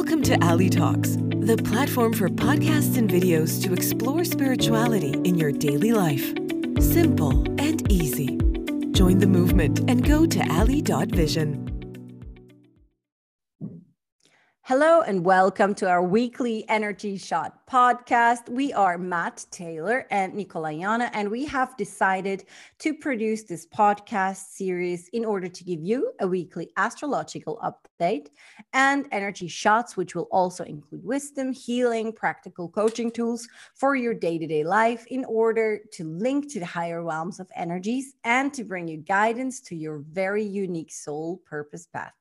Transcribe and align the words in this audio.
Welcome 0.00 0.22
to 0.22 0.42
Ali 0.42 0.70
Talks, 0.70 1.16
the 1.16 1.60
platform 1.62 2.14
for 2.14 2.30
podcasts 2.30 2.96
and 2.96 3.08
videos 3.08 3.62
to 3.62 3.74
explore 3.74 4.24
spirituality 4.24 5.12
in 5.12 5.34
your 5.36 5.52
daily 5.52 5.92
life. 5.92 6.26
Simple 6.80 7.44
and 7.60 7.92
easy. 7.92 8.38
Join 8.92 9.18
the 9.18 9.26
movement 9.26 9.80
and 9.90 10.02
go 10.02 10.24
to 10.24 10.40
ali.vision. 10.50 11.69
Hello 14.70 15.00
and 15.00 15.24
welcome 15.24 15.74
to 15.74 15.88
our 15.88 16.00
weekly 16.00 16.64
Energy 16.68 17.16
Shot 17.16 17.66
podcast. 17.66 18.48
We 18.48 18.72
are 18.72 18.98
Matt 18.98 19.44
Taylor 19.50 20.06
and 20.12 20.32
Nicola 20.32 20.70
Yana, 20.70 21.10
and 21.12 21.28
we 21.28 21.44
have 21.46 21.76
decided 21.76 22.44
to 22.78 22.94
produce 22.94 23.42
this 23.42 23.66
podcast 23.66 24.52
series 24.52 25.08
in 25.08 25.24
order 25.24 25.48
to 25.48 25.64
give 25.64 25.82
you 25.82 26.12
a 26.20 26.28
weekly 26.28 26.70
astrological 26.76 27.58
update 27.64 28.28
and 28.72 29.08
energy 29.10 29.48
shots, 29.48 29.96
which 29.96 30.14
will 30.14 30.28
also 30.30 30.62
include 30.62 31.04
wisdom, 31.04 31.52
healing, 31.52 32.12
practical 32.12 32.68
coaching 32.68 33.10
tools 33.10 33.48
for 33.74 33.96
your 33.96 34.14
day 34.14 34.38
to 34.38 34.46
day 34.46 34.62
life 34.62 35.04
in 35.08 35.24
order 35.24 35.80
to 35.94 36.04
link 36.04 36.48
to 36.52 36.60
the 36.60 36.66
higher 36.66 37.02
realms 37.02 37.40
of 37.40 37.50
energies 37.56 38.14
and 38.22 38.54
to 38.54 38.62
bring 38.62 38.86
you 38.86 38.98
guidance 38.98 39.58
to 39.62 39.74
your 39.74 39.98
very 39.98 40.44
unique 40.44 40.92
soul 40.92 41.42
purpose 41.44 41.86
path. 41.86 42.12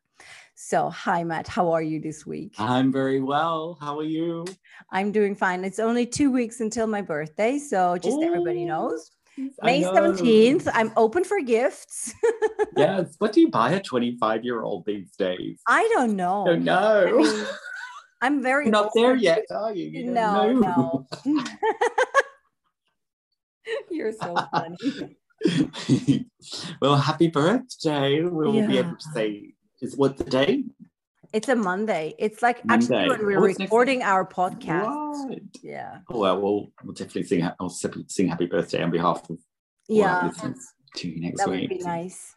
So, 0.62 0.90
hi, 0.90 1.23
Matt. 1.23 1.48
How 1.48 1.72
are 1.72 1.81
you 1.81 2.02
this 2.02 2.26
week? 2.26 2.54
I'm 2.58 2.91
very 2.91 3.22
well. 3.22 3.77
How 3.80 3.98
are 3.98 4.04
you? 4.04 4.44
I'm 4.91 5.13
doing 5.13 5.34
fine. 5.34 5.63
It's 5.63 5.80
only 5.80 6.05
two 6.05 6.34
weeks 6.34 6.59
until 6.59 6.85
my 6.85 7.02
birthday. 7.02 7.58
So, 7.58 7.98
just 7.98 8.18
Ooh, 8.18 8.23
everybody 8.23 8.66
knows. 8.66 9.09
May 9.63 9.84
17th, 9.84 10.70
I'm 10.73 10.91
open 10.98 11.23
for 11.23 11.40
gifts. 11.40 12.13
yes. 12.77 13.16
What 13.20 13.32
do 13.32 13.40
you 13.40 13.49
buy 13.49 13.72
a 13.72 13.80
25 13.82 14.44
year 14.44 14.62
old 14.62 14.85
these 14.85 15.16
days? 15.16 15.62
I 15.66 15.90
don't 15.94 16.18
know. 16.18 16.44
Don't 16.45 16.66
know. 16.66 17.07
I 17.07 17.12
mean, 17.13 17.46
I'm 18.21 18.44
very 18.44 18.66
You're 18.66 18.73
not 18.73 18.91
there 18.94 19.16
yet, 19.16 19.46
are 19.52 19.74
you? 19.74 19.85
you 19.85 20.12
no, 20.12 20.52
no. 20.52 21.07
You're 23.90 24.12
so 24.12 24.35
funny. 24.52 25.15
well, 26.82 26.98
happy 26.98 27.30
birthday. 27.30 28.24
We'll 28.24 28.55
yeah. 28.55 28.68
be 28.68 28.77
able 28.77 28.98
to 28.98 29.10
say 29.13 29.54
is 29.82 29.96
what 29.96 30.18
the 30.18 30.24
day? 30.24 30.63
It's 31.32 31.48
a 31.48 31.55
Monday. 31.55 32.16
It's 32.18 32.41
like 32.41 32.66
Monday. 32.66 32.85
actually 32.85 33.10
when 33.10 33.26
we're 33.26 33.40
oh, 33.40 33.54
recording 33.54 34.02
our 34.02 34.26
podcast. 34.26 35.30
Right. 35.30 35.41
Yeah. 35.62 35.99
Oh 36.10 36.20
well, 36.20 36.41
we'll 36.41 36.71
we'll 36.84 36.94
definitely 36.94 37.24
sing. 37.24 37.48
I'll 37.60 37.70
sing 37.70 38.27
happy 38.27 38.48
birthday 38.48 38.82
on 38.82 38.91
behalf 38.91 39.30
of 39.30 39.38
yeah 39.88 40.32
to 40.96 41.10
you 41.10 41.21
next 41.21 41.40
that 41.40 41.49
week. 41.49 41.70
That 41.70 41.76
would 41.76 41.80
be 41.80 41.86
nice. 41.86 42.36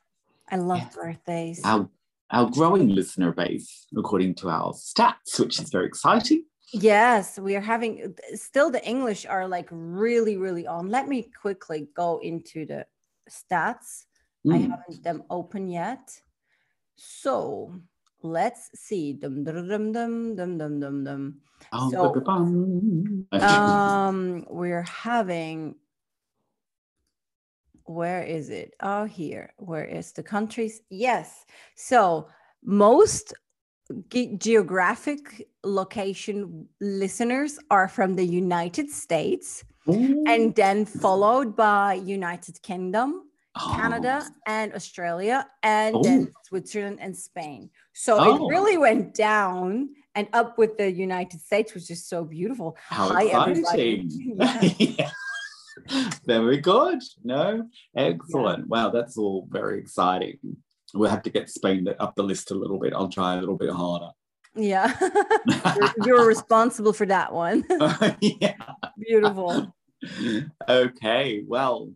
I 0.50 0.56
love 0.56 0.78
yeah. 0.78 0.88
birthdays. 0.94 1.60
Our 1.64 1.88
our 2.30 2.50
growing 2.50 2.88
listener 2.88 3.32
base, 3.32 3.86
according 3.96 4.34
to 4.36 4.50
our 4.50 4.72
stats, 4.72 5.38
which 5.38 5.60
is 5.60 5.70
very 5.70 5.86
exciting. 5.86 6.44
Yes, 6.72 7.38
we 7.38 7.56
are 7.56 7.60
having 7.60 8.14
still 8.34 8.70
the 8.70 8.84
English 8.86 9.26
are 9.26 9.46
like 9.46 9.68
really, 9.70 10.36
really 10.36 10.66
on. 10.66 10.88
Let 10.88 11.08
me 11.08 11.30
quickly 11.40 11.88
go 11.94 12.18
into 12.22 12.66
the 12.66 12.86
stats. 13.30 14.04
Mm. 14.46 14.54
I 14.54 14.56
haven't 14.58 15.04
them 15.04 15.22
open 15.30 15.68
yet. 15.68 16.20
So 16.96 17.74
let's 18.22 18.70
see. 18.74 19.14
Dum 19.14 19.44
dum 19.44 19.68
dum 19.68 19.92
dum 19.92 20.36
dum 20.36 20.58
dum 20.58 20.80
dum 20.80 21.04
dum. 21.04 21.40
So, 21.90 22.12
um, 23.40 24.44
we're 24.48 24.82
having. 24.82 25.76
Where 27.84 28.22
is 28.22 28.48
it? 28.48 28.74
Oh, 28.80 29.04
here. 29.04 29.52
Where 29.58 29.84
is 29.84 30.12
the 30.12 30.22
countries? 30.22 30.80
Yes. 30.88 31.44
So 31.74 32.28
most 32.62 33.34
ge- 34.08 34.38
geographic 34.38 35.48
location 35.64 36.68
listeners 36.80 37.58
are 37.70 37.88
from 37.88 38.14
the 38.14 38.24
United 38.24 38.90
States, 38.90 39.64
Ooh. 39.88 40.24
and 40.26 40.54
then 40.54 40.84
followed 40.86 41.56
by 41.56 41.94
United 41.94 42.62
Kingdom, 42.62 43.28
oh. 43.56 43.72
Canada 43.76 44.24
and 44.46 44.74
Australia, 44.74 45.46
and 45.62 45.96
oh. 45.96 46.02
then 46.02 46.32
Switzerland 46.44 46.98
and 47.00 47.16
Spain. 47.16 47.70
So 47.92 48.18
oh. 48.18 48.46
it 48.46 48.50
really 48.50 48.78
went 48.78 49.14
down 49.14 49.90
and 50.14 50.28
up 50.32 50.58
with 50.58 50.76
the 50.78 50.90
United 50.90 51.40
States, 51.40 51.74
which 51.74 51.90
is 51.90 52.06
so 52.06 52.24
beautiful. 52.24 52.76
How 52.88 53.08
Hi, 53.08 53.50
exciting! 53.50 54.10
yeah. 54.78 55.10
very 56.26 56.58
good. 56.58 57.00
No, 57.24 57.68
excellent. 57.96 58.60
Yeah. 58.60 58.64
Wow, 58.68 58.90
that's 58.90 59.16
all 59.16 59.46
very 59.50 59.78
exciting. 59.78 60.38
We'll 60.94 61.10
have 61.10 61.22
to 61.22 61.30
get 61.30 61.48
Spain 61.48 61.88
up 61.98 62.14
the 62.14 62.22
list 62.22 62.50
a 62.50 62.54
little 62.54 62.78
bit. 62.78 62.92
I'll 62.92 63.08
try 63.08 63.34
a 63.34 63.40
little 63.40 63.56
bit 63.56 63.70
harder. 63.70 64.10
Yeah, 64.54 64.94
you're, 65.66 65.94
you're, 66.04 66.26
responsible 66.26 66.92
for 66.92 67.06
that 67.06 67.32
one. 67.32 67.64
yeah, 68.20 68.56
beautiful. 68.98 69.74
Okay, 70.68 71.42
well, 71.46 71.90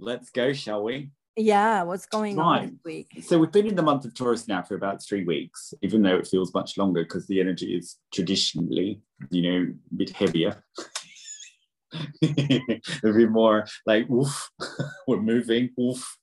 let's 0.00 0.30
go, 0.30 0.52
shall 0.52 0.82
we? 0.82 1.10
Yeah, 1.36 1.84
what's 1.84 2.06
going 2.06 2.36
right. 2.36 2.62
on 2.62 2.66
this 2.66 2.78
week? 2.84 3.22
So 3.22 3.38
we've 3.38 3.52
been 3.52 3.66
in 3.66 3.76
the 3.76 3.82
month 3.82 4.04
of 4.04 4.14
Taurus 4.14 4.48
now 4.48 4.62
for 4.62 4.74
about 4.74 5.02
three 5.02 5.24
weeks, 5.24 5.72
even 5.82 6.02
though 6.02 6.16
it 6.16 6.26
feels 6.26 6.52
much 6.52 6.76
longer 6.76 7.02
because 7.02 7.26
the 7.26 7.40
energy 7.40 7.76
is 7.76 7.96
traditionally, 8.12 9.00
you 9.30 9.42
know, 9.42 9.72
a 9.72 9.94
bit 9.94 10.10
heavier. 10.10 10.62
a 12.22 12.80
bit 13.02 13.30
more 13.30 13.66
like 13.86 14.08
woof, 14.08 14.50
we're 15.08 15.20
moving, 15.20 15.70
woof. 15.76 16.16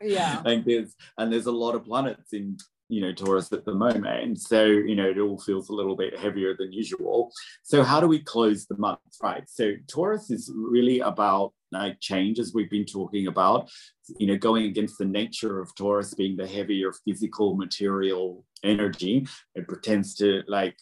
Yeah. 0.00 0.42
and 0.46 0.64
there's 0.64 0.94
and 1.18 1.32
there's 1.32 1.46
a 1.46 1.52
lot 1.52 1.74
of 1.74 1.84
planets 1.84 2.32
in 2.32 2.56
you 2.92 3.00
know 3.00 3.12
Taurus 3.12 3.50
at 3.52 3.64
the 3.64 3.74
moment. 3.74 4.38
So 4.38 4.64
you 4.64 4.94
know 4.94 5.08
it 5.08 5.18
all 5.18 5.38
feels 5.38 5.70
a 5.70 5.74
little 5.74 5.96
bit 5.96 6.18
heavier 6.18 6.54
than 6.54 6.72
usual. 6.72 7.32
So 7.62 7.82
how 7.82 8.00
do 8.00 8.06
we 8.06 8.20
close 8.20 8.66
the 8.66 8.76
month, 8.76 9.00
right? 9.22 9.44
So 9.48 9.72
Taurus 9.88 10.30
is 10.30 10.52
really 10.54 11.00
about 11.00 11.54
like 11.72 12.00
change, 12.00 12.38
as 12.38 12.52
we've 12.54 12.70
been 12.70 12.84
talking 12.84 13.28
about. 13.28 13.70
You 14.18 14.26
know, 14.26 14.36
going 14.36 14.66
against 14.66 14.98
the 14.98 15.06
nature 15.06 15.58
of 15.58 15.74
Taurus 15.74 16.12
being 16.12 16.36
the 16.36 16.46
heavier 16.46 16.92
physical 17.06 17.56
material 17.56 18.44
energy. 18.62 19.26
It 19.54 19.66
pretends 19.66 20.14
to 20.16 20.42
like 20.46 20.76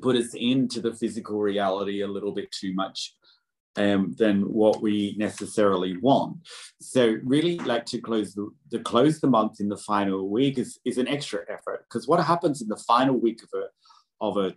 put 0.00 0.16
us 0.16 0.32
into 0.34 0.80
the 0.80 0.94
physical 0.94 1.38
reality 1.38 2.00
a 2.00 2.08
little 2.08 2.32
bit 2.32 2.50
too 2.52 2.72
much 2.72 3.14
um, 3.76 4.14
than 4.16 4.42
what 4.42 4.82
we 4.82 5.14
necessarily 5.18 5.96
want. 5.98 6.38
So 6.80 7.16
really 7.24 7.58
like 7.58 7.84
to 7.86 8.00
close 8.00 8.34
the 8.34 8.48
to 8.70 8.80
close 8.80 9.20
the 9.20 9.28
month 9.28 9.60
in 9.60 9.68
the 9.68 9.76
final 9.76 10.28
week 10.28 10.58
is, 10.58 10.78
is 10.84 10.98
an 10.98 11.08
extra 11.08 11.40
effort 11.48 11.84
because 11.88 12.08
what 12.08 12.24
happens 12.24 12.62
in 12.62 12.68
the 12.68 12.76
final 12.76 13.16
week 13.16 13.40
of 13.42 13.50
a 13.60 13.66
of 14.20 14.36
a 14.36 14.54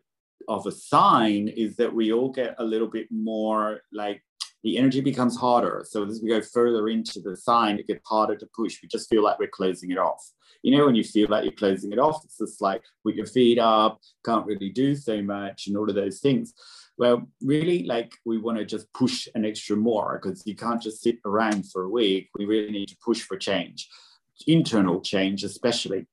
of 0.47 0.66
a 0.66 0.72
sign 0.72 1.47
is 1.47 1.75
that 1.75 1.94
we 1.94 2.12
all 2.12 2.29
get 2.29 2.56
a 2.58 2.63
little 2.63 2.88
bit 2.88 3.08
more 3.12 3.81
like 3.91 4.24
the 4.63 4.78
energy 4.78 5.00
becomes 5.00 5.38
harder. 5.38 5.85
So 5.88 6.06
as 6.06 6.22
we 6.22 6.29
go 6.29 6.41
further 6.41 6.90
into 6.90 7.22
the 7.22 7.38
sign, 7.38 7.79
it 7.79 7.88
gets 7.88 8.06
harder 8.08 8.35
to 8.35 8.50
push. 8.53 8.79
We 8.81 8.90
just 8.90 9.09
feel 9.09 9.24
like 9.24 9.40
we're 9.40 9.47
closing 9.47 9.91
it 9.91 9.97
off. 9.97 10.22
You 10.63 10.78
know, 10.78 10.85
when 10.85 10.96
you 10.96 11.03
feel 11.03 11.29
like 11.29 11.46
you're 11.46 11.53
closing 11.53 11.94
it 11.94 12.00
off, 12.00 12.22
it's 12.25 12.38
just 12.38 12.62
like 12.62 12.81
put 13.06 13.16
your 13.16 13.25
feet 13.25 13.59
up, 13.59 14.00
can't 14.25 14.46
really 14.46 14.69
do 14.69 14.96
so 14.96 15.22
much, 15.22 15.68
and 15.68 15.78
all 15.78 15.90
of 15.90 15.96
those 15.96 16.19
things. 16.19 16.53
Well, 17.00 17.30
really, 17.42 17.86
like 17.86 18.14
we 18.26 18.38
want 18.40 18.58
to 18.58 18.66
just 18.66 18.92
push 18.94 19.30
an 19.34 19.46
extra 19.46 19.78
more 19.78 20.20
because 20.22 20.44
you 20.46 20.54
can't 20.54 20.82
just 20.82 21.02
sit 21.02 21.16
around 21.26 21.72
for 21.72 21.84
a 21.84 21.90
week. 21.90 22.30
We 22.38 22.44
really 22.44 22.72
need 22.72 22.90
to 22.90 22.98
push 23.04 23.22
for 23.22 23.38
change, 23.38 23.88
internal 24.48 25.00
change, 25.00 25.46
especially. 25.46 26.08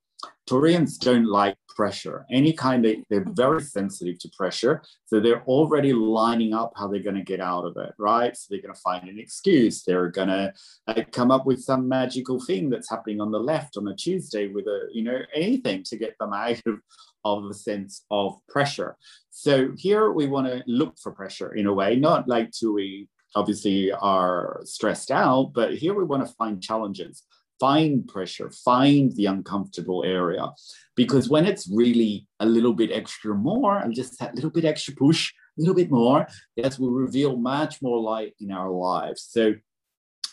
Taurians 0.49 0.99
don't 0.99 1.27
like 1.27 1.57
pressure. 1.77 2.25
Any 2.31 2.53
kind 2.53 2.87
of, 2.87 2.97
they're 3.11 3.27
very 3.29 3.63
sensitive 3.63 4.19
to 4.21 4.31
pressure. 4.37 4.83
So 5.05 5.21
they're 5.21 5.43
already 5.45 5.93
lining 5.93 6.55
up 6.55 6.73
how 6.77 6.89
they're 6.89 7.03
going 7.03 7.17
to 7.17 7.23
get 7.23 7.41
out 7.41 7.65
of 7.65 7.77
it, 7.77 7.93
right? 7.99 8.37
So 8.37 8.47
they're 8.49 8.63
going 8.63 8.75
to 8.75 8.81
find 8.81 9.09
an 9.09 9.19
excuse. 9.19 9.83
They're 9.83 10.09
going 10.09 10.29
to 10.29 10.53
uh, 10.87 11.03
come 11.13 11.31
up 11.31 11.47
with 11.47 11.63
some 11.63 11.89
magical 11.89 12.41
thing 12.41 12.71
that's 12.71 12.91
happening 12.91 13.21
on 13.21 13.31
the 13.31 13.39
left 13.39 13.77
on 13.77 13.89
a 13.89 13.95
Tuesday 13.95 14.49
with 14.49 14.67
a, 14.67 14.89
you 14.93 15.03
know, 15.03 15.19
anything 15.35 15.83
to 15.85 15.97
get 15.97 16.17
them 16.19 16.33
out 16.33 16.61
of, 16.67 16.79
of 17.25 17.51
a 17.51 17.55
sense 17.55 18.05
of 18.11 18.39
pressure. 18.49 18.97
So 19.31 19.72
here 19.77 20.13
we 20.13 20.27
want 20.27 20.47
to 20.47 20.63
look 20.67 20.95
for 21.03 21.13
pressure 21.13 21.55
in 21.55 21.67
a 21.67 21.75
way, 21.75 21.97
not 21.97 22.29
like 22.29 22.53
to 22.61 22.72
we 22.72 23.09
obviously 23.34 23.93
are 23.93 24.61
stressed 24.65 25.11
out, 25.11 25.53
but 25.55 25.75
here 25.75 25.93
we 25.93 26.05
want 26.05 26.27
to 26.27 26.34
find 26.34 26.63
challenges 26.63 27.22
find 27.59 28.07
pressure, 28.07 28.51
find 28.51 29.13
the 29.17 29.27
uncomfortable 29.27 30.05
area. 30.05 30.49
Because 30.95 31.29
when 31.29 31.47
it's 31.47 31.69
really 31.73 32.27
a 32.41 32.47
little 32.47 32.75
bit 32.75 32.91
extra 32.93 33.35
more 33.35 33.79
and 33.79 33.95
just 33.95 34.19
that 34.19 34.35
little 34.35 34.51
bit 34.51 34.65
extra 34.65 34.95
push, 34.95 35.33
a 35.59 35.61
little 35.61 35.75
bit 35.75 35.91
more, 35.91 36.27
that 36.57 36.79
will 36.79 36.91
reveal 36.91 37.37
much 37.37 37.81
more 37.83 38.01
light 38.01 38.35
in 38.41 38.51
our 38.51 38.71
lives. 38.71 39.27
So 39.29 39.55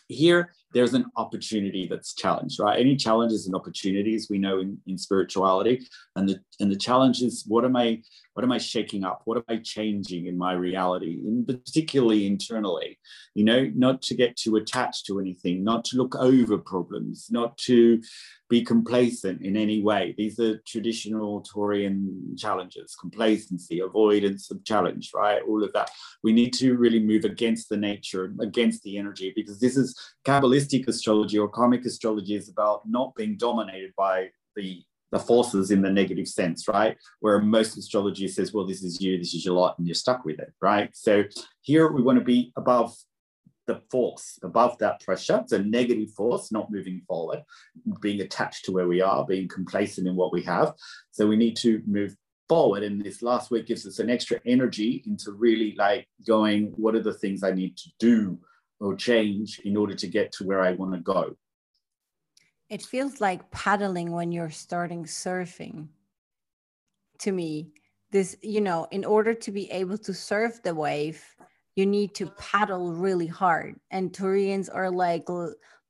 here 0.08 0.54
there's 0.74 0.94
an 0.94 1.06
opportunity 1.16 1.88
that's 1.88 2.14
challenged, 2.14 2.60
right? 2.60 2.80
Any 2.80 2.96
challenges 2.96 3.46
and 3.46 3.56
opportunities 3.56 4.28
we 4.30 4.40
know 4.40 4.60
in, 4.60 4.78
in 4.88 4.98
spirituality. 4.98 5.88
And 6.16 6.28
the 6.28 6.40
and 6.60 6.72
the 6.72 6.76
challenge 6.76 7.22
is 7.22 7.44
what 7.48 7.66
am 7.66 7.76
I 7.76 8.02
what 8.34 8.44
am 8.44 8.52
I 8.52 8.58
shaking 8.58 9.04
up? 9.04 9.22
What 9.26 9.38
am 9.38 9.44
I 9.48 9.58
changing 9.58 10.26
in 10.26 10.38
my 10.38 10.54
reality? 10.54 11.20
And 11.24 11.48
particularly 11.48 12.26
internally, 12.26 12.98
you 13.36 13.44
know, 13.44 13.72
not 13.76 14.02
to 14.04 14.16
get 14.16 14.36
too 14.36 14.56
attached 14.56 15.06
to 15.08 15.20
anything, 15.20 15.64
not 15.64 15.86
to 15.86 15.98
look 15.98 16.16
over 16.16 16.58
problems, 16.58 17.28
not 17.30 17.58
to 17.60 18.02
be 18.50 18.64
complacent 18.64 19.42
in 19.42 19.56
any 19.56 19.82
way. 19.82 20.14
These 20.18 20.40
are 20.40 20.60
traditional 20.68 21.44
Taurian 21.44 22.38
challenges, 22.38 22.96
complacency, 22.96 23.80
avoidance 23.80 24.52
of 24.52 24.64
challenge, 24.64 25.12
right? 25.14 25.42
All 25.48 25.64
of 25.64 25.74
that. 25.74 25.90
We 26.24 26.34
need 26.34 26.54
to 26.54 26.76
really 26.76 27.00
move 27.00 27.26
against 27.26 27.70
the 27.70 27.78
nature, 27.78 28.34
against 28.40 28.84
the 28.84 28.98
energy, 28.98 29.34
because 29.36 29.60
this 29.60 29.78
is 29.78 29.98
Kabbalistic 30.26 30.63
astrology 30.88 31.38
or 31.38 31.48
karmic 31.48 31.86
astrology 31.86 32.36
is 32.36 32.50
about 32.50 32.88
not 32.88 33.16
being 33.16 33.38
dominated 33.38 33.94
by 33.98 34.30
the 34.56 34.84
the 35.12 35.20
forces 35.20 35.70
in 35.70 35.84
the 35.84 35.92
negative 35.92 36.28
sense, 36.28 36.68
right? 36.68 36.98
Where 37.20 37.40
most 37.40 37.78
astrology 37.78 38.28
says, 38.28 38.52
well, 38.52 38.66
this 38.66 38.82
is 38.82 39.00
you, 39.00 39.20
this 39.20 39.36
is 39.36 39.46
your 39.46 39.54
lot, 39.54 39.78
and 39.78 39.88
you're 39.88 39.94
stuck 39.94 40.26
with 40.26 40.40
it, 40.40 40.52
right? 40.60 40.90
So 40.96 41.24
here 41.62 41.92
we 41.92 42.02
want 42.02 42.18
to 42.18 42.26
be 42.26 42.52
above 42.56 42.96
the 43.66 43.82
force 43.90 44.40
above 44.44 44.78
that 44.80 45.00
pressure. 45.02 45.40
It's 45.44 45.54
a 45.54 45.60
negative 45.60 46.12
force, 46.12 46.52
not 46.52 46.72
moving 46.72 47.02
forward, 47.08 47.44
being 48.02 48.22
attached 48.22 48.66
to 48.66 48.72
where 48.72 48.88
we 48.88 49.02
are, 49.02 49.26
being 49.26 49.48
complacent 49.48 50.08
in 50.08 50.16
what 50.16 50.34
we 50.34 50.42
have. 50.44 50.74
So 51.12 51.28
we 51.28 51.38
need 51.38 51.56
to 51.58 51.82
move 51.86 52.16
forward. 52.50 52.84
And 52.84 53.04
this 53.04 53.22
last 53.22 53.52
week 53.52 53.68
gives 53.68 53.86
us 53.88 54.00
an 54.00 54.10
extra 54.10 54.40
energy 54.46 55.04
into 55.06 55.32
really 55.32 55.76
like 55.78 56.08
going, 56.28 56.74
what 56.76 56.96
are 56.96 57.04
the 57.04 57.14
things 57.14 57.44
I 57.44 57.52
need 57.52 57.78
to 57.78 57.90
do 58.00 58.40
or 58.80 58.96
change 58.96 59.60
in 59.64 59.78
order 59.78 59.96
to 59.96 60.08
get 60.08 60.32
to 60.34 60.46
where 60.46 60.62
I 60.62 60.74
want 60.74 60.94
to 60.94 61.00
go? 61.00 61.36
It 62.70 62.82
feels 62.82 63.22
like 63.22 63.52
paddling 63.52 64.12
when 64.12 64.32
you're 64.32 64.50
starting 64.50 65.06
surfing 65.06 65.88
to 67.20 67.32
me. 67.32 67.72
This, 68.12 68.38
you 68.44 68.62
know, 68.62 68.88
in 68.92 69.06
order 69.06 69.34
to 69.34 69.52
be 69.52 69.72
able 69.72 69.98
to 70.00 70.14
surf 70.14 70.62
the 70.62 70.76
wave, 70.76 71.24
you 71.76 71.86
need 71.86 72.14
to 72.16 72.28
paddle 72.38 72.94
really 72.94 73.26
hard. 73.26 73.80
And 73.90 74.12
Taurians 74.12 74.70
are 74.72 74.92
like, 74.92 75.26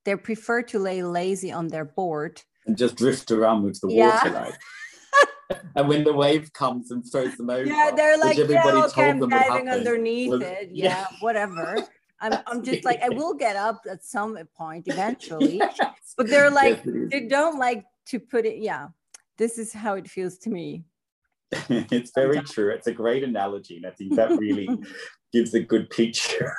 they 0.05 0.15
prefer 0.15 0.61
to 0.63 0.79
lay 0.79 1.03
lazy 1.03 1.51
on 1.51 1.67
their 1.67 1.83
board 1.83 2.41
and 2.65 2.77
just 2.77 2.95
drift 2.95 3.31
around 3.31 3.63
with 3.63 3.79
the 3.81 3.89
yeah. 3.89 4.23
water. 4.23 4.31
Like. 4.31 5.59
and 5.75 5.87
when 5.87 6.03
the 6.03 6.13
wave 6.13 6.51
comes 6.53 6.91
and 6.91 7.03
throws 7.09 7.35
them 7.35 7.49
over, 7.49 7.65
yeah, 7.65 7.91
they're 7.95 8.17
like, 8.17 8.37
yeah, 8.37 8.83
okay, 8.85 9.09
I'm 9.09 9.27
diving 9.29 9.69
underneath 9.69 10.41
it. 10.41 10.69
Yeah, 10.71 10.85
yeah. 10.85 11.07
whatever. 11.19 11.77
I'm, 12.23 12.39
I'm 12.47 12.63
just 12.63 12.85
like, 12.85 13.01
I 13.01 13.09
will 13.09 13.33
get 13.33 13.57
up 13.57 13.81
at 13.89 14.03
some 14.03 14.37
point 14.55 14.87
eventually, 14.87 15.57
yes. 15.57 16.13
but 16.15 16.27
they're 16.27 16.49
like, 16.49 16.81
yes, 16.85 16.95
they 17.11 17.27
don't 17.27 17.59
like 17.59 17.83
to 18.07 18.19
put 18.19 18.45
it. 18.45 18.59
Yeah, 18.59 18.87
this 19.37 19.57
is 19.57 19.73
how 19.73 19.95
it 19.95 20.07
feels 20.07 20.37
to 20.39 20.49
me. 20.49 20.85
it's 21.69 22.11
very 22.15 22.41
true. 22.41 22.69
It's 22.69 22.87
a 22.87 22.93
great 22.93 23.23
analogy. 23.23 23.75
And 23.75 23.85
I 23.85 23.91
think 23.91 24.15
that 24.15 24.31
really 24.39 24.69
gives 25.33 25.53
a 25.53 25.59
good 25.59 25.89
picture 25.89 26.55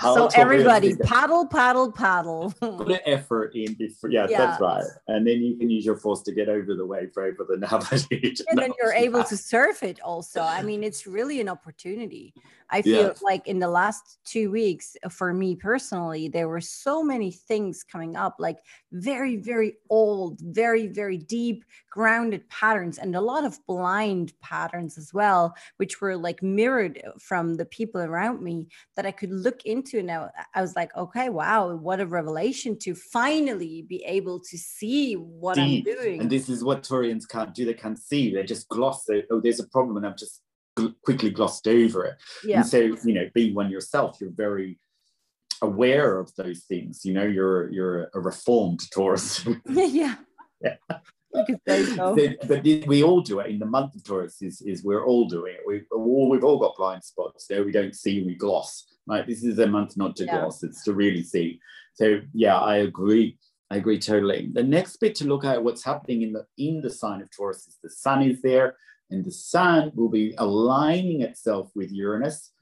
so 0.00 0.28
everybody 0.34 0.96
paddle 0.96 1.46
paddle 1.46 1.92
paddle 1.92 2.52
put 2.58 2.90
an 2.90 2.98
effort 3.04 3.54
in 3.54 3.74
before 3.74 4.10
yeah, 4.10 4.26
yeah, 4.28 4.38
that's 4.38 4.60
right 4.60 4.84
and 5.08 5.26
then 5.26 5.42
you 5.42 5.56
can 5.56 5.68
use 5.68 5.84
your 5.84 5.96
force 5.96 6.22
to 6.22 6.32
get 6.32 6.48
over 6.48 6.74
the 6.74 6.86
wave 6.86 7.10
over 7.18 7.46
the 7.48 7.58
navigation 7.58 8.46
and 8.48 8.58
then 8.58 8.72
you're 8.80 8.94
able 8.94 9.22
to 9.22 9.36
surf 9.36 9.82
it 9.82 10.00
also 10.00 10.40
i 10.40 10.62
mean 10.62 10.82
it's 10.82 11.06
really 11.06 11.40
an 11.40 11.50
opportunity 11.50 12.32
i 12.70 12.82
feel 12.82 13.08
yeah. 13.08 13.12
like 13.22 13.46
in 13.46 13.58
the 13.58 13.68
last 13.68 14.18
two 14.24 14.50
weeks 14.50 14.96
uh, 15.04 15.08
for 15.08 15.32
me 15.32 15.54
personally 15.54 16.28
there 16.28 16.48
were 16.48 16.60
so 16.60 17.02
many 17.02 17.30
things 17.30 17.82
coming 17.82 18.16
up 18.16 18.36
like 18.38 18.58
very 18.92 19.36
very 19.36 19.74
old 19.88 20.40
very 20.42 20.86
very 20.86 21.16
deep 21.16 21.64
grounded 21.90 22.48
patterns 22.48 22.98
and 22.98 23.14
a 23.16 23.20
lot 23.20 23.44
of 23.44 23.58
blind 23.66 24.32
patterns 24.40 24.96
as 24.98 25.12
well 25.12 25.54
which 25.76 26.00
were 26.00 26.16
like 26.16 26.42
mirrored 26.42 27.00
uh, 27.06 27.10
from 27.18 27.54
the 27.54 27.64
people 27.64 28.00
around 28.00 28.42
me 28.42 28.66
that 28.96 29.06
I 29.06 29.10
could 29.10 29.30
look 29.30 29.64
into. 29.64 30.02
Now 30.02 30.24
uh, 30.24 30.42
I 30.54 30.60
was 30.60 30.76
like, 30.76 30.94
okay, 30.96 31.28
wow, 31.28 31.74
what 31.74 32.00
a 32.00 32.06
revelation 32.06 32.78
to 32.80 32.94
finally 32.94 33.82
be 33.88 34.02
able 34.04 34.40
to 34.40 34.58
see 34.58 35.14
what 35.14 35.56
see. 35.56 35.78
I'm 35.78 35.82
doing. 35.82 36.20
And 36.20 36.30
this 36.30 36.48
is 36.48 36.64
what 36.64 36.82
Taurians 36.82 37.28
can't 37.28 37.54
do. 37.54 37.64
They 37.64 37.74
can't 37.74 37.98
see. 37.98 38.34
They 38.34 38.42
just 38.42 38.68
gloss. 38.68 39.04
They, 39.04 39.24
oh, 39.30 39.40
there's 39.40 39.60
a 39.60 39.68
problem, 39.68 39.96
and 39.96 40.06
I've 40.06 40.16
just 40.16 40.42
quickly 41.02 41.30
glossed 41.30 41.68
over 41.68 42.04
it. 42.04 42.16
Yeah. 42.44 42.58
And 42.58 42.66
so, 42.66 42.78
you 42.78 43.14
know, 43.14 43.28
being 43.34 43.54
one 43.54 43.70
yourself, 43.70 44.18
you're 44.20 44.30
very 44.30 44.78
aware 45.62 46.18
of 46.18 46.34
those 46.36 46.60
things. 46.60 47.04
You 47.04 47.14
know, 47.14 47.24
you're 47.24 47.70
you're 47.70 48.10
a 48.14 48.20
reformed 48.20 48.90
Taurus. 48.90 49.46
yeah. 49.66 50.16
yeah 50.62 50.74
so. 51.66 52.16
but 52.46 52.64
we 52.64 53.02
all 53.02 53.20
do 53.20 53.40
it 53.40 53.50
in 53.50 53.58
the 53.58 53.66
month 53.66 53.94
of 53.94 54.04
Taurus. 54.04 54.42
Is, 54.42 54.60
is 54.62 54.84
we're 54.84 55.04
all 55.04 55.28
doing 55.28 55.54
it. 55.54 55.60
We've 55.66 55.86
all 55.92 56.28
we've 56.28 56.44
all 56.44 56.58
got 56.58 56.76
blind 56.76 57.04
spots. 57.04 57.46
So 57.46 57.62
we 57.62 57.72
don't 57.72 57.94
see. 57.94 58.22
We 58.22 58.34
gloss. 58.34 58.86
Right. 59.06 59.26
This 59.26 59.44
is 59.44 59.58
a 59.58 59.66
month 59.66 59.96
not 59.96 60.16
to 60.16 60.24
yeah. 60.24 60.40
gloss. 60.40 60.62
It's 60.62 60.84
to 60.84 60.92
really 60.92 61.22
see. 61.22 61.60
So 61.94 62.20
yeah, 62.32 62.58
I 62.58 62.76
agree. 62.76 63.38
I 63.70 63.76
agree 63.76 63.98
totally. 63.98 64.50
The 64.52 64.62
next 64.62 64.96
bit 64.96 65.14
to 65.16 65.26
look 65.26 65.44
at 65.44 65.62
what's 65.62 65.84
happening 65.84 66.22
in 66.22 66.32
the 66.32 66.46
in 66.58 66.80
the 66.80 66.90
sign 66.90 67.22
of 67.22 67.30
Taurus 67.30 67.68
is 67.68 67.78
the 67.82 67.90
Sun 67.90 68.22
is 68.22 68.42
there, 68.42 68.76
and 69.10 69.24
the 69.24 69.30
Sun 69.30 69.92
will 69.94 70.08
be 70.08 70.34
aligning 70.38 71.22
itself 71.22 71.70
with 71.74 71.90
Uranus. 71.90 72.52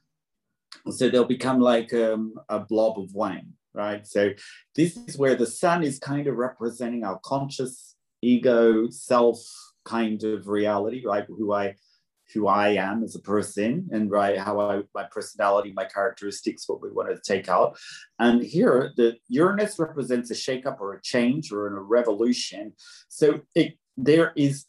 So 0.89 1.09
they'll 1.09 1.25
become 1.25 1.59
like 1.59 1.93
um, 1.93 2.33
a 2.47 2.59
blob 2.59 2.99
of 2.99 3.13
wine, 3.13 3.53
right? 3.73 4.05
So 4.05 4.31
this 4.75 4.97
is 4.97 5.17
where 5.17 5.35
the 5.35 5.47
Sun 5.47 5.83
is 5.83 5.99
kind 5.99 6.27
of 6.27 6.35
representing 6.35 7.03
our 7.03 7.19
conscious 7.23 7.95
ego 8.21 8.89
self 8.89 9.39
kind 9.85 10.23
of 10.23 10.47
reality, 10.47 11.03
right? 11.05 11.25
Who 11.27 11.53
I 11.53 11.75
who 12.33 12.47
I 12.47 12.69
am 12.69 13.03
as 13.03 13.15
a 13.15 13.19
person 13.19 13.89
and 13.91 14.11
right 14.11 14.37
how 14.37 14.59
I 14.59 14.83
my 14.93 15.05
personality, 15.11 15.73
my 15.75 15.85
characteristics, 15.85 16.67
what 16.67 16.81
we 16.81 16.91
want 16.91 17.09
to 17.09 17.19
take 17.21 17.49
out. 17.49 17.77
And 18.19 18.43
here 18.43 18.93
the 18.95 19.17
Uranus 19.29 19.79
represents 19.79 20.29
a 20.29 20.35
shakeup 20.35 20.79
or 20.79 20.93
a 20.93 21.01
change 21.01 21.51
or 21.51 21.67
a 21.75 21.81
revolution. 21.81 22.73
So 23.07 23.41
it 23.55 23.77
there 23.97 24.31
is 24.35 24.65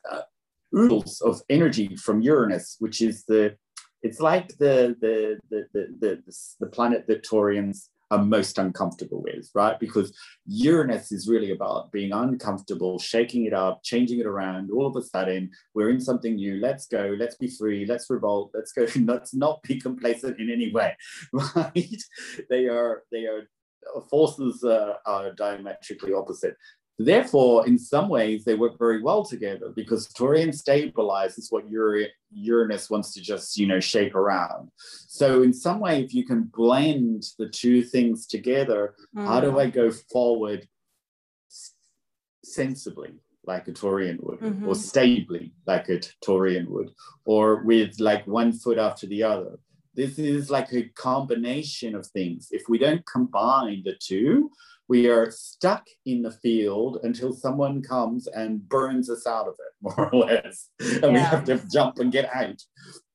oodles 0.76 1.20
of 1.20 1.42
energy 1.48 1.96
from 1.96 2.20
Uranus, 2.20 2.76
which 2.78 3.00
is 3.02 3.24
the 3.24 3.56
it's 4.02 4.20
like 4.20 4.56
the 4.58 4.96
the 5.00 5.38
the 5.50 5.66
the 5.72 5.86
the, 6.00 6.22
the, 6.26 6.34
the 6.60 6.66
planet 6.66 7.06
that 7.08 7.24
Taurians 7.24 7.88
are 8.10 8.24
most 8.24 8.58
uncomfortable 8.58 9.22
with, 9.22 9.48
right? 9.54 9.78
Because 9.78 10.12
Uranus 10.46 11.12
is 11.12 11.28
really 11.28 11.52
about 11.52 11.92
being 11.92 12.12
uncomfortable, 12.12 12.98
shaking 12.98 13.44
it 13.44 13.52
up, 13.52 13.84
changing 13.84 14.18
it 14.18 14.26
around. 14.26 14.70
All 14.72 14.86
of 14.86 14.96
a 14.96 15.02
sudden, 15.02 15.50
we're 15.74 15.90
in 15.90 16.00
something 16.00 16.34
new. 16.34 16.56
Let's 16.56 16.86
go. 16.86 17.14
Let's 17.16 17.36
be 17.36 17.48
free. 17.48 17.86
Let's 17.86 18.10
revolt. 18.10 18.50
Let's 18.52 18.72
go. 18.72 18.86
Let's 19.04 19.32
not 19.34 19.62
be 19.62 19.80
complacent 19.80 20.40
in 20.40 20.50
any 20.50 20.72
way, 20.72 20.96
right? 21.32 22.02
They 22.48 22.66
are 22.66 23.04
they 23.12 23.26
are 23.26 23.48
forces 24.10 24.62
uh, 24.64 24.94
are 25.06 25.32
diametrically 25.32 26.12
opposite. 26.12 26.56
Therefore, 27.02 27.66
in 27.66 27.78
some 27.78 28.10
ways, 28.10 28.44
they 28.44 28.54
work 28.54 28.78
very 28.78 29.00
well 29.00 29.24
together 29.24 29.70
because 29.74 30.06
Taurian 30.08 30.50
stabilizes 30.50 31.46
what 31.48 31.64
Uranus 32.30 32.90
wants 32.90 33.14
to 33.14 33.22
just, 33.22 33.56
you 33.56 33.66
know, 33.66 33.80
shake 33.80 34.14
around. 34.14 34.70
So, 34.76 35.42
in 35.42 35.54
some 35.54 35.80
way, 35.80 36.02
if 36.02 36.12
you 36.12 36.26
can 36.26 36.42
blend 36.42 37.24
the 37.38 37.48
two 37.48 37.82
things 37.82 38.26
together, 38.26 38.96
mm. 39.16 39.26
how 39.26 39.40
do 39.40 39.52
mm. 39.52 39.62
I 39.62 39.70
go 39.70 39.90
forward 39.90 40.68
sensibly, 42.44 43.14
like 43.44 43.66
a 43.68 43.72
Taurian 43.72 44.22
would, 44.22 44.40
mm-hmm. 44.40 44.68
or 44.68 44.74
stably, 44.74 45.54
like 45.66 45.88
a 45.88 46.00
Taurian 46.22 46.68
would, 46.68 46.90
or 47.24 47.64
with 47.64 47.98
like 47.98 48.26
one 48.26 48.52
foot 48.52 48.76
after 48.76 49.06
the 49.06 49.22
other? 49.22 49.58
This 49.94 50.18
is 50.18 50.50
like 50.50 50.70
a 50.74 50.90
combination 50.90 51.94
of 51.94 52.06
things. 52.06 52.48
If 52.50 52.64
we 52.68 52.76
don't 52.76 53.06
combine 53.06 53.84
the 53.86 53.94
two, 53.98 54.50
we 54.90 55.08
are 55.08 55.30
stuck 55.30 55.86
in 56.04 56.20
the 56.20 56.32
field 56.32 56.98
until 57.04 57.32
someone 57.32 57.80
comes 57.80 58.26
and 58.26 58.68
burns 58.68 59.08
us 59.08 59.24
out 59.24 59.46
of 59.46 59.54
it, 59.54 59.72
more 59.80 60.12
or 60.12 60.18
less. 60.26 60.68
And 60.80 61.00
yeah. 61.02 61.10
we 61.12 61.18
have 61.20 61.44
to 61.44 61.62
jump 61.72 62.00
and 62.00 62.10
get 62.10 62.28
out. 62.34 62.60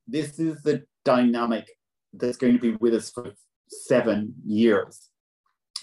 This 0.08 0.40
is 0.40 0.64
the 0.64 0.84
dynamic 1.04 1.68
that's 2.14 2.38
going 2.38 2.54
to 2.54 2.60
be 2.60 2.78
with 2.78 2.94
us 2.94 3.12
for 3.12 3.34
seven 3.68 4.36
years. 4.46 5.10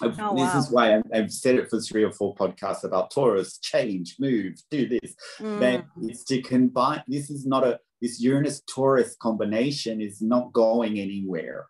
Oh, 0.01 0.09
this 0.09 0.17
wow. 0.17 0.57
is 0.57 0.71
why 0.71 0.99
I've, 1.13 1.31
said 1.31 1.55
it 1.55 1.69
for 1.69 1.79
three 1.79 2.03
or 2.03 2.11
four 2.11 2.33
podcasts 2.33 2.83
about 2.83 3.11
Taurus 3.11 3.59
change, 3.59 4.15
move, 4.19 4.55
do 4.71 4.87
this. 4.87 5.13
Mm. 5.39 5.59
But 5.59 5.85
it's 6.01 6.23
to 6.23 6.41
combine, 6.41 7.03
this 7.07 7.29
is 7.29 7.45
not 7.45 7.63
a, 7.63 7.79
this 8.01 8.19
Uranus 8.19 8.63
Taurus 8.67 9.15
combination 9.21 10.01
is 10.01 10.23
not 10.23 10.51
going 10.53 10.99
anywhere 10.99 11.67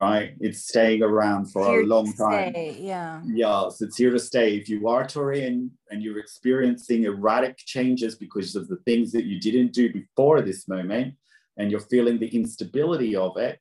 right? 0.00 0.34
It's 0.40 0.68
staying 0.68 1.02
around 1.02 1.52
for 1.52 1.66
here 1.66 1.82
a 1.82 1.86
long 1.86 2.12
time. 2.12 2.52
Stay, 2.52 2.76
yeah. 2.80 3.20
Yeah, 3.24 3.68
so 3.68 3.86
it's 3.86 3.96
here 3.96 4.10
to 4.10 4.18
stay. 4.18 4.56
If 4.56 4.68
you 4.68 4.88
are 4.88 5.04
Taurian 5.04 5.70
and 5.90 6.02
you're 6.02 6.18
experiencing 6.18 7.04
erratic 7.04 7.58
changes 7.58 8.16
because 8.16 8.56
of 8.56 8.68
the 8.68 8.76
things 8.84 9.12
that 9.12 9.24
you 9.24 9.40
didn't 9.40 9.72
do 9.72 9.92
before 9.92 10.40
this 10.40 10.68
moment, 10.68 11.14
and 11.56 11.70
you're 11.70 11.80
feeling 11.80 12.18
the 12.18 12.34
instability 12.34 13.14
of 13.14 13.36
it, 13.36 13.60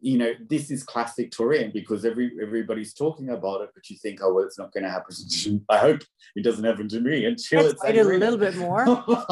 you 0.00 0.18
know, 0.18 0.32
this 0.48 0.70
is 0.70 0.82
classic 0.82 1.30
Taurian 1.30 1.72
because 1.72 2.04
every 2.04 2.32
everybody's 2.42 2.94
talking 2.94 3.30
about 3.30 3.62
it, 3.62 3.70
but 3.74 3.88
you 3.90 3.96
think, 3.96 4.20
oh 4.22 4.32
well, 4.32 4.44
it's 4.44 4.58
not 4.58 4.72
going 4.72 4.84
to 4.84 4.90
happen. 4.90 5.14
I 5.68 5.78
hope 5.78 6.00
it 6.36 6.44
doesn't 6.44 6.64
happen 6.64 6.88
to 6.88 7.00
me 7.00 7.24
until 7.24 7.62
Let's 7.62 7.74
it's 7.74 7.82
wait 7.82 7.98
a 7.98 8.04
little 8.04 8.38
bit 8.38 8.56
more. 8.56 8.84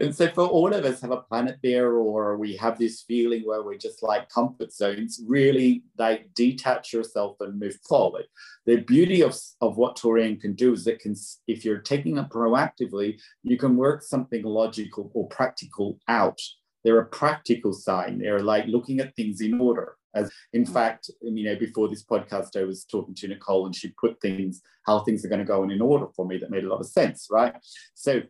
and 0.00 0.14
so 0.14 0.28
for 0.28 0.46
all 0.46 0.72
of 0.72 0.84
us 0.84 1.00
have 1.00 1.10
a 1.10 1.18
planet 1.18 1.58
there 1.62 1.92
or 1.92 2.36
we 2.36 2.56
have 2.56 2.78
this 2.78 3.02
feeling 3.02 3.42
where 3.42 3.62
we're 3.62 3.76
just 3.76 4.02
like 4.02 4.28
comfort 4.28 4.72
zones 4.72 5.20
really 5.26 5.82
like 5.98 6.32
detach 6.34 6.92
yourself 6.92 7.36
and 7.40 7.58
move 7.58 7.76
forward. 7.88 8.24
The 8.66 8.76
beauty 8.76 9.22
of, 9.22 9.36
of 9.60 9.76
what 9.76 9.96
Taurian 9.96 10.40
can 10.40 10.54
do 10.54 10.72
is 10.72 10.86
it 10.86 11.00
can 11.00 11.14
if 11.46 11.64
you're 11.64 11.78
taking 11.78 12.18
it 12.18 12.28
proactively 12.28 13.20
you 13.42 13.56
can 13.56 13.76
work 13.76 14.02
something 14.02 14.42
logical 14.42 15.10
or 15.14 15.28
practical 15.28 15.98
out. 16.08 16.40
They're 16.84 17.00
a 17.00 17.06
practical 17.06 17.72
sign. 17.72 18.18
They're 18.18 18.42
like 18.42 18.66
looking 18.66 19.00
at 19.00 19.14
things 19.14 19.40
in 19.40 19.60
order. 19.60 19.96
As 20.14 20.30
in 20.52 20.64
mm. 20.64 20.72
fact 20.72 21.10
you 21.22 21.44
know 21.44 21.54
before 21.54 21.88
this 21.88 22.04
podcast 22.04 22.60
i 22.60 22.64
was 22.64 22.84
talking 22.84 23.14
to 23.14 23.28
nicole 23.28 23.66
and 23.66 23.76
she 23.76 23.94
put 24.00 24.20
things 24.20 24.60
how 24.84 24.98
things 25.00 25.24
are 25.24 25.28
going 25.28 25.38
to 25.38 25.44
go 25.44 25.62
in 25.62 25.70
in 25.70 25.80
order 25.80 26.06
for 26.16 26.26
me 26.26 26.36
that 26.38 26.50
made 26.50 26.64
a 26.64 26.68
lot 26.68 26.80
of 26.80 26.86
sense 26.86 27.28
right? 27.30 27.54
So 27.94 28.22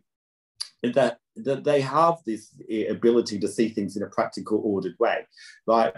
that 0.83 1.17
that 1.35 1.63
they 1.63 1.81
have 1.81 2.15
this 2.25 2.53
ability 2.89 3.39
to 3.39 3.47
see 3.47 3.69
things 3.69 3.95
in 3.95 4.03
a 4.03 4.07
practical, 4.07 4.61
ordered 4.63 4.95
way, 4.99 5.25
right? 5.65 5.93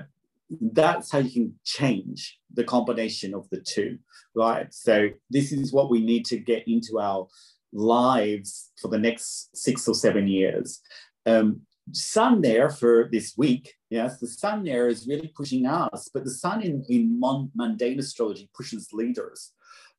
That's 0.61 1.11
how 1.11 1.19
you 1.19 1.31
can 1.31 1.59
change 1.63 2.37
the 2.53 2.63
combination 2.63 3.33
of 3.33 3.49
the 3.49 3.59
two, 3.59 3.97
right? 4.35 4.71
So 4.71 5.09
this 5.31 5.51
is 5.51 5.73
what 5.73 5.89
we 5.89 6.05
need 6.05 6.25
to 6.25 6.37
get 6.37 6.67
into 6.67 6.99
our 6.99 7.27
lives 7.71 8.71
for 8.79 8.89
the 8.89 8.99
next 8.99 9.57
six 9.57 9.87
or 9.87 9.95
seven 9.95 10.27
years. 10.27 10.81
Um, 11.25 11.61
sun 11.91 12.41
there 12.41 12.69
for 12.69 13.09
this 13.11 13.33
week 13.37 13.73
yes 13.89 14.17
the 14.19 14.27
sun 14.27 14.63
there 14.63 14.87
is 14.87 15.05
really 15.07 15.31
pushing 15.35 15.65
us 15.65 16.09
but 16.13 16.23
the 16.23 16.31
sun 16.31 16.61
in, 16.61 16.83
in 16.87 17.19
mundane 17.55 17.99
astrology 17.99 18.49
pushes 18.55 18.87
leaders 18.93 19.51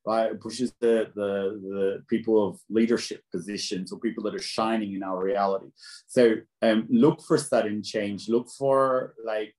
right? 0.05 0.31
It 0.31 0.41
pushes 0.41 0.73
the, 0.79 1.11
the, 1.15 1.59
the 1.61 2.03
people 2.07 2.47
of 2.47 2.59
leadership 2.69 3.21
positions 3.31 3.91
or 3.91 3.99
people 3.99 4.23
that 4.23 4.35
are 4.35 4.39
shining 4.39 4.93
in 4.93 5.03
our 5.03 5.23
reality. 5.23 5.67
So 6.07 6.35
um, 6.61 6.87
look 6.89 7.21
for 7.23 7.37
sudden 7.37 7.81
change, 7.83 8.29
look 8.29 8.49
for 8.49 9.15
like 9.25 9.55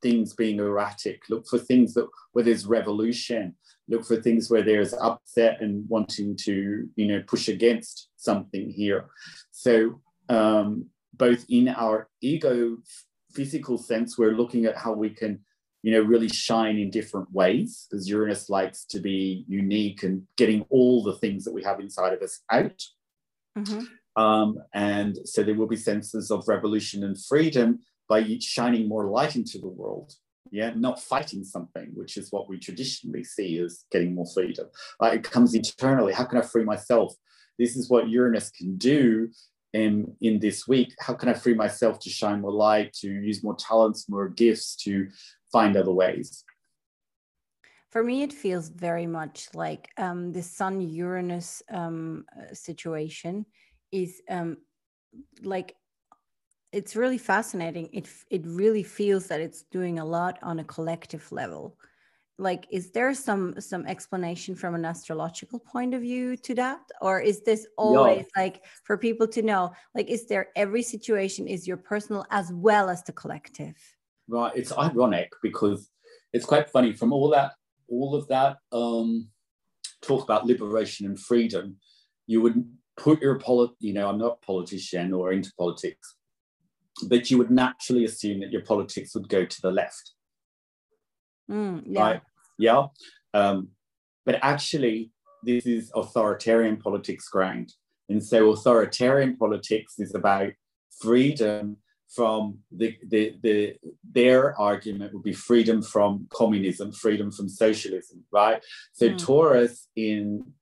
things 0.00 0.34
being 0.34 0.58
erratic, 0.58 1.22
look 1.28 1.46
for 1.46 1.58
things 1.58 1.94
that 1.94 2.08
where 2.32 2.44
there's 2.44 2.66
revolution, 2.66 3.54
look 3.88 4.04
for 4.04 4.16
things 4.16 4.50
where 4.50 4.62
there's 4.62 4.94
upset 4.94 5.60
and 5.60 5.88
wanting 5.88 6.36
to, 6.36 6.88
you 6.96 7.06
know, 7.06 7.22
push 7.26 7.48
against 7.48 8.08
something 8.16 8.70
here. 8.70 9.06
So 9.50 10.00
um, 10.28 10.86
both 11.14 11.44
in 11.48 11.68
our 11.68 12.08
ego 12.20 12.78
physical 13.32 13.78
sense, 13.78 14.18
we're 14.18 14.36
looking 14.36 14.64
at 14.66 14.76
how 14.76 14.92
we 14.92 15.10
can 15.10 15.40
you 15.82 15.92
know, 15.92 16.00
really 16.00 16.28
shine 16.28 16.78
in 16.78 16.90
different 16.90 17.30
ways 17.32 17.86
because 17.90 18.08
Uranus 18.08 18.48
likes 18.48 18.84
to 18.86 19.00
be 19.00 19.44
unique 19.48 20.04
and 20.04 20.22
getting 20.36 20.64
all 20.70 21.02
the 21.02 21.16
things 21.16 21.44
that 21.44 21.52
we 21.52 21.62
have 21.64 21.80
inside 21.80 22.12
of 22.12 22.22
us 22.22 22.40
out. 22.50 22.82
Mm-hmm. 23.58 24.22
Um, 24.22 24.58
and 24.72 25.18
so 25.24 25.42
there 25.42 25.54
will 25.54 25.66
be 25.66 25.76
senses 25.76 26.30
of 26.30 26.46
revolution 26.46 27.02
and 27.02 27.20
freedom 27.20 27.80
by 28.08 28.24
shining 28.40 28.88
more 28.88 29.06
light 29.06 29.36
into 29.36 29.58
the 29.58 29.68
world. 29.68 30.14
Yeah, 30.50 30.72
not 30.76 31.00
fighting 31.00 31.44
something, 31.44 31.92
which 31.94 32.16
is 32.18 32.30
what 32.30 32.48
we 32.48 32.58
traditionally 32.58 33.24
see 33.24 33.58
as 33.58 33.84
getting 33.90 34.14
more 34.14 34.26
freedom. 34.32 34.66
Like 35.00 35.14
it 35.14 35.24
comes 35.24 35.54
internally. 35.54 36.12
How 36.12 36.24
can 36.24 36.38
I 36.38 36.42
free 36.42 36.64
myself? 36.64 37.14
This 37.58 37.74
is 37.74 37.88
what 37.88 38.10
Uranus 38.10 38.50
can 38.50 38.76
do 38.76 39.30
in, 39.72 40.14
in 40.20 40.40
this 40.40 40.68
week. 40.68 40.94
How 41.00 41.14
can 41.14 41.30
I 41.30 41.34
free 41.34 41.54
myself 41.54 42.00
to 42.00 42.10
shine 42.10 42.42
more 42.42 42.52
light, 42.52 42.92
to 43.00 43.08
use 43.08 43.42
more 43.42 43.56
talents, 43.56 44.08
more 44.10 44.28
gifts, 44.28 44.76
to 44.84 45.08
find 45.52 45.76
other 45.76 45.92
ways. 45.92 46.44
For 47.90 48.02
me, 48.02 48.22
it 48.22 48.32
feels 48.32 48.68
very 48.68 49.06
much 49.06 49.48
like 49.54 49.90
um, 49.98 50.32
the 50.32 50.42
Sun 50.42 50.80
Uranus 50.80 51.62
um, 51.70 52.24
uh, 52.34 52.54
situation 52.54 53.44
is 53.92 54.22
um, 54.30 54.56
like 55.42 55.76
it's 56.72 56.96
really 56.96 57.18
fascinating. 57.18 57.90
It 57.92 58.08
it 58.30 58.42
really 58.46 58.82
feels 58.82 59.26
that 59.26 59.40
it's 59.40 59.64
doing 59.64 59.98
a 59.98 60.04
lot 60.04 60.38
on 60.42 60.58
a 60.58 60.64
collective 60.64 61.30
level. 61.30 61.76
Like, 62.38 62.66
is 62.70 62.90
there 62.92 63.12
some 63.12 63.60
some 63.60 63.86
explanation 63.86 64.54
from 64.54 64.74
an 64.74 64.86
astrological 64.86 65.58
point 65.58 65.92
of 65.92 66.00
view 66.00 66.36
to 66.38 66.54
that, 66.54 66.80
or 67.02 67.20
is 67.20 67.42
this 67.42 67.66
always 67.76 68.24
yeah. 68.34 68.42
like 68.42 68.64
for 68.84 68.96
people 68.96 69.28
to 69.28 69.42
know? 69.42 69.72
Like, 69.94 70.08
is 70.08 70.26
there 70.26 70.48
every 70.56 70.82
situation 70.82 71.46
is 71.46 71.68
your 71.68 71.76
personal 71.76 72.24
as 72.30 72.50
well 72.54 72.88
as 72.88 73.02
the 73.02 73.12
collective? 73.12 73.76
Right 74.32 74.52
it's 74.56 74.76
ironic 74.76 75.30
because 75.42 75.90
it's 76.32 76.46
quite 76.46 76.68
funny 76.68 76.92
from 76.92 77.12
all 77.12 77.30
that 77.30 77.52
all 77.88 78.14
of 78.14 78.26
that 78.28 78.56
um, 78.72 79.28
talk 80.00 80.24
about 80.24 80.46
liberation 80.46 81.06
and 81.06 81.20
freedom 81.20 81.76
you 82.26 82.40
would 82.40 82.64
put 82.96 83.20
your 83.22 83.38
polit 83.38 83.70
you 83.78 83.92
know 83.92 84.08
i'm 84.08 84.18
not 84.18 84.38
a 84.42 84.46
politician 84.46 85.12
or 85.12 85.32
into 85.32 85.52
politics 85.58 86.16
but 87.06 87.30
you 87.30 87.38
would 87.38 87.50
naturally 87.50 88.04
assume 88.04 88.40
that 88.40 88.52
your 88.52 88.62
politics 88.62 89.14
would 89.14 89.28
go 89.28 89.44
to 89.44 89.62
the 89.62 89.70
left. 89.70 90.12
Mm, 91.50 91.82
yeah. 91.86 92.00
right? 92.00 92.20
Yeah? 92.58 92.86
Um, 93.34 93.68
but 94.24 94.38
actually 94.42 95.10
this 95.42 95.66
is 95.66 95.90
authoritarian 95.94 96.76
politics 96.76 97.28
ground. 97.28 97.72
And 98.08 98.22
so 98.24 98.50
authoritarian 98.50 99.36
politics 99.36 99.94
is 99.98 100.14
about 100.14 100.52
freedom 101.00 101.78
from 102.14 102.58
the, 102.70 102.96
the, 103.08 103.36
the, 103.42 103.76
their 104.10 104.58
argument 104.60 105.14
would 105.14 105.22
be 105.22 105.32
freedom 105.32 105.82
from 105.82 106.26
communism, 106.30 106.92
freedom 106.92 107.32
from 107.32 107.48
socialism, 107.48 108.22
right? 108.30 108.62
So 108.92 109.08
mm. 109.08 109.18
Taurus 109.18 109.88
in 109.96 110.52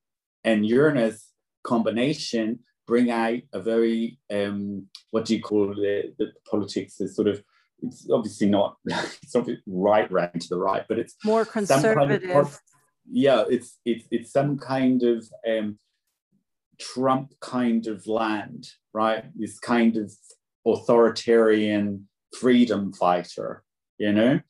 and 0.44 0.64
Uranus 0.64 1.32
combination 1.64 2.60
bring 2.86 3.10
out 3.10 3.40
a 3.52 3.60
very 3.60 4.18
um, 4.32 4.86
what 5.10 5.24
do 5.24 5.36
you 5.36 5.42
call 5.42 5.72
it? 5.78 6.16
The, 6.18 6.32
politics 6.50 7.00
is 7.00 7.14
sort 7.14 7.28
of 7.28 7.42
it's 7.82 8.08
obviously 8.10 8.48
not 8.48 8.76
it's 8.86 9.34
not 9.34 9.48
right 9.66 10.10
round 10.10 10.40
to 10.40 10.48
the 10.48 10.58
right, 10.58 10.84
but 10.88 10.98
it's 10.98 11.14
more 11.24 11.44
conservative. 11.44 12.22
Kind 12.22 12.36
of, 12.36 12.58
yeah, 13.10 13.44
it's 13.48 13.78
it's 13.84 14.06
it's 14.10 14.32
some 14.32 14.58
kind 14.58 15.02
of 15.02 15.24
um, 15.48 15.78
Trump 16.80 17.34
kind 17.40 17.86
of 17.86 18.06
land, 18.06 18.68
right? 18.92 19.24
This 19.34 19.58
kind 19.58 19.96
of 19.96 20.12
authoritarian 20.74 22.08
freedom 22.38 22.92
fighter, 22.92 23.62
you 23.98 24.12
know? 24.12 24.40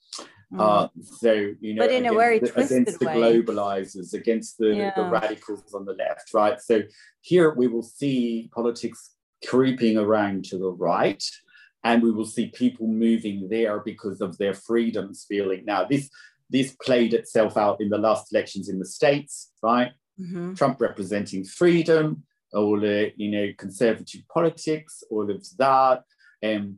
Mm. 0.53 0.61
Uh, 0.61 0.89
so 1.19 1.33
you 1.61 1.75
know, 1.75 1.85
but 1.85 1.93
in 1.93 2.07
a 2.07 2.13
very 2.13 2.41
the, 2.41 2.49
twisted 2.49 2.83
against 2.83 2.99
the 2.99 3.07
way. 3.07 3.15
globalizers, 3.15 4.15
against 4.15 4.59
the, 4.59 4.75
yeah. 4.75 4.93
the 4.97 5.05
radicals 5.05 5.73
on 5.75 5.85
the 5.85 5.93
left, 5.93 6.35
right? 6.35 6.61
So 6.61 6.83
here 7.21 7.55
we 7.55 7.69
will 7.69 7.85
see 7.85 8.51
politics 8.53 9.15
creeping 9.47 9.97
around 9.97 10.45
to 10.47 10.59
the 10.59 10.71
right, 10.71 11.23
and 11.85 12.03
we 12.03 12.11
will 12.11 12.27
see 12.27 12.49
people 12.49 12.89
moving 12.89 13.49
there 13.49 13.79
because 13.79 14.21
of 14.21 14.39
their 14.39 14.55
freedoms 14.55 15.25
feeling. 15.29 15.65
Now, 15.65 15.85
this 15.85 16.11
this 16.51 16.75
played 16.83 17.15
itself 17.15 17.57
out 17.57 17.81
in 17.81 17.89
the 17.89 17.99
last 17.99 18.33
elections 18.33 18.69
in 18.69 18.81
the 18.81 18.87
states, 18.87 19.53
right? 19.63 19.93
Mm-hmm. 20.21 20.55
Trump 20.55 20.81
representing 20.81 21.45
freedom, 21.45 22.25
all 22.53 22.81
the 22.81 23.13
you 23.17 23.31
know 23.31 23.49
conservative 23.59 24.23
politics, 24.33 25.03
all 25.11 25.31
of 25.31 25.45
that. 25.59 26.03
Um, 26.45 26.77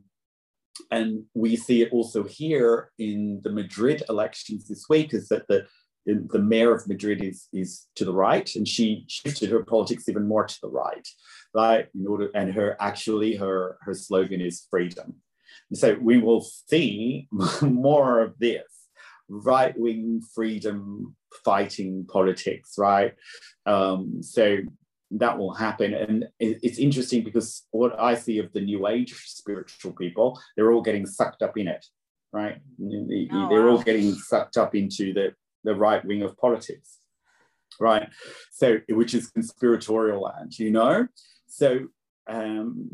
and 0.89 1.25
we 1.35 1.55
see 1.55 1.83
it 1.83 1.91
also 1.91 2.23
here 2.23 2.91
in 2.97 3.41
the 3.43 3.51
Madrid 3.51 4.03
elections 4.09 4.67
this 4.67 4.85
week 4.89 5.13
is 5.13 5.29
that 5.29 5.47
the 5.47 5.67
the 6.05 6.39
mayor 6.39 6.75
of 6.75 6.87
Madrid 6.87 7.23
is 7.23 7.47
is 7.53 7.87
to 7.95 8.05
the 8.05 8.13
right, 8.13 8.53
and 8.55 8.67
she 8.67 9.05
shifted 9.07 9.49
her 9.49 9.63
politics 9.63 10.09
even 10.09 10.27
more 10.27 10.45
to 10.45 10.61
the 10.61 10.69
right, 10.69 11.07
right? 11.53 11.87
In 11.95 12.07
order, 12.07 12.29
and 12.35 12.53
her 12.53 12.75
actually 12.79 13.35
her 13.35 13.77
her 13.81 13.93
slogan 13.93 14.41
is 14.41 14.67
freedom. 14.69 15.15
And 15.69 15.79
so 15.79 15.97
we 16.01 16.17
will 16.17 16.41
see 16.41 17.27
more 17.61 18.19
of 18.19 18.37
this 18.39 18.63
right 19.29 19.77
wing 19.77 20.21
freedom 20.35 21.15
fighting 21.45 22.05
politics, 22.11 22.75
right? 22.77 23.13
Um, 23.65 24.21
so 24.21 24.57
that 25.13 25.37
will 25.37 25.53
happen. 25.53 25.93
And 25.93 26.25
it's 26.39 26.79
interesting 26.79 27.23
because 27.23 27.65
what 27.71 27.99
I 27.99 28.15
see 28.15 28.39
of 28.39 28.51
the 28.51 28.61
new 28.61 28.87
age 28.87 29.13
spiritual 29.13 29.93
people, 29.93 30.39
they're 30.55 30.71
all 30.71 30.81
getting 30.81 31.05
sucked 31.05 31.41
up 31.41 31.57
in 31.57 31.67
it, 31.67 31.85
right? 32.31 32.57
Oh, 33.31 33.49
they're 33.49 33.69
all 33.69 33.81
getting 33.81 34.13
sucked 34.13 34.57
up 34.57 34.75
into 34.75 35.13
the, 35.13 35.33
the 35.63 35.75
right 35.75 36.03
wing 36.03 36.23
of 36.23 36.35
politics, 36.37 36.99
right? 37.79 38.09
So, 38.51 38.79
which 38.89 39.13
is 39.13 39.29
conspiratorial 39.29 40.21
land, 40.21 40.57
you 40.57 40.71
know? 40.71 41.07
So, 41.47 41.87
um, 42.27 42.89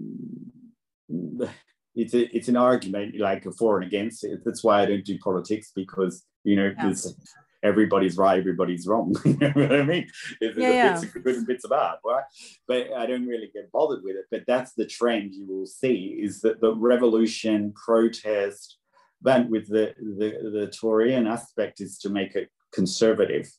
it's 1.95 2.13
a, 2.13 2.35
it's 2.35 2.47
an 2.49 2.57
argument 2.57 3.17
like 3.17 3.45
for 3.57 3.77
and 3.77 3.87
against 3.87 4.23
it. 4.23 4.41
That's 4.43 4.63
why 4.63 4.81
I 4.81 4.85
don't 4.85 5.05
do 5.05 5.17
politics 5.19 5.71
because 5.75 6.23
you 6.43 6.55
know 6.55 6.71
yeah 6.77 6.93
everybody's 7.63 8.17
right, 8.17 8.39
everybody's 8.39 8.87
wrong. 8.87 9.15
you 9.25 9.37
know 9.37 9.51
what 9.51 9.73
I 9.73 9.83
mean? 9.83 10.07
There's, 10.39 10.57
yeah, 10.57 10.71
yeah. 10.71 10.93
bits 10.93 11.03
of 11.03 11.23
good 11.23 11.35
and 11.35 11.47
bits 11.47 11.63
of 11.65 11.71
bad, 11.71 11.97
right? 12.05 12.23
But 12.67 12.93
I 12.93 13.05
don't 13.05 13.27
really 13.27 13.49
get 13.53 13.71
bothered 13.71 14.03
with 14.03 14.15
it. 14.15 14.25
But 14.31 14.43
that's 14.47 14.73
the 14.73 14.85
trend 14.85 15.33
you 15.33 15.45
will 15.47 15.65
see 15.65 16.19
is 16.21 16.41
that 16.41 16.61
the 16.61 16.73
revolution, 16.75 17.73
protest, 17.73 18.77
But 19.21 19.49
with 19.49 19.67
the, 19.67 19.93
the, 19.97 20.29
the 20.57 20.67
Taurian 20.67 21.29
aspect 21.29 21.81
is 21.81 21.97
to 21.99 22.09
make 22.09 22.35
it 22.35 22.49
conservative. 22.71 23.51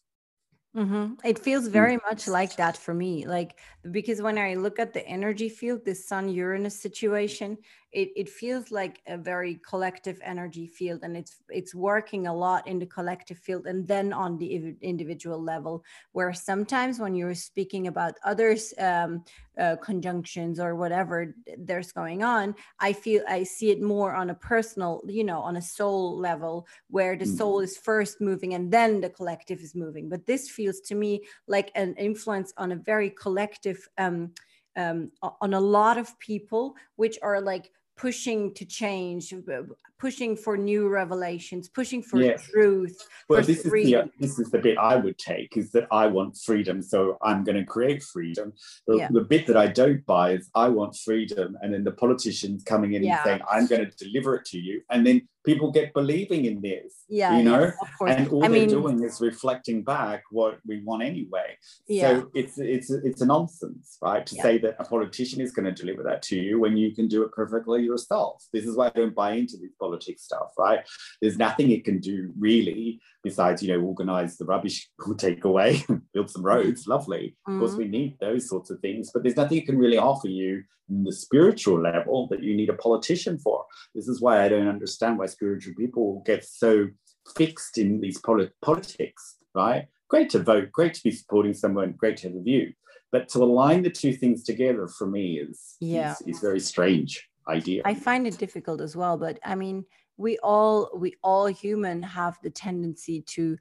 Mm-hmm. 0.76 1.14
It 1.24 1.38
feels 1.38 1.68
Mm. 1.68 1.72
very 1.72 1.98
much 2.08 2.28
like 2.28 2.56
that 2.56 2.76
for 2.76 2.94
me. 2.94 3.26
Like, 3.26 3.58
because 3.90 4.22
when 4.22 4.38
I 4.38 4.54
look 4.54 4.78
at 4.78 4.92
the 4.92 5.06
energy 5.06 5.48
field, 5.48 5.84
the 5.84 5.94
Sun 5.94 6.28
Uranus 6.28 6.80
situation, 6.80 7.58
it, 7.92 8.10
it 8.14 8.28
feels 8.28 8.70
like 8.70 9.00
a 9.06 9.16
very 9.18 9.60
collective 9.68 10.20
energy 10.22 10.66
field 10.66 11.00
and 11.02 11.16
it's 11.16 11.36
it's 11.48 11.74
working 11.74 12.26
a 12.26 12.34
lot 12.34 12.66
in 12.66 12.78
the 12.78 12.86
collective 12.86 13.38
field 13.38 13.66
and 13.66 13.86
then 13.88 14.12
on 14.12 14.38
the 14.38 14.74
individual 14.80 15.42
level 15.42 15.82
where 16.12 16.32
sometimes 16.32 16.98
when 17.00 17.14
you're 17.14 17.34
speaking 17.34 17.88
about 17.88 18.14
others 18.24 18.72
um, 18.78 19.24
uh, 19.58 19.76
conjunctions 19.76 20.60
or 20.60 20.76
whatever 20.76 21.34
there's 21.58 21.92
going 21.92 22.22
on 22.22 22.54
i 22.78 22.92
feel 22.92 23.22
i 23.28 23.42
see 23.42 23.70
it 23.70 23.82
more 23.82 24.14
on 24.14 24.30
a 24.30 24.34
personal 24.34 25.02
you 25.08 25.24
know 25.24 25.40
on 25.40 25.56
a 25.56 25.62
soul 25.62 26.16
level 26.16 26.66
where 26.88 27.16
the 27.16 27.24
Mm. 27.24 27.36
soul 27.36 27.60
is 27.60 27.76
first 27.76 28.20
moving 28.20 28.54
and 28.54 28.72
then 28.72 29.00
the 29.00 29.10
collective 29.10 29.60
is 29.60 29.74
moving 29.74 30.08
but 30.08 30.26
this 30.26 30.48
feels 30.48 30.80
to 30.80 30.94
me 30.94 31.22
like 31.46 31.70
an 31.74 31.94
influence 31.96 32.52
on 32.56 32.72
a 32.72 32.76
very 32.76 33.10
collective 33.10 33.86
um, 33.98 34.32
um, 34.76 35.10
on 35.40 35.54
a 35.54 35.60
lot 35.60 35.98
of 35.98 36.18
people 36.18 36.76
which 36.96 37.18
are 37.22 37.40
like 37.40 37.70
pushing 38.00 38.54
to 38.54 38.64
change 38.64 39.32
uh, 39.32 39.62
pushing 40.00 40.34
for 40.36 40.56
new 40.56 40.88
revelations 40.88 41.68
pushing 41.68 42.02
for 42.02 42.20
Yes. 42.20 42.42
truth 42.50 42.96
Well, 43.28 43.42
this 43.42 43.64
is 43.64 43.70
the 43.72 44.10
this 44.18 44.38
is 44.38 44.50
the 44.50 44.58
bit 44.58 44.76
I 44.78 44.96
would 44.96 45.18
take 45.18 45.56
is 45.56 45.70
that 45.72 45.86
I 45.92 46.06
want 46.16 46.36
freedom, 46.48 46.82
so 46.82 47.16
I'm 47.22 47.44
going 47.44 47.58
to 47.62 47.64
create 47.76 48.02
freedom. 48.02 48.52
The, 48.88 48.96
Yeah. 48.98 49.08
the 49.16 49.24
bit 49.32 49.46
that 49.48 49.56
I 49.56 49.68
don't 49.80 50.04
buy 50.14 50.26
is 50.38 50.50
I 50.54 50.68
want 50.78 50.92
freedom, 50.96 51.48
and 51.60 51.68
then 51.72 51.84
the 51.84 51.92
politicians 52.04 52.58
coming 52.72 52.94
in 52.94 53.02
Yeah. 53.04 53.12
and 53.16 53.20
saying 53.26 53.40
I'm 53.54 53.66
going 53.72 53.84
to 53.88 54.04
deliver 54.04 54.30
it 54.38 54.44
to 54.52 54.58
you, 54.58 54.76
and 54.92 55.06
then 55.06 55.16
people 55.50 55.68
get 55.78 55.92
believing 56.00 56.42
in 56.50 56.56
this. 56.60 56.90
yeah 57.20 57.36
you 57.36 57.42
know, 57.50 57.62
course 57.98 58.14
and 58.16 58.28
all 58.34 58.44
i 58.44 58.48
they're 58.48 58.60
mean 58.60 58.68
doing 58.78 58.96
is 59.08 59.14
reflecting 59.30 59.78
back 59.94 60.20
what 60.38 60.54
we 60.68 60.76
want 60.88 61.02
anyway. 61.12 61.48
Yeah. 61.86 62.02
So 62.02 62.08
it's 62.40 62.54
it's 62.76 62.88
it's 63.08 63.20
a 63.26 63.28
nonsense, 63.36 63.86
right? 64.08 64.24
To 64.30 64.34
Yeah. 64.36 64.42
say 64.46 64.54
that 64.64 64.74
a 64.82 64.84
politician 64.94 65.38
is 65.46 65.50
going 65.56 65.68
to 65.72 65.76
deliver 65.82 66.02
that 66.10 66.20
to 66.30 66.36
you 66.46 66.52
when 66.64 66.74
you 66.82 66.88
can 66.98 67.06
do 67.14 67.18
it 67.26 67.30
perfectly 67.40 67.80
yourself. 67.90 68.36
This 68.54 68.64
is 68.68 68.72
why 68.76 68.86
I 68.88 68.94
don't 69.00 69.14
buy 69.22 69.30
into 69.40 69.56
these 69.62 69.74
politics 69.78 69.89
stuff, 69.98 70.52
right? 70.58 70.80
There's 71.20 71.38
nothing 71.38 71.70
it 71.70 71.84
can 71.84 71.98
do 72.00 72.32
really 72.38 73.00
besides, 73.22 73.62
you 73.62 73.68
know, 73.72 73.80
organize 73.84 74.36
the 74.36 74.44
rubbish 74.44 74.88
we'll 75.06 75.16
take 75.16 75.44
away, 75.44 75.82
build 76.14 76.30
some 76.30 76.42
roads, 76.42 76.86
lovely. 76.86 77.36
Of 77.46 77.58
course, 77.58 77.74
Mhm. 77.74 77.78
we 77.78 77.88
need 77.88 78.16
those 78.20 78.48
sorts 78.48 78.70
of 78.70 78.80
things, 78.80 79.10
but 79.12 79.22
there's 79.22 79.36
nothing 79.36 79.58
it 79.58 79.66
can 79.66 79.78
really 79.78 79.98
offer 79.98 80.28
you 80.28 80.62
in 80.88 81.04
the 81.04 81.12
spiritual 81.12 81.80
level 81.80 82.26
that 82.28 82.42
you 82.42 82.56
need 82.56 82.68
a 82.68 82.74
politician 82.74 83.38
for. 83.38 83.64
This 83.94 84.08
is 84.08 84.20
why 84.20 84.44
I 84.44 84.48
don't 84.48 84.66
understand 84.68 85.18
why 85.18 85.26
spiritual 85.26 85.74
people 85.78 86.22
get 86.26 86.44
so 86.44 86.88
fixed 87.36 87.78
in 87.78 88.00
these 88.00 88.18
poli- 88.20 88.50
politics, 88.62 89.36
right? 89.54 89.86
Great 90.08 90.30
to 90.30 90.40
vote, 90.40 90.72
great 90.72 90.94
to 90.94 91.02
be 91.04 91.10
supporting 91.12 91.54
someone, 91.54 91.92
great 91.92 92.16
to 92.18 92.28
have 92.28 92.36
a 92.36 92.42
view. 92.42 92.72
But 93.12 93.28
to 93.30 93.38
align 93.42 93.82
the 93.82 93.90
two 93.90 94.12
things 94.12 94.42
together 94.44 94.86
for 94.88 95.06
me 95.06 95.38
is, 95.40 95.76
Yeah. 95.80 96.12
is, 96.26 96.36
is 96.36 96.40
very 96.40 96.60
strange 96.60 97.28
idea. 97.48 97.82
I 97.84 97.94
find 97.94 98.26
it 98.26 98.38
difficult 98.38 98.80
as 98.80 98.96
well, 98.96 99.16
but 99.16 99.38
I 99.44 99.54
mean, 99.54 99.84
we 100.16 100.38
all 100.38 100.90
we 100.94 101.14
all 101.22 101.46
human 101.46 102.02
have 102.02 102.38
the 102.42 102.50
tendency 102.50 103.22
to 103.22 103.56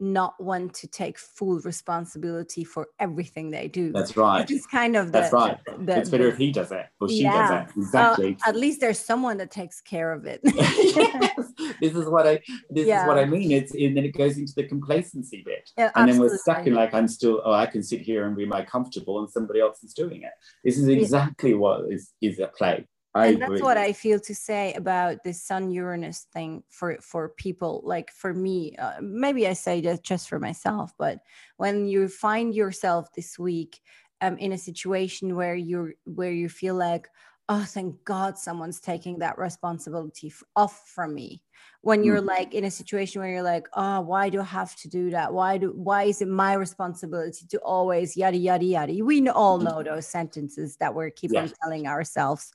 not 0.00 0.34
want 0.42 0.74
to 0.74 0.88
take 0.88 1.16
full 1.16 1.60
responsibility 1.60 2.64
for 2.64 2.88
everything 2.98 3.50
they 3.52 3.68
do. 3.68 3.92
That's 3.92 4.16
right. 4.16 4.50
It's 4.50 4.66
kind 4.66 4.96
of 4.96 5.06
the, 5.06 5.12
That's 5.12 5.32
right. 5.32 5.58
the- 5.78 5.96
it's 6.00 6.10
better 6.10 6.24
the- 6.24 6.30
if 6.30 6.38
he 6.38 6.50
does 6.50 6.72
it 6.72 6.86
or 7.00 7.08
she 7.08 7.22
Yeah. 7.22 7.30
does 7.32 7.50
it. 7.50 7.76
uh, 7.76 7.80
Exactly. 7.82 8.36
at 8.44 8.56
least 8.56 8.80
there's 8.80 8.98
someone 8.98 9.36
that 9.36 9.52
takes 9.52 9.80
care 9.80 10.10
of 10.12 10.26
it. 10.26 10.40
yes, 10.44 11.52
this 11.80 11.94
is 11.94 12.06
what 12.08 12.26
I 12.26 12.40
this 12.70 12.86
is 12.88 13.06
what 13.06 13.16
I 13.18 13.26
mean. 13.26 13.52
It's 13.52 13.72
and 13.74 13.96
then 13.96 14.04
it 14.04 14.16
goes 14.16 14.38
into 14.38 14.52
the 14.56 14.64
complacency 14.66 15.42
bit. 15.46 15.70
Yeah, 15.78 15.92
and 15.94 16.08
then 16.10 16.18
we're 16.18 16.36
stuck 16.36 16.66
in 16.66 16.74
like 16.74 16.92
I'm 16.94 17.06
still 17.06 17.40
oh 17.44 17.52
I 17.52 17.66
can 17.66 17.82
sit 17.84 18.00
here 18.00 18.26
and 18.26 18.36
be 18.36 18.44
my 18.46 18.64
comfortable 18.64 19.20
and 19.20 19.30
somebody 19.30 19.60
else 19.60 19.84
is 19.84 19.94
doing 19.94 20.22
it. 20.22 20.32
This 20.64 20.78
is 20.78 20.88
Yeah. 20.88 20.96
exactly 20.96 21.54
what 21.54 21.92
is 21.92 22.12
is 22.20 22.40
at 22.40 22.56
play. 22.56 22.88
I 23.14 23.26
and 23.26 23.42
that's 23.42 23.60
what 23.60 23.76
I 23.76 23.92
feel 23.92 24.18
to 24.20 24.34
say 24.34 24.72
about 24.72 25.22
this 25.22 25.42
Sun 25.42 25.70
Uranus 25.70 26.26
thing 26.32 26.62
for 26.70 26.98
for 27.02 27.28
people. 27.28 27.82
Like 27.84 28.10
for 28.10 28.32
me, 28.32 28.74
uh, 28.76 29.00
maybe 29.02 29.46
I 29.46 29.52
say 29.52 29.80
that 29.82 30.02
just 30.02 30.28
for 30.28 30.38
myself, 30.38 30.92
but 30.98 31.18
when 31.58 31.86
you 31.86 32.08
find 32.08 32.54
yourself 32.54 33.12
this 33.12 33.38
week 33.38 33.80
um, 34.22 34.38
in 34.38 34.52
a 34.52 34.58
situation 34.58 35.36
where 35.36 35.54
you're 35.54 35.94
where 36.04 36.32
you 36.32 36.48
feel 36.48 36.74
like, 36.74 37.08
oh, 37.48 37.64
thank 37.64 38.02
God, 38.04 38.38
someone's 38.38 38.80
taking 38.80 39.18
that 39.18 39.38
responsibility 39.38 40.28
f- 40.28 40.42
off 40.56 40.88
from 40.88 41.14
me. 41.14 41.42
When 41.82 42.04
you're 42.04 42.20
like 42.20 42.54
in 42.54 42.64
a 42.64 42.70
situation 42.70 43.20
where 43.20 43.30
you're 43.30 43.42
like, 43.42 43.68
oh, 43.74 44.00
why 44.02 44.28
do 44.30 44.40
I 44.40 44.44
have 44.44 44.74
to 44.76 44.88
do 44.88 45.10
that? 45.10 45.32
Why 45.34 45.58
do 45.58 45.72
why 45.72 46.04
is 46.04 46.22
it 46.22 46.28
my 46.28 46.54
responsibility 46.54 47.46
to 47.48 47.58
always 47.58 48.16
yada 48.16 48.36
yada 48.36 48.64
yada? 48.64 49.04
We 49.04 49.28
all 49.30 49.58
Mhm. 49.58 49.64
know 49.64 49.82
those 49.82 50.06
sentences 50.06 50.76
that 50.76 50.94
we 50.94 51.10
keep 51.10 51.36
on 51.36 51.50
telling 51.62 51.86
ourselves 51.88 52.52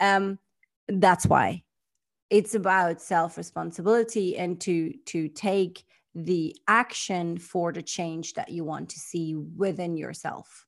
um 0.00 0.38
that's 0.88 1.26
why 1.26 1.62
it's 2.30 2.54
about 2.54 3.00
self 3.00 3.36
responsibility 3.36 4.36
and 4.36 4.60
to 4.62 4.92
to 5.06 5.28
take 5.28 5.84
the 6.14 6.56
action 6.68 7.38
for 7.38 7.72
the 7.72 7.82
change 7.82 8.34
that 8.34 8.48
you 8.50 8.64
want 8.64 8.88
to 8.90 8.98
see 8.98 9.34
within 9.34 9.96
yourself 9.96 10.65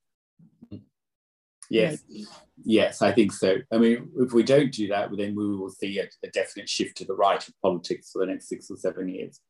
yes, 1.70 2.02
maybe. 2.08 2.26
yes, 2.64 3.02
I 3.02 3.12
think 3.12 3.32
so. 3.32 3.56
I 3.72 3.78
mean, 3.78 4.10
if 4.18 4.32
we 4.32 4.42
don't 4.42 4.72
do 4.72 4.88
that, 4.88 5.10
then 5.16 5.34
we 5.34 5.56
will 5.56 5.70
see 5.70 5.98
a, 5.98 6.08
a 6.24 6.28
definite 6.28 6.68
shift 6.68 6.96
to 6.98 7.04
the 7.04 7.14
right 7.14 7.46
of 7.46 7.54
politics 7.62 8.10
for 8.12 8.20
the 8.20 8.26
next 8.26 8.48
six 8.48 8.70
or 8.70 8.76
seven 8.76 9.08
years. 9.08 9.40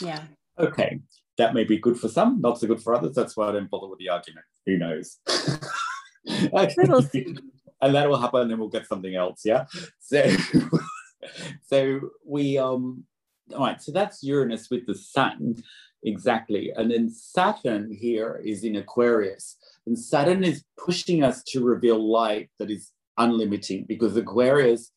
yeah 0.00 0.22
Okay, 0.58 1.00
that 1.36 1.54
may 1.54 1.64
be 1.64 1.78
good 1.78 1.98
for 1.98 2.08
some, 2.08 2.40
not 2.40 2.58
so 2.60 2.68
good 2.68 2.80
for 2.80 2.94
others. 2.94 3.14
That's 3.14 3.36
why 3.36 3.48
I 3.48 3.52
don't 3.52 3.70
bother 3.70 3.88
with 3.88 3.98
the 3.98 4.08
argument. 4.08 4.46
Who 4.66 4.78
knows? 4.78 5.18
And 7.82 7.94
that 7.94 8.08
will 8.08 8.20
happen, 8.20 8.42
and 8.42 8.50
then 8.50 8.58
we'll 8.58 8.68
get 8.68 8.86
something 8.86 9.14
else. 9.14 9.42
Yeah. 9.44 9.66
So, 10.00 10.24
so 11.62 12.00
we 12.24 12.56
um. 12.56 13.04
All 13.52 13.60
right. 13.60 13.82
So 13.82 13.92
that's 13.92 14.22
Uranus 14.22 14.70
with 14.70 14.86
the 14.86 14.94
Sun, 14.94 15.62
exactly, 16.02 16.72
and 16.74 16.90
then 16.90 17.10
Saturn 17.10 17.92
here 17.92 18.40
is 18.42 18.64
in 18.64 18.76
Aquarius, 18.76 19.58
and 19.86 19.98
Saturn 19.98 20.44
is 20.44 20.64
pushing 20.78 21.22
us 21.22 21.42
to 21.48 21.62
reveal 21.62 21.98
light 22.10 22.50
that 22.58 22.70
is 22.70 22.90
unlimiting 23.18 23.86
because 23.86 24.16
Aquarius 24.16 24.90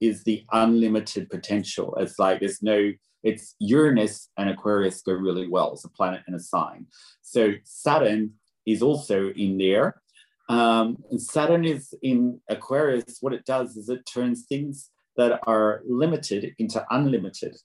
is 0.00 0.24
the 0.24 0.44
unlimited 0.52 1.30
potential. 1.30 1.96
It's 1.98 2.18
like 2.18 2.40
there's 2.40 2.62
no 2.62 2.92
it's 3.22 3.56
Uranus 3.58 4.28
and 4.36 4.50
Aquarius 4.50 5.00
go 5.00 5.12
really 5.12 5.48
well. 5.48 5.72
It's 5.72 5.84
a 5.86 5.88
planet 5.88 6.22
and 6.26 6.36
a 6.36 6.40
sign. 6.40 6.86
So 7.22 7.52
Saturn 7.64 8.32
is 8.66 8.82
also 8.82 9.30
in 9.30 9.56
there. 9.56 10.02
Um, 10.50 10.98
and 11.10 11.20
Saturn 11.20 11.64
is 11.64 11.94
in 12.02 12.42
Aquarius. 12.50 13.16
What 13.22 13.32
it 13.32 13.46
does 13.46 13.78
is 13.78 13.88
it 13.88 14.02
turns 14.04 14.44
things 14.44 14.90
that 15.16 15.40
are 15.46 15.80
limited 15.88 16.54
into 16.58 16.84
unlimited. 16.90 17.56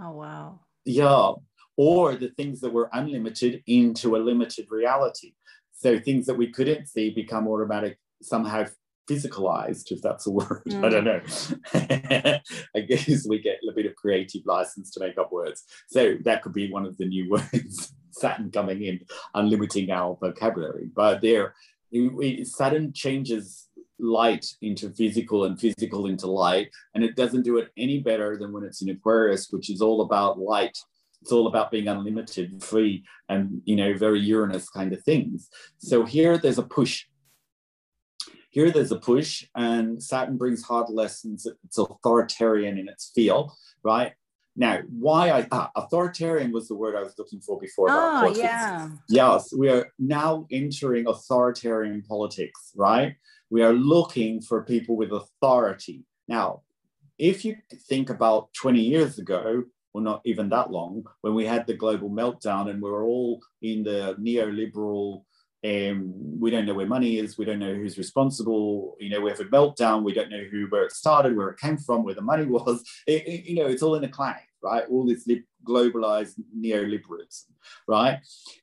oh 0.00 0.12
wow 0.12 0.60
Yeah. 0.86 1.32
Or 1.76 2.14
the 2.14 2.30
things 2.30 2.60
that 2.60 2.72
were 2.72 2.88
unlimited 2.94 3.62
into 3.66 4.16
a 4.16 4.18
limited 4.18 4.68
reality. 4.70 5.34
So 5.76 5.98
things 5.98 6.26
that 6.26 6.36
we 6.36 6.50
couldn't 6.50 6.86
see 6.86 7.10
become 7.10 7.46
automatic, 7.46 7.98
somehow 8.22 8.66
physicalized, 9.08 9.92
if 9.92 10.02
that's 10.02 10.26
a 10.26 10.30
word. 10.30 10.62
I 10.68 10.88
don't 10.88 11.04
mm. 11.04 12.24
know. 12.24 12.40
I 12.74 12.80
guess 12.80 13.26
we 13.28 13.40
get 13.40 13.60
a 13.68 13.74
bit 13.74 13.86
of 13.86 13.94
creative 13.94 14.42
license 14.46 14.90
to 14.92 15.00
make 15.00 15.18
up 15.18 15.32
words. 15.32 15.64
So 15.88 16.16
that 16.24 16.42
could 16.42 16.52
be 16.52 16.70
one 16.70 16.86
of 16.86 16.96
the 16.96 17.06
new 17.06 17.30
words, 17.30 17.92
Saturn 18.10 18.50
coming 18.50 18.82
in, 18.82 19.00
and 19.34 19.48
limiting 19.48 19.90
our 19.90 20.16
vocabulary. 20.20 20.88
But 20.94 21.20
there, 21.20 21.54
Saturn 22.44 22.92
changes 22.92 23.68
light 23.98 24.46
into 24.60 24.90
physical 24.90 25.44
and 25.44 25.58
physical 25.58 26.06
into 26.06 26.26
light. 26.26 26.70
And 26.94 27.04
it 27.04 27.16
doesn't 27.16 27.42
do 27.42 27.58
it 27.58 27.70
any 27.76 28.00
better 28.00 28.36
than 28.36 28.52
when 28.52 28.64
it's 28.64 28.82
in 28.82 28.90
Aquarius, 28.90 29.48
which 29.50 29.70
is 29.70 29.80
all 29.80 30.02
about 30.02 30.38
light. 30.38 30.76
It's 31.26 31.32
all 31.32 31.48
about 31.48 31.72
being 31.72 31.88
unlimited, 31.88 32.62
free, 32.62 33.04
and 33.28 33.60
you 33.64 33.74
know, 33.74 33.94
very 33.94 34.20
Uranus 34.20 34.68
kind 34.68 34.92
of 34.92 35.02
things. 35.02 35.48
So 35.78 36.04
here 36.04 36.38
there's 36.38 36.58
a 36.58 36.62
push. 36.62 37.06
Here 38.50 38.70
there's 38.70 38.92
a 38.92 39.00
push, 39.00 39.44
and 39.56 40.00
Saturn 40.00 40.36
brings 40.36 40.62
hard 40.62 40.88
lessons. 40.88 41.44
It's 41.64 41.78
authoritarian 41.78 42.78
in 42.78 42.88
its 42.88 43.10
feel, 43.12 43.56
right? 43.82 44.12
Now, 44.54 44.82
why 44.88 45.30
I 45.32 45.48
ah, 45.50 45.72
authoritarian 45.74 46.52
was 46.52 46.68
the 46.68 46.76
word 46.76 46.94
I 46.94 47.02
was 47.02 47.18
looking 47.18 47.40
for 47.40 47.58
before. 47.58 47.88
about 47.88 47.98
oh 47.98 48.20
politics. 48.20 48.44
yeah 48.44 48.88
Yes, 49.08 49.52
we 49.52 49.68
are 49.68 49.88
now 49.98 50.46
entering 50.52 51.08
authoritarian 51.08 52.02
politics, 52.02 52.70
right? 52.76 53.16
We 53.50 53.64
are 53.64 53.72
looking 53.72 54.40
for 54.40 54.62
people 54.62 54.96
with 54.96 55.10
authority. 55.10 56.04
Now, 56.28 56.62
if 57.18 57.44
you 57.44 57.56
think 57.88 58.10
about 58.10 58.54
20 58.54 58.80
years 58.80 59.18
ago, 59.18 59.64
well, 59.96 60.04
not 60.04 60.20
even 60.26 60.50
that 60.50 60.70
long, 60.70 61.06
when 61.22 61.34
we 61.34 61.46
had 61.46 61.66
the 61.66 61.72
global 61.72 62.10
meltdown 62.10 62.68
and 62.68 62.82
we 62.82 62.90
were 62.90 63.04
all 63.04 63.40
in 63.62 63.82
the 63.82 64.14
neoliberal 64.20 65.24
Um, 65.64 66.12
we 66.38 66.50
don't 66.50 66.66
know 66.66 66.74
where 66.74 66.86
money 66.86 67.16
is. 67.16 67.38
We 67.38 67.46
don't 67.46 67.58
know 67.58 67.74
who's 67.74 67.96
responsible. 67.96 68.94
You 69.00 69.08
know, 69.08 69.22
we 69.22 69.30
have 69.30 69.40
a 69.40 69.44
meltdown. 69.44 70.04
We 70.04 70.12
don't 70.12 70.28
know 70.28 70.44
who, 70.50 70.66
where 70.68 70.84
it 70.84 70.92
started, 70.92 71.34
where 71.34 71.48
it 71.48 71.58
came 71.58 71.78
from, 71.78 72.04
where 72.04 72.14
the 72.14 72.20
money 72.32 72.44
was. 72.44 72.84
It, 73.06 73.26
it, 73.26 73.44
you 73.48 73.56
know, 73.56 73.68
it's 73.70 73.82
all 73.82 73.94
in 73.94 74.04
a 74.04 74.08
cloud, 74.18 74.46
right? 74.62 74.84
All 74.90 75.06
this 75.06 75.26
globalized 75.66 76.34
neoliberalism, 76.64 77.46
right? 77.88 78.18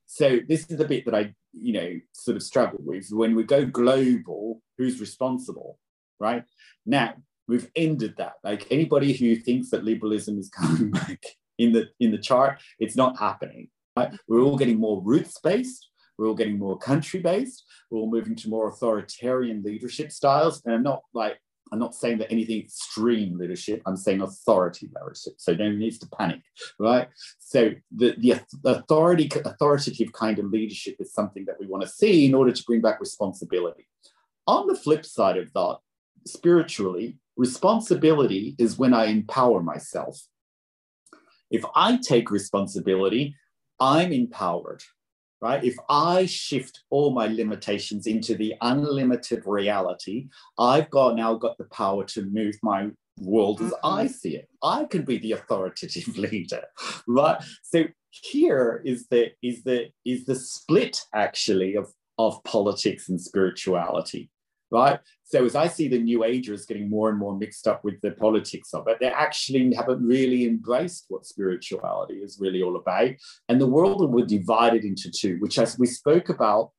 So 0.06 0.39
this 0.48 0.69
is 0.69 0.78
the 0.78 0.86
bit 0.86 1.04
that 1.06 1.15
I, 1.15 1.34
you 1.52 1.74
know, 1.74 2.00
sort 2.12 2.38
of 2.38 2.43
struggle 2.43 2.82
with. 2.84 3.08
When 3.10 3.34
we 3.36 3.43
go 3.43 3.65
global, 3.65 4.62
who's 4.78 5.02
responsible, 5.02 5.80
right? 6.19 6.43
Now 6.86 7.15
we've 7.48 7.70
ended 7.76 8.16
that. 8.18 8.34
Like 8.44 8.68
anybody 8.72 9.14
who 9.14 9.36
thinks 9.36 9.70
that 9.70 9.84
liberalism 9.84 10.38
is 10.38 10.50
coming 10.50 10.92
back 11.00 11.24
in 11.58 11.72
the 11.72 11.90
in 12.00 12.12
the 12.12 12.18
chart, 12.18 12.62
it's 12.80 12.96
not 12.96 13.18
happening. 13.18 13.70
Right? 13.96 14.12
We're 14.28 14.42
all 14.42 14.58
getting 14.58 14.80
more 14.80 15.02
roots 15.02 15.40
based 15.44 15.90
we're 16.18 16.28
all 16.28 16.36
getting 16.36 16.60
more 16.60 16.78
country 16.78 17.20
based. 17.20 17.64
We're 17.90 18.00
all 18.00 18.10
moving 18.10 18.36
to 18.38 18.50
more 18.50 18.70
authoritarian 18.70 19.64
leadership 19.64 20.12
styles. 20.12 20.62
And 20.66 20.74
I'm 20.74 20.84
not 20.84 21.04
like, 21.14 21.40
I'm 21.72 21.80
not 21.80 21.96
saying 21.96 22.20
that 22.20 22.32
anything 22.32 22.60
extreme 22.60 23.38
leadership, 23.38 23.82
I'm 23.88 23.98
saying 23.98 24.22
authority 24.22 24.92
leadership. 24.96 25.34
So 25.38 25.54
no 25.54 25.66
one 25.66 25.80
needs 25.80 25.98
to 26.00 26.08
panic, 26.08 26.42
right? 26.78 27.08
So 27.40 27.72
the, 27.96 28.16
the 28.18 28.42
authority, 28.64 29.30
authoritative 29.44 30.14
kind 30.14 30.38
of 30.38 30.46
leadership 30.46 30.98
is 31.00 31.14
something 31.14 31.46
that 31.46 31.60
we 31.60 31.66
want 31.66 31.82
to 31.82 31.90
see 31.90 32.26
in 32.26 32.36
order 32.36 32.52
to 32.52 32.64
bring 32.66 32.82
back 32.82 33.00
responsibility. 33.00 33.88
On 34.46 34.68
the 34.68 34.76
flip 34.76 35.06
side 35.06 35.38
of 35.38 35.52
that, 35.54 35.78
spiritually, 36.28 37.18
responsibility 37.38 38.56
is 38.58 38.78
when 38.78 38.93
I 38.93 39.06
empower 39.06 39.62
myself. 39.62 40.19
If 41.52 41.63
I 41.76 41.98
take 41.98 42.32
responsibility, 42.32 43.36
I'm 43.80 44.12
empowered 44.12 44.84
right? 45.43 45.63
If 45.63 45.76
I 45.89 46.26
shift 46.26 46.84
all 46.89 47.12
my 47.12 47.28
limitations 47.28 48.08
into 48.08 48.34
the 48.36 48.54
unlimited 48.62 49.43
reality, 49.46 50.30
I've 50.58 50.89
got 50.89 51.17
now 51.17 51.36
got 51.36 51.58
the 51.58 51.65
power 51.65 52.06
to 52.06 52.24
move 52.24 52.56
my 52.63 52.91
world 53.19 53.62
as 53.62 53.74
I 53.84 54.06
mm-hmm. 54.06 54.13
see 54.13 54.38
it. 54.38 54.48
I 54.63 54.86
can 54.86 55.04
be 55.04 55.17
the 55.17 55.34
authoritative 55.34 56.17
leader, 56.26 56.63
right? 57.08 57.43
So 57.62 57.84
here 58.10 58.82
is 58.86 59.08
the 59.08 59.32
is 59.43 59.63
the 59.63 59.89
is 60.06 60.26
the 60.26 60.36
split 60.36 61.02
actually 61.13 61.76
of 61.76 61.91
of 62.17 62.41
politics 62.46 63.10
and 63.10 63.19
spirituality 63.19 64.30
right? 64.74 65.00
So 65.24 65.46
as 65.46 65.56
I 65.56 65.68
see 65.68 65.88
the 65.88 66.00
new 66.00 66.24
agers 66.24 66.66
getting 66.66 66.90
more 66.90 67.10
and 67.10 67.18
more 67.18 67.38
mixed 67.38 67.68
up 67.68 67.84
with 67.84 68.02
the 68.02 68.12
politics 68.12 68.74
of 68.74 68.88
it, 68.88 68.98
they 69.00 69.08
actually 69.08 69.74
haven't 69.74 70.06
really 70.06 70.46
embraced 70.46 71.06
what 71.08 71.26
spirituality 71.26 72.16
is 72.16 72.40
really 72.42 72.62
all 72.62 72.76
about. 72.76 73.12
And 73.48 73.62
the 73.62 73.68
world 73.68 74.12
will 74.12 74.26
divide 74.26 74.74
it 74.74 74.84
into 74.84 75.10
two, 75.12 75.38
which 75.40 75.58
as 75.60 75.80
we 75.80 75.88
spoke 75.88 76.30
about 76.30 76.72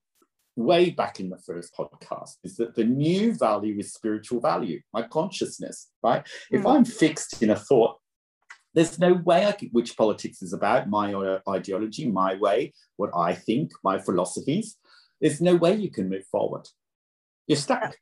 way 0.56 0.90
back 0.90 1.20
in 1.20 1.30
the 1.30 1.38
first 1.38 1.74
podcast, 1.76 2.34
is 2.44 2.56
that 2.56 2.74
the 2.74 2.84
new 2.84 3.32
value 3.34 3.78
is 3.78 3.92
spiritual 3.92 4.40
value, 4.40 4.80
my 4.92 5.02
consciousness, 5.02 5.88
right? 6.02 6.24
Mm. 6.24 6.58
If 6.58 6.60
hmm. 6.62 6.66
I'm 6.66 6.84
fixed 6.84 7.42
in 7.42 7.50
a 7.50 7.56
thought, 7.56 7.96
there's 8.74 8.98
no 8.98 9.14
way 9.14 9.46
I 9.46 9.52
can, 9.52 9.68
which 9.70 9.96
politics 9.96 10.42
is 10.42 10.52
about, 10.52 10.90
my 10.90 11.38
ideology, 11.48 12.10
my 12.10 12.34
way, 12.34 12.72
what 12.96 13.10
I 13.16 13.34
think, 13.34 13.70
my 13.84 13.98
philosophies. 13.98 14.76
There's 15.20 15.40
no 15.40 15.54
way 15.54 15.76
you 15.76 15.90
can 15.90 16.08
move 16.08 16.26
forward. 16.26 16.66
You're 17.46 17.56
stuck 17.56 17.96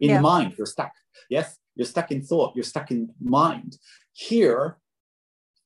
in 0.00 0.10
yeah. 0.10 0.20
mind. 0.20 0.54
You're 0.56 0.66
stuck. 0.66 0.92
Yes, 1.28 1.58
you're 1.74 1.86
stuck 1.86 2.10
in 2.10 2.22
thought. 2.22 2.54
You're 2.54 2.64
stuck 2.64 2.90
in 2.90 3.10
mind. 3.20 3.76
Here, 4.12 4.78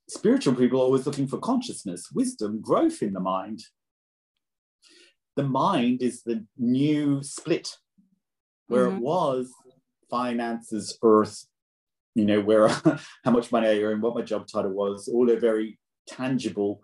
spiritual 0.09 0.55
people 0.55 0.81
are 0.81 0.85
always 0.85 1.07
looking 1.07 1.27
for 1.27 1.39
consciousness, 1.39 2.11
wisdom, 2.13 2.61
growth 2.61 3.03
in 3.03 3.13
the 3.13 3.21
mind. 3.21 3.63
The 5.37 5.45
mind 5.45 6.03
is 6.03 6.23
the 6.23 6.45
new 6.59 7.23
split, 7.23 7.77
where 8.67 8.87
mm-hmm. 8.87 8.97
it 8.97 9.03
was 9.03 9.53
finances, 10.11 10.99
earth, 11.03 11.47
you 12.15 12.25
know, 12.25 12.41
where 12.41 12.69
how 13.25 13.31
much 13.31 13.53
money 13.53 13.69
I 13.69 13.79
earn, 13.81 14.01
what 14.01 14.17
my 14.17 14.23
job 14.23 14.47
title 14.49 14.73
was, 14.73 15.09
all 15.09 15.27
the 15.27 15.37
very 15.37 15.79
tangible 16.09 16.81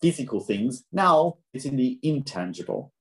physical 0.00 0.40
things. 0.40 0.84
Now 0.92 1.38
it's 1.52 1.64
in 1.64 1.76
the 1.76 1.98
intangible 2.02 2.92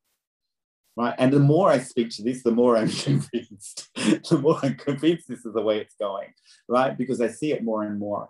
right? 0.98 1.16
And 1.20 1.32
the 1.32 1.40
more 1.40 1.70
I 1.70 1.78
speak 1.78 2.10
to 2.12 2.24
this, 2.24 2.44
the 2.44 2.52
more 2.52 2.76
I'm 2.76 2.90
convinced. 3.08 3.90
the 3.96 4.40
more 4.42 4.60
I'm 4.64 4.76
convinced 4.76 5.28
this 5.30 5.46
is 5.46 5.54
the 5.54 5.62
way 5.62 5.80
it's 5.80 5.96
going, 5.96 6.30
right? 6.68 6.98
Because 6.98 7.22
I 7.22 7.28
see 7.28 7.54
it 7.54 7.64
more 7.64 7.84
and 7.84 8.00
more. 8.00 8.30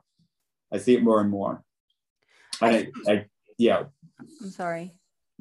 I 0.72 0.78
see 0.78 0.94
it 0.94 1.02
more 1.02 1.22
and 1.22 1.30
more. 1.30 1.64
And 2.62 2.92
I, 3.08 3.12
I 3.12 3.26
yeah. 3.58 3.84
I'm 4.42 4.50
sorry. 4.52 4.94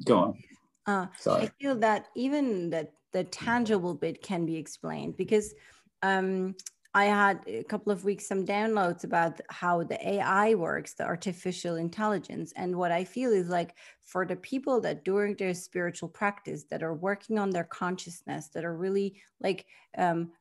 Go 0.05 0.17
on. 0.17 0.43
Uh, 0.87 1.07
sorry. 1.19 1.43
I 1.43 1.51
feel 1.61 1.75
that 1.79 2.07
even 2.15 2.69
that 2.69 2.93
the 3.11 3.25
tangible 3.25 3.93
bit 3.93 4.21
can 4.21 4.45
be 4.45 4.55
explained 4.55 5.17
because 5.17 5.53
um, 6.01 6.55
I 6.97 7.05
had 7.05 7.43
a 7.45 7.63
couple 7.63 7.91
of 7.91 8.03
weeks 8.03 8.27
some 8.27 8.43
downloads 8.43 9.03
about 9.03 9.39
how 9.49 9.83
the 9.83 9.99
AI 10.15 10.55
works, 10.55 10.95
the 10.95 11.03
artificial 11.03 11.75
intelligence. 11.75 12.53
And 12.55 12.75
what 12.75 12.91
I 12.91 13.03
feel 13.03 13.31
is 13.31 13.49
like 13.49 13.75
for 14.01 14.25
the 14.25 14.35
people 14.35 14.81
that 14.81 15.05
during 15.05 15.35
their 15.35 15.53
spiritual 15.53 16.09
practice 16.09 16.63
that 16.71 16.81
are 16.81 16.95
working 16.95 17.37
on 17.37 17.51
their 17.51 17.65
consciousness, 17.65 18.47
that 18.55 18.65
are 18.65 18.75
really 18.75 19.21
like 19.39 19.67
um, 19.95 20.31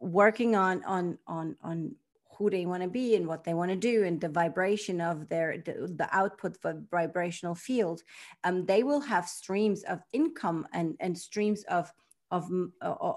working 0.00 0.56
on 0.56 0.82
on 0.82 1.18
on 1.28 1.56
on 1.62 1.94
who 2.36 2.50
they 2.50 2.66
want 2.66 2.82
to 2.82 2.88
be 2.88 3.14
and 3.14 3.28
what 3.28 3.44
they 3.44 3.54
want 3.54 3.70
to 3.70 3.76
do 3.76 4.02
and 4.02 4.20
the 4.20 4.28
vibration 4.28 5.00
of 5.00 5.28
their 5.28 5.58
the, 5.64 5.86
the 5.96 6.08
output 6.10 6.56
for 6.60 6.82
vibrational 6.90 7.54
field 7.54 8.02
um, 8.42 8.66
they 8.66 8.82
will 8.82 9.00
have 9.00 9.28
streams 9.28 9.84
of 9.84 10.00
income 10.12 10.66
and 10.72 10.96
and 10.98 11.16
streams 11.16 11.62
of 11.64 11.92
of, 12.34 12.50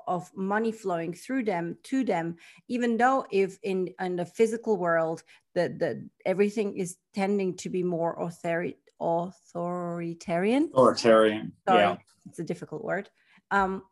of 0.08 0.32
money 0.36 0.72
flowing 0.72 1.14
through 1.14 1.44
them 1.44 1.78
to 1.84 2.04
them 2.04 2.36
even 2.68 2.98
though 2.98 3.26
if 3.32 3.58
in 3.64 3.90
in 4.00 4.16
the 4.16 4.26
physical 4.26 4.78
world 4.78 5.24
the, 5.58 5.70
the 5.70 6.10
everything 6.26 6.78
is 6.78 6.98
tending 7.16 7.56
to 7.58 7.70
be 7.70 7.82
more 7.82 8.22
author, 8.22 8.72
authoritarian? 9.00 10.70
Authoritarian 10.74 11.52
Sorry, 11.68 11.80
yeah. 11.82 11.96
it's 12.30 12.40
a 12.40 12.44
difficult 12.44 12.84
word. 12.84 13.10
Um, 13.52 13.84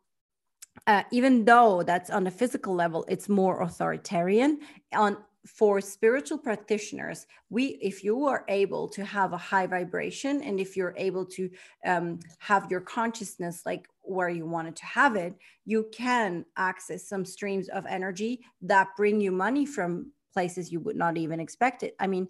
uh, 0.86 1.02
even 1.10 1.44
though 1.44 1.82
that's 1.82 2.10
on 2.10 2.26
a 2.26 2.30
physical 2.30 2.74
level 2.74 3.04
it's 3.08 3.28
more 3.28 3.62
authoritarian 3.62 4.60
on 4.94 5.16
for 5.46 5.80
spiritual 5.80 6.36
practitioners 6.36 7.26
we 7.48 7.78
if 7.80 8.04
you 8.04 8.26
are 8.26 8.44
able 8.48 8.86
to 8.88 9.04
have 9.04 9.32
a 9.32 9.38
high 9.38 9.66
vibration 9.66 10.42
and 10.42 10.60
if 10.60 10.76
you're 10.76 10.94
able 10.98 11.24
to 11.24 11.48
um, 11.86 12.18
have 12.38 12.70
your 12.70 12.80
consciousness 12.80 13.62
like 13.64 13.88
where 14.06 14.28
you 14.28 14.46
wanted 14.46 14.76
to 14.76 14.86
have 14.86 15.16
it 15.16 15.34
you 15.64 15.86
can 15.92 16.44
access 16.56 17.08
some 17.08 17.24
streams 17.24 17.68
of 17.68 17.84
energy 17.86 18.40
that 18.62 18.88
bring 18.96 19.20
you 19.20 19.32
money 19.32 19.66
from 19.66 20.10
places 20.32 20.70
you 20.70 20.80
would 20.80 20.96
not 20.96 21.16
even 21.16 21.40
expect 21.40 21.82
it. 21.82 21.94
I 21.98 22.06
mean 22.06 22.28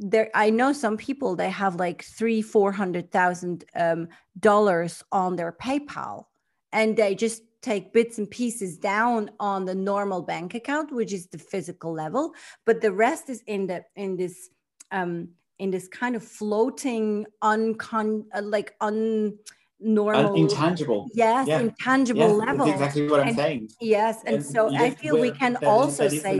there 0.00 0.30
i 0.34 0.48
know 0.48 0.72
some 0.72 0.96
people 0.96 1.36
they 1.36 1.50
have 1.50 1.74
like 1.76 2.02
three 2.02 2.40
four 2.40 2.72
hundred 2.72 3.12
thousand 3.12 3.64
um, 3.74 4.08
dollars 4.38 5.04
on 5.12 5.36
their 5.36 5.52
paypal 5.52 6.24
and 6.72 6.96
they 6.96 7.14
just 7.14 7.42
take 7.60 7.92
bits 7.92 8.16
and 8.16 8.30
pieces 8.30 8.78
down 8.78 9.30
on 9.38 9.66
the 9.66 9.74
normal 9.74 10.22
bank 10.22 10.54
account 10.54 10.90
which 10.90 11.12
is 11.12 11.26
the 11.26 11.38
physical 11.38 11.92
level 11.92 12.32
but 12.64 12.80
the 12.80 12.90
rest 12.90 13.28
is 13.28 13.42
in 13.46 13.66
the 13.66 13.84
in 13.94 14.16
this 14.16 14.48
um 14.90 15.28
in 15.58 15.70
this 15.70 15.86
kind 15.88 16.16
of 16.16 16.24
floating 16.24 17.26
uncon 17.44 18.24
uh, 18.34 18.40
like 18.42 18.74
un 18.80 19.36
normal 19.80 20.34
intangible 20.34 21.08
yes 21.14 21.48
yeah. 21.48 21.60
intangible 21.60 22.38
yes, 22.38 22.46
level 22.46 22.70
exactly 22.70 23.08
what 23.08 23.20
i'm 23.20 23.28
and, 23.28 23.36
saying 23.36 23.68
yes 23.80 24.18
and, 24.26 24.36
and 24.36 24.44
so 24.44 24.74
i 24.76 24.90
feel 24.90 25.18
we 25.18 25.30
can 25.30 25.56
also 25.64 26.06
say 26.08 26.38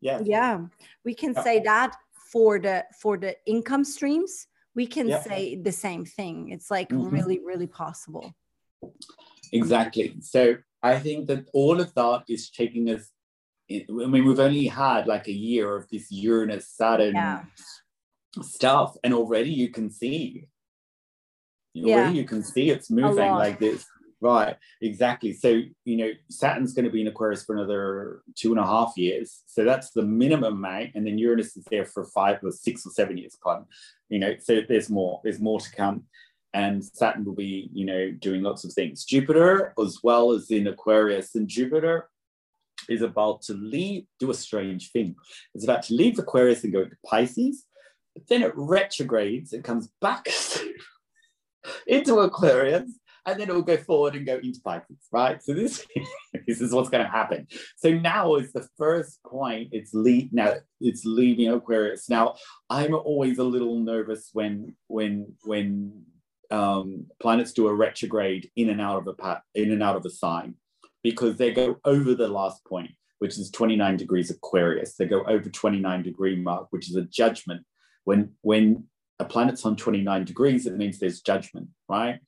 yeah 0.00 0.20
yeah 0.22 0.60
we 1.04 1.14
can 1.14 1.32
yeah. 1.32 1.42
say 1.42 1.60
that 1.60 1.96
for 2.30 2.58
the 2.58 2.84
for 3.00 3.16
the 3.16 3.34
income 3.46 3.84
streams 3.84 4.46
we 4.74 4.86
can 4.86 5.08
yeah. 5.08 5.20
say 5.20 5.56
the 5.56 5.72
same 5.72 6.04
thing 6.04 6.50
it's 6.50 6.70
like 6.70 6.90
mm-hmm. 6.90 7.08
really 7.08 7.40
really 7.42 7.66
possible 7.66 8.34
Exactly. 9.54 10.16
So 10.20 10.56
I 10.82 10.98
think 10.98 11.28
that 11.28 11.46
all 11.52 11.80
of 11.80 11.94
that 11.94 12.24
is 12.28 12.50
taking 12.50 12.90
us. 12.90 13.10
I 13.70 13.84
mean, 13.88 14.26
we've 14.26 14.40
only 14.40 14.66
had 14.66 15.06
like 15.06 15.26
a 15.26 15.32
year 15.32 15.74
of 15.76 15.88
this 15.88 16.10
Uranus 16.10 16.68
Saturn 16.68 17.16
stuff, 18.42 18.96
and 19.02 19.14
already 19.14 19.50
you 19.50 19.70
can 19.70 19.90
see. 19.90 20.48
Yeah. 21.74 22.10
you 22.10 22.24
can 22.24 22.42
see 22.42 22.70
it's 22.70 22.90
moving 22.90 23.30
like 23.30 23.58
this. 23.58 23.84
Right, 24.20 24.56
exactly. 24.80 25.34
So, 25.34 25.60
you 25.84 25.96
know, 25.96 26.10
Saturn's 26.30 26.72
going 26.72 26.86
to 26.86 26.90
be 26.90 27.02
in 27.02 27.08
Aquarius 27.08 27.44
for 27.44 27.56
another 27.56 28.22
two 28.34 28.52
and 28.52 28.60
a 28.60 28.66
half 28.66 28.94
years. 28.96 29.42
So 29.44 29.64
that's 29.64 29.90
the 29.90 30.02
minimum 30.02 30.54
amount. 30.54 30.92
And 30.94 31.06
then 31.06 31.18
Uranus 31.18 31.56
is 31.58 31.66
there 31.70 31.84
for 31.84 32.06
five 32.06 32.38
or 32.42 32.50
six 32.50 32.86
or 32.86 32.90
seven 32.90 33.18
years, 33.18 33.36
pardon. 33.42 33.66
You 34.08 34.20
know, 34.20 34.34
so 34.40 34.62
there's 34.66 34.88
more, 34.88 35.20
there's 35.24 35.40
more 35.40 35.60
to 35.60 35.70
come 35.72 36.04
and 36.54 36.84
Saturn 36.84 37.24
will 37.24 37.34
be, 37.34 37.68
you 37.72 37.84
know, 37.84 38.12
doing 38.12 38.42
lots 38.42 38.64
of 38.64 38.72
things. 38.72 39.04
Jupiter, 39.04 39.74
as 39.78 39.98
well 40.02 40.30
as 40.30 40.50
in 40.50 40.68
Aquarius, 40.68 41.34
and 41.34 41.48
Jupiter 41.48 42.08
is 42.88 43.02
about 43.02 43.42
to 43.42 43.54
leave, 43.54 44.04
do 44.20 44.30
a 44.30 44.34
strange 44.34 44.92
thing. 44.92 45.16
It's 45.54 45.64
about 45.64 45.82
to 45.84 45.94
leave 45.94 46.18
Aquarius 46.18 46.62
and 46.62 46.72
go 46.72 46.82
into 46.82 46.96
Pisces, 47.04 47.66
but 48.14 48.28
then 48.28 48.42
it 48.42 48.52
retrogrades, 48.54 49.52
it 49.52 49.64
comes 49.64 49.88
back 50.00 50.28
into 51.86 52.18
Aquarius, 52.20 52.90
and 53.26 53.40
then 53.40 53.48
it 53.48 53.54
will 53.54 53.62
go 53.62 53.76
forward 53.76 54.14
and 54.16 54.26
go 54.26 54.36
into 54.36 54.60
Pisces, 54.62 55.08
right? 55.10 55.42
So 55.42 55.54
this, 55.54 55.86
this 56.46 56.60
is 56.60 56.72
what's 56.72 56.90
going 56.90 57.04
to 57.04 57.10
happen. 57.10 57.46
So 57.76 57.90
now 57.90 58.34
is 58.36 58.52
the 58.52 58.68
first 58.76 59.22
point. 59.24 59.68
It's 59.72 59.94
lead 59.94 60.32
now. 60.32 60.54
It's 60.80 61.04
leaving 61.04 61.48
Aquarius. 61.48 62.08
Now 62.08 62.34
I'm 62.68 62.94
always 62.94 63.38
a 63.38 63.44
little 63.44 63.78
nervous 63.78 64.30
when 64.32 64.76
when 64.88 65.34
when 65.44 66.04
um, 66.50 67.06
planets 67.20 67.52
do 67.52 67.68
a 67.68 67.74
retrograde 67.74 68.50
in 68.56 68.68
and 68.68 68.80
out 68.80 68.98
of 68.98 69.06
a 69.06 69.14
pat 69.14 69.42
in 69.54 69.72
and 69.72 69.82
out 69.82 69.96
of 69.96 70.04
a 70.04 70.10
sign 70.10 70.54
because 71.02 71.36
they 71.36 71.52
go 71.52 71.76
over 71.84 72.14
the 72.14 72.28
last 72.28 72.64
point, 72.64 72.90
which 73.18 73.38
is 73.38 73.50
29 73.50 73.96
degrees 73.96 74.30
Aquarius. 74.30 74.96
They 74.96 75.06
go 75.06 75.24
over 75.24 75.48
29 75.48 76.02
degree 76.02 76.36
mark, 76.36 76.68
which 76.70 76.88
is 76.90 76.96
a 76.96 77.02
judgment. 77.02 77.64
When 78.04 78.32
when 78.42 78.84
a 79.18 79.24
planet's 79.24 79.64
on 79.64 79.76
29 79.76 80.24
degrees, 80.24 80.66
it 80.66 80.76
means 80.76 80.98
there's 80.98 81.20
judgment, 81.20 81.68
right? 81.88 82.18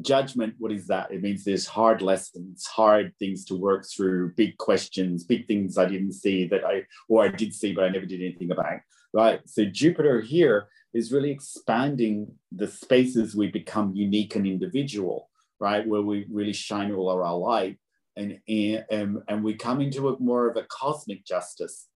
Judgment, 0.00 0.54
what 0.58 0.72
is 0.72 0.86
that? 0.86 1.12
It 1.12 1.20
means 1.20 1.44
there's 1.44 1.66
hard 1.66 2.00
lessons, 2.00 2.66
hard 2.66 3.12
things 3.18 3.44
to 3.46 3.54
work 3.54 3.84
through, 3.86 4.32
big 4.34 4.56
questions, 4.56 5.24
big 5.24 5.46
things 5.46 5.76
I 5.76 5.86
didn't 5.86 6.12
see 6.12 6.46
that 6.48 6.64
I, 6.64 6.84
or 7.08 7.24
I 7.24 7.28
did 7.28 7.54
see, 7.54 7.74
but 7.74 7.84
I 7.84 7.90
never 7.90 8.06
did 8.06 8.22
anything 8.22 8.50
about, 8.50 8.80
right? 9.12 9.40
So 9.44 9.66
Jupiter 9.66 10.22
here 10.22 10.68
is 10.94 11.12
really 11.12 11.30
expanding 11.30 12.32
the 12.50 12.68
spaces 12.68 13.36
we 13.36 13.48
become 13.48 13.94
unique 13.94 14.34
and 14.34 14.46
individual, 14.46 15.28
right? 15.60 15.86
Where 15.86 16.02
we 16.02 16.26
really 16.30 16.54
shine 16.54 16.92
all 16.92 17.10
of 17.10 17.20
our 17.20 17.36
light 17.36 17.78
and, 18.16 18.38
and, 18.48 19.18
and 19.28 19.44
we 19.44 19.54
come 19.54 19.82
into 19.82 20.08
a 20.08 20.18
more 20.18 20.50
of 20.50 20.56
a 20.56 20.66
cosmic 20.70 21.26
justice, 21.26 21.88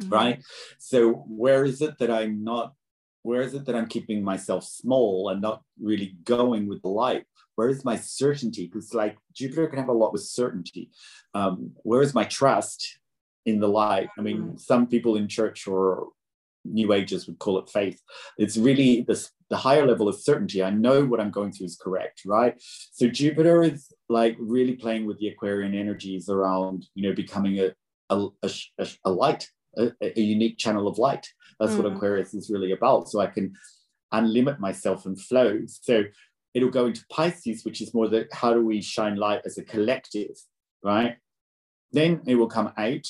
mm-hmm. 0.00 0.12
right? 0.12 0.42
So 0.78 1.24
where 1.28 1.64
is 1.64 1.82
it 1.82 1.98
that 1.98 2.10
I'm 2.12 2.44
not 2.44 2.74
where 3.24 3.40
is 3.40 3.54
it 3.54 3.64
that 3.64 3.74
I'm 3.74 3.86
keeping 3.86 4.22
myself 4.22 4.64
small 4.64 5.30
and 5.30 5.40
not 5.40 5.62
really 5.80 6.14
going 6.24 6.68
with 6.68 6.82
the 6.82 6.88
light? 6.88 7.24
Where 7.56 7.70
is 7.70 7.84
my 7.84 7.96
certainty? 7.96 8.66
Because 8.66 8.92
like 8.92 9.16
Jupiter 9.32 9.66
can 9.66 9.78
have 9.78 9.88
a 9.88 9.92
lot 9.92 10.12
with 10.12 10.22
certainty. 10.22 10.90
Um, 11.32 11.72
where 11.82 12.02
is 12.02 12.14
my 12.14 12.24
trust 12.24 12.98
in 13.46 13.60
the 13.60 13.68
light? 13.68 14.10
I 14.18 14.20
mean, 14.20 14.42
mm. 14.42 14.60
some 14.60 14.86
people 14.86 15.16
in 15.16 15.26
church 15.26 15.66
or 15.66 16.08
New 16.66 16.92
Ages 16.92 17.26
would 17.26 17.38
call 17.38 17.58
it 17.58 17.70
faith. 17.70 17.98
It's 18.36 18.58
really 18.58 19.02
this 19.08 19.30
the 19.48 19.56
higher 19.56 19.86
level 19.86 20.08
of 20.08 20.20
certainty. 20.20 20.62
I 20.62 20.70
know 20.70 21.04
what 21.04 21.20
I'm 21.20 21.30
going 21.30 21.52
through 21.52 21.66
is 21.66 21.76
correct, 21.76 22.22
right? 22.26 22.54
So 22.92 23.08
Jupiter 23.08 23.62
is 23.62 23.90
like 24.10 24.36
really 24.38 24.74
playing 24.74 25.06
with 25.06 25.18
the 25.18 25.28
Aquarian 25.28 25.74
energies 25.74 26.28
around, 26.28 26.86
you 26.94 27.08
know, 27.08 27.14
becoming 27.14 27.58
a 27.60 27.72
a, 28.10 28.28
a, 28.42 28.88
a 29.04 29.10
light, 29.10 29.48
a, 29.78 29.92
a 30.02 30.20
unique 30.20 30.58
channel 30.58 30.88
of 30.88 30.98
light. 30.98 31.26
That's 31.58 31.72
mm. 31.72 31.82
what 31.82 31.92
Aquarius 31.92 32.34
is 32.34 32.50
really 32.50 32.72
about. 32.72 33.08
So 33.08 33.20
I 33.20 33.26
can 33.26 33.54
unlimit 34.12 34.58
myself 34.58 35.06
and 35.06 35.20
flow. 35.20 35.60
So 35.66 36.04
it'll 36.54 36.70
go 36.70 36.86
into 36.86 37.04
Pisces, 37.10 37.64
which 37.64 37.80
is 37.80 37.94
more 37.94 38.08
the 38.08 38.28
how 38.32 38.54
do 38.54 38.64
we 38.64 38.80
shine 38.80 39.16
light 39.16 39.42
as 39.44 39.58
a 39.58 39.64
collective, 39.64 40.36
right? 40.82 41.16
Then 41.92 42.22
it 42.26 42.36
will 42.36 42.48
come 42.48 42.72
out, 42.76 43.06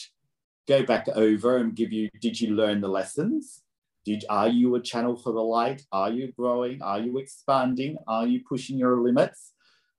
go 0.67 0.83
back 0.83 1.09
over 1.15 1.59
and 1.59 1.75
give 1.75 1.93
you, 1.93 2.09
did 2.21 2.41
you 2.41 2.55
learn 2.55 2.81
the 2.81 2.89
lessons? 2.89 3.63
Did 4.05 4.25
are 4.29 4.49
you 4.49 4.75
a 4.75 4.83
channel 4.83 5.17
for 5.17 5.33
the 5.33 5.41
light? 5.41 5.83
Are 5.91 6.11
you 6.11 6.33
growing? 6.33 6.83
Are 6.83 7.01
you 7.01 7.19
expanding? 7.19 7.97
Are 8.07 8.27
you 8.27 8.41
pushing 8.47 8.79
your 8.79 9.01
limits? 9.01 9.53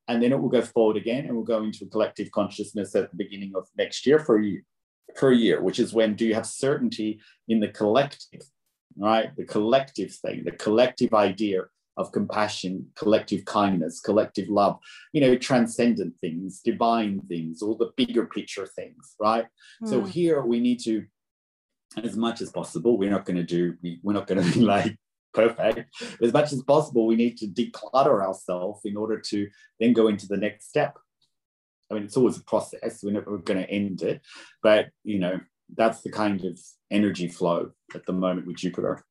And 0.08 0.22
then 0.22 0.32
it 0.32 0.40
will 0.40 0.50
go 0.50 0.62
forward 0.62 0.98
again 0.98 1.26
and 1.26 1.36
we'll 1.36 1.44
go 1.44 1.64
into 1.64 1.86
a 1.86 1.90
collective 1.90 2.30
consciousness 2.30 2.96
at 2.96 3.10
the 3.10 3.18
beginning 3.18 3.54
of 3.56 3.68
next 3.76 4.06
year 4.06 4.20
for 4.20 4.40
you 4.40 4.62
per 5.16 5.32
year, 5.32 5.62
which 5.62 5.80
is 5.80 5.94
when 5.94 6.16
do 6.16 6.26
you 6.26 6.34
have 6.34 6.46
certainty 6.46 7.20
in 7.48 7.60
the 7.60 7.70
collective, 7.70 8.42
right? 8.98 9.36
The 9.36 9.46
collective 9.46 10.14
thing, 10.14 10.44
the 10.44 10.52
collective 10.52 11.14
idea 11.14 11.64
of 11.98 12.12
compassion, 12.12 12.88
collective 12.96 13.46
kindness, 13.46 14.02
collective 14.02 14.50
love, 14.50 14.78
you 15.14 15.22
know, 15.22 15.36
transcendent 15.38 16.18
things, 16.20 16.62
divine 16.64 17.22
things, 17.22 17.62
all 17.62 17.78
the 17.78 17.92
bigger 17.96 18.26
picture 18.26 18.68
things, 18.68 19.16
right? 19.20 19.46
Mm. 19.82 19.90
So 19.90 20.02
hmm. 20.02 20.08
here 20.08 20.42
we 20.42 20.60
need 20.60 20.82
to, 20.84 21.06
as 22.04 22.18
much 22.18 22.42
as 22.42 22.52
possible, 22.52 22.98
we're 22.98 23.10
not 23.10 23.26
going 23.26 23.38
to 23.38 23.44
do, 23.44 23.76
we're 24.04 24.14
not 24.14 24.28
going 24.28 24.44
to 24.44 24.54
be 24.54 24.62
like 24.62 24.98
perfect. 25.34 25.90
As 26.22 26.34
much 26.34 26.52
as 26.52 26.64
possible, 26.64 27.08
we 27.08 27.16
need 27.16 27.38
to 27.38 27.48
declutter 27.48 28.22
ourselves 28.26 28.82
in 28.84 28.98
order 28.98 29.20
to 29.20 29.48
then 29.80 29.94
go 29.94 30.08
into 30.08 30.28
the 30.28 30.38
next 30.38 30.68
step. 30.68 30.98
I 31.90 31.94
mean, 31.94 32.04
it's 32.04 32.18
always 32.18 32.38
a 32.38 32.44
process. 32.44 33.04
We're 33.04 33.12
never 33.12 33.38
going 33.38 33.60
to 33.60 33.70
end 33.70 34.02
it, 34.02 34.22
but 34.64 34.88
you 35.04 35.20
know, 35.20 35.40
that's 35.76 36.02
the 36.02 36.12
kind 36.12 36.44
of 36.46 36.60
energy 36.92 37.28
flow 37.28 37.72
at 37.94 38.06
the 38.06 38.14
moment 38.14 38.48
with 38.48 38.58
Jupiter. 38.58 39.04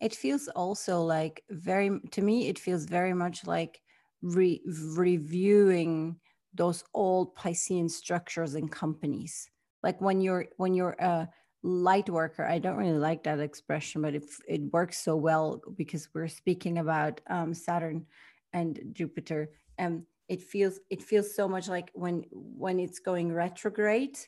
It 0.00 0.14
feels 0.14 0.48
also 0.48 1.02
like 1.02 1.44
very 1.50 2.00
to 2.10 2.22
me. 2.22 2.48
It 2.48 2.58
feels 2.58 2.84
very 2.86 3.14
much 3.14 3.46
like 3.46 3.80
re- 4.20 4.62
reviewing 4.66 6.16
those 6.54 6.84
old 6.92 7.36
Piscean 7.36 7.90
structures 7.90 8.54
and 8.54 8.70
companies. 8.70 9.48
Like 9.82 10.00
when 10.00 10.20
you're 10.20 10.46
when 10.56 10.74
you're 10.74 10.96
a 10.98 11.28
light 11.62 12.10
worker, 12.10 12.44
I 12.44 12.58
don't 12.58 12.76
really 12.76 12.98
like 12.98 13.24
that 13.24 13.40
expression, 13.40 14.02
but 14.02 14.14
it 14.14 14.24
it 14.48 14.72
works 14.72 14.98
so 14.98 15.16
well 15.16 15.62
because 15.76 16.08
we're 16.14 16.28
speaking 16.28 16.78
about 16.78 17.20
um, 17.28 17.54
Saturn 17.54 18.06
and 18.52 18.80
Jupiter. 18.92 19.50
And 19.78 20.04
it 20.28 20.42
feels 20.42 20.78
it 20.90 21.02
feels 21.02 21.34
so 21.34 21.48
much 21.48 21.68
like 21.68 21.90
when 21.94 22.24
when 22.32 22.78
it's 22.78 22.98
going 22.98 23.32
retrograde 23.32 24.18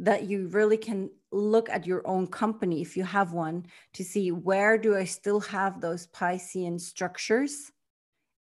that 0.00 0.24
you 0.24 0.48
really 0.48 0.76
can 0.76 1.10
look 1.32 1.68
at 1.68 1.86
your 1.86 2.06
own 2.06 2.26
company 2.26 2.80
if 2.80 2.96
you 2.96 3.04
have 3.04 3.32
one 3.32 3.66
to 3.92 4.04
see 4.04 4.30
where 4.30 4.78
do 4.78 4.96
i 4.96 5.04
still 5.04 5.40
have 5.40 5.80
those 5.80 6.06
piscean 6.08 6.80
structures 6.80 7.72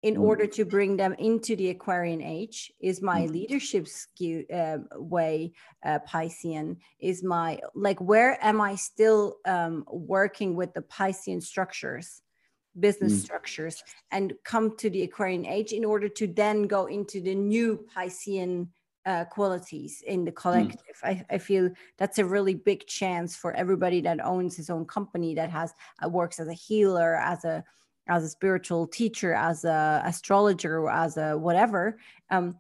in 0.03 0.17
mm. 0.17 0.23
order 0.23 0.47
to 0.47 0.65
bring 0.65 0.97
them 0.97 1.15
into 1.15 1.57
the 1.57 1.71
aquarian 1.71 2.23
age 2.23 2.71
is 2.81 3.03
my 3.03 3.23
mm. 3.23 3.31
leadership 3.31 3.89
skew 3.89 4.45
uh, 4.55 4.79
way 4.97 5.53
uh, 5.85 5.99
piscean 6.09 6.77
is 7.01 7.25
my 7.25 7.59
like 7.75 8.01
where 8.01 8.39
am 8.45 8.61
i 8.61 8.75
still 8.75 9.37
um, 9.47 9.85
working 9.89 10.55
with 10.55 10.73
the 10.75 10.83
piscean 10.83 11.43
structures 11.43 12.23
business 12.79 13.15
mm. 13.15 13.25
structures 13.25 13.83
and 14.11 14.35
come 14.45 14.77
to 14.77 14.91
the 14.91 15.03
Aquarian 15.03 15.47
age 15.47 15.73
in 15.73 15.85
order 15.85 16.09
to 16.09 16.27
then 16.27 16.65
go 16.65 16.87
into 16.87 17.21
the 17.21 17.35
new 17.35 17.85
Piscean 17.95 18.69
uh, 19.07 19.25
qualities 19.25 20.03
in 20.07 20.25
the 20.25 20.33
mm. 20.33 20.37
collective. 20.37 20.97
Mm. 21.05 21.09
I, 21.09 21.25
I, 21.31 21.39
feel 21.39 21.71
that's 21.97 22.19
a 22.19 22.25
really 22.25 22.55
big 22.55 22.87
chance 22.87 23.37
for 23.37 23.53
everybody 23.55 24.01
that 24.01 24.25
owns 24.25 24.57
his 24.57 24.69
own 24.69 24.85
company 24.85 25.35
that 25.35 25.51
has 25.51 25.73
uh, 26.05 26.09
works 26.09 26.41
as 26.41 26.49
a 26.49 26.53
healer, 26.53 27.17
as 27.17 27.45
a 27.45 27.65
as 28.09 28.25
a 28.25 28.29
spiritual 28.29 28.87
teacher, 28.87 29.35
as 29.35 29.65
a 29.65 30.03
astrologer, 30.05 30.89
as 30.89 31.17
a 31.17 31.37
whatever. 31.37 31.99
Um, 32.31 32.57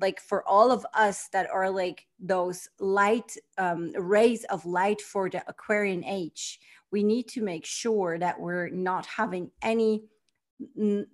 like 0.00 0.20
for 0.20 0.46
all 0.46 0.70
of 0.70 0.86
us 0.94 1.28
that 1.32 1.48
are 1.50 1.70
like 1.70 2.06
those 2.20 2.68
light 2.78 3.36
um, 3.58 3.92
rays 3.98 4.44
of 4.44 4.66
light 4.66 5.00
for 5.00 5.30
the 5.30 5.42
Aquarian 5.48 6.04
age, 6.04 6.60
we 6.96 7.02
need 7.02 7.28
to 7.28 7.42
make 7.42 7.66
sure 7.66 8.18
that 8.18 8.40
we're 8.40 8.70
not 8.70 9.04
having 9.04 9.50
any 9.60 10.04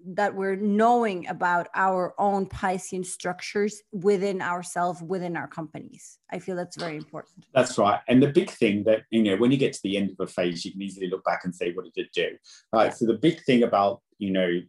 that 0.04 0.32
we're 0.36 0.54
knowing 0.54 1.26
about 1.26 1.66
our 1.74 2.14
own 2.18 2.46
Piscean 2.46 3.04
structures 3.04 3.82
within 3.90 4.40
ourselves, 4.40 5.02
within 5.02 5.36
our 5.36 5.48
companies. 5.48 6.20
I 6.30 6.38
feel 6.38 6.54
that's 6.54 6.76
very 6.76 6.96
important. 6.96 7.46
That's 7.52 7.76
right. 7.76 7.98
And 8.06 8.22
the 8.22 8.28
big 8.28 8.50
thing 8.50 8.84
that, 8.84 9.02
you 9.10 9.24
know, 9.24 9.34
when 9.34 9.50
you 9.50 9.56
get 9.56 9.72
to 9.72 9.80
the 9.82 9.96
end 9.96 10.10
of 10.10 10.20
a 10.20 10.28
phase, 10.30 10.64
you 10.64 10.70
can 10.70 10.80
easily 10.80 11.10
look 11.10 11.24
back 11.24 11.40
and 11.42 11.52
say, 11.52 11.72
what 11.72 11.86
did 11.86 12.04
it 12.04 12.12
do? 12.14 12.28
Right. 12.72 12.84
Yeah. 12.84 12.90
So 12.90 13.06
the 13.06 13.14
big 13.14 13.42
thing 13.42 13.64
about, 13.64 14.00
you 14.18 14.30
know, 14.30 14.60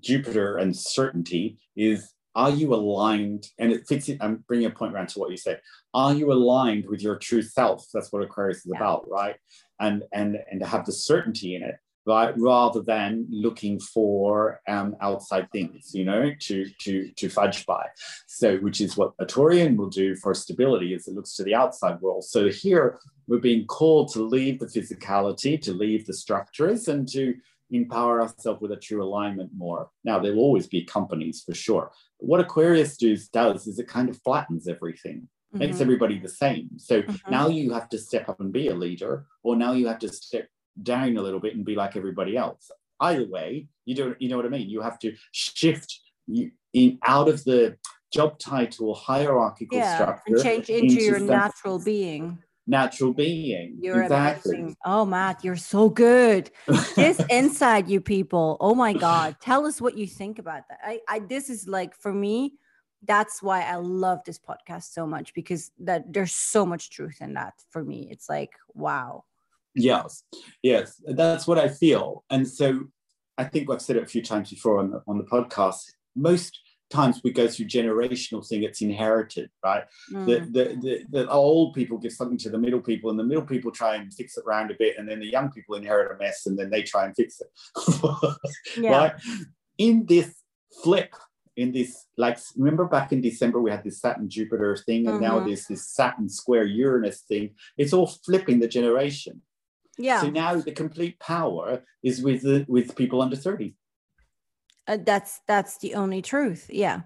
Jupiter 0.00 0.58
and 0.58 0.76
certainty 0.76 1.56
is 1.74 2.12
are 2.34 2.50
you 2.50 2.74
aligned? 2.74 3.48
And 3.58 3.72
it 3.72 3.86
fits. 3.86 4.10
I'm 4.20 4.44
bringing 4.48 4.66
a 4.66 4.70
point 4.70 4.94
around 4.94 5.08
to 5.10 5.18
what 5.18 5.30
you 5.30 5.36
said. 5.36 5.60
Are 5.92 6.14
you 6.14 6.32
aligned 6.32 6.86
with 6.88 7.02
your 7.02 7.16
true 7.16 7.42
self? 7.42 7.84
That's 7.92 8.10
what 8.12 8.22
Aquarius 8.22 8.58
is 8.58 8.72
yeah. 8.72 8.78
about, 8.78 9.06
right? 9.10 9.36
And 9.86 10.04
and 10.12 10.30
and 10.50 10.60
to 10.60 10.66
have 10.66 10.84
the 10.86 10.92
certainty 10.92 11.50
in 11.56 11.62
it, 11.70 11.76
right? 12.06 12.32
Rather 12.38 12.82
than 12.92 13.26
looking 13.46 13.80
for 13.94 14.60
um, 14.74 14.88
outside 15.00 15.46
things, 15.50 15.90
you 15.98 16.04
know, 16.10 16.32
to 16.46 16.56
to 16.84 16.92
to 17.20 17.28
fudge 17.28 17.66
by. 17.66 17.84
So, 18.26 18.48
which 18.64 18.80
is 18.80 18.96
what 18.96 19.10
a 19.18 19.26
Taurian 19.26 19.76
will 19.76 19.90
do 19.90 20.08
for 20.22 20.32
stability, 20.34 20.94
is 20.94 21.08
it 21.08 21.14
looks 21.14 21.34
to 21.36 21.44
the 21.44 21.56
outside 21.62 21.96
world. 22.00 22.24
So 22.24 22.48
here 22.48 22.86
we're 23.28 23.48
being 23.50 23.66
called 23.66 24.12
to 24.12 24.22
leave 24.36 24.56
the 24.58 24.72
physicality, 24.76 25.60
to 25.62 25.72
leave 25.72 26.06
the 26.06 26.14
structures, 26.24 26.88
and 26.88 27.08
to 27.16 27.34
empower 27.72 28.20
ourselves 28.22 28.60
with 28.60 28.72
a 28.72 28.76
true 28.76 29.02
alignment 29.02 29.50
more. 29.56 29.88
Now, 30.04 30.18
there 30.18 30.34
will 30.34 30.42
always 30.48 30.66
be 30.66 30.84
companies 30.84 31.42
for 31.44 31.54
sure. 31.54 31.90
But 32.20 32.28
what 32.28 32.40
Aquarius 32.40 32.96
does, 32.96 33.28
does 33.28 33.66
is 33.66 33.78
it 33.78 33.88
kind 33.88 34.08
of 34.10 34.20
flattens 34.22 34.68
everything, 34.68 35.28
mm-hmm. 35.54 35.58
makes 35.58 35.80
everybody 35.80 36.18
the 36.18 36.28
same. 36.28 36.70
So 36.78 37.02
mm-hmm. 37.02 37.30
now 37.30 37.48
you 37.48 37.72
have 37.72 37.88
to 37.90 37.98
step 37.98 38.28
up 38.28 38.40
and 38.40 38.52
be 38.52 38.68
a 38.68 38.74
leader, 38.74 39.26
or 39.42 39.56
now 39.56 39.72
you 39.72 39.86
have 39.88 39.98
to 40.00 40.08
step 40.08 40.48
down 40.82 41.16
a 41.16 41.22
little 41.22 41.40
bit 41.40 41.54
and 41.54 41.64
be 41.64 41.74
like 41.74 41.96
everybody 41.96 42.36
else. 42.36 42.70
Either 43.00 43.26
way, 43.26 43.68
you 43.84 43.94
don't, 43.94 44.20
you 44.20 44.28
know 44.28 44.36
what 44.36 44.46
I 44.46 44.50
mean? 44.50 44.70
You 44.70 44.80
have 44.80 44.98
to 45.00 45.14
shift 45.32 46.00
you, 46.26 46.50
in 46.72 46.98
out 47.04 47.28
of 47.28 47.44
the 47.44 47.76
job 48.12 48.38
title 48.38 48.94
hierarchical 48.94 49.78
yeah, 49.78 49.96
structure 49.96 50.34
and 50.34 50.42
change 50.42 50.68
into, 50.68 50.84
into 50.84 51.02
your 51.02 51.18
natural 51.18 51.78
being 51.78 52.38
natural 52.66 53.12
being. 53.12 53.76
You're 53.80 54.02
exactly. 54.02 54.56
amazing. 54.56 54.76
Oh, 54.84 55.04
Matt, 55.04 55.44
you're 55.44 55.56
so 55.56 55.88
good. 55.88 56.50
This 56.96 57.20
inside 57.30 57.88
you 57.88 58.00
people. 58.00 58.56
Oh 58.60 58.74
my 58.74 58.92
God. 58.92 59.36
Tell 59.40 59.66
us 59.66 59.80
what 59.80 59.96
you 59.96 60.06
think 60.06 60.38
about 60.38 60.62
that. 60.68 60.78
I, 60.84 61.00
I 61.08 61.18
this 61.20 61.50
is 61.50 61.66
like 61.66 61.94
for 61.94 62.12
me, 62.12 62.54
that's 63.06 63.42
why 63.42 63.62
I 63.62 63.76
love 63.76 64.20
this 64.24 64.38
podcast 64.38 64.92
so 64.92 65.06
much 65.06 65.34
because 65.34 65.70
that 65.80 66.12
there's 66.12 66.34
so 66.34 66.64
much 66.64 66.90
truth 66.90 67.18
in 67.20 67.34
that 67.34 67.54
for 67.70 67.84
me. 67.84 68.08
It's 68.10 68.28
like, 68.28 68.52
wow. 68.74 69.24
Yes, 69.74 70.24
yes, 70.62 71.00
that's 71.06 71.46
what 71.46 71.58
I 71.58 71.68
feel. 71.68 72.24
And 72.30 72.46
so 72.46 72.88
I 73.38 73.44
think 73.44 73.70
I've 73.70 73.82
said 73.82 73.96
it 73.96 74.02
a 74.02 74.06
few 74.06 74.22
times 74.22 74.50
before 74.50 74.78
on 74.78 74.90
the, 74.90 75.02
on 75.06 75.18
the 75.18 75.24
podcast. 75.24 75.92
Most 76.14 76.60
times 76.90 77.22
we 77.24 77.32
go 77.32 77.48
through 77.48 77.64
generational 77.66 78.46
thing 78.46 78.62
it's 78.62 78.82
inherited 78.82 79.50
right 79.64 79.84
mm. 80.12 80.26
the, 80.26 80.40
the, 80.40 80.76
the, 80.82 81.04
the, 81.08 81.30
old 81.30 81.72
people 81.72 81.96
give 81.96 82.12
something 82.12 82.36
to 82.36 82.50
the 82.50 82.58
middle 82.58 82.82
people 82.82 83.08
and 83.08 83.18
the 83.18 83.24
middle 83.24 83.46
people 83.46 83.70
try 83.70 83.96
and 83.96 84.12
fix 84.12 84.36
it 84.36 84.44
around 84.46 84.70
a 84.70 84.74
bit 84.78 84.98
and 84.98 85.08
then 85.08 85.18
the 85.18 85.26
young 85.26 85.50
people 85.50 85.74
inherit 85.74 86.14
a 86.14 86.22
mess 86.22 86.44
and 86.44 86.58
then 86.58 86.68
they 86.68 86.82
try 86.82 87.06
and 87.06 87.16
fix 87.16 87.40
it 87.40 87.48
yeah. 88.78 88.90
right 88.90 89.12
in 89.78 90.04
this 90.04 90.34
flip 90.82 91.14
in 91.56 91.72
this 91.72 92.06
like 92.16 92.38
remember 92.56 92.86
back 92.86 93.12
in 93.12 93.20
december 93.20 93.60
we 93.60 93.70
had 93.70 93.84
this 93.84 94.00
saturn 94.00 94.28
jupiter 94.28 94.76
thing 94.76 95.06
and 95.06 95.20
mm-hmm. 95.20 95.24
now 95.24 95.40
there's 95.40 95.66
this 95.66 95.86
saturn 95.88 96.28
square 96.28 96.64
uranus 96.64 97.20
thing. 97.20 97.50
It's 97.76 97.92
all 97.92 98.06
flipping 98.06 98.60
the 98.60 98.68
generation. 98.68 99.42
Yeah. 99.98 100.22
So 100.22 100.30
now 100.30 100.54
the 100.56 100.72
complete 100.72 101.18
power 101.20 101.82
is 102.02 102.22
with 102.22 102.42
the, 102.42 102.64
with 102.68 102.96
people 102.96 103.20
under 103.20 103.36
30 103.36 103.74
uh, 104.88 104.98
that's 105.04 105.40
that's 105.46 105.78
the 105.78 105.94
only 105.94 106.22
truth 106.22 106.68
yeah. 106.70 107.02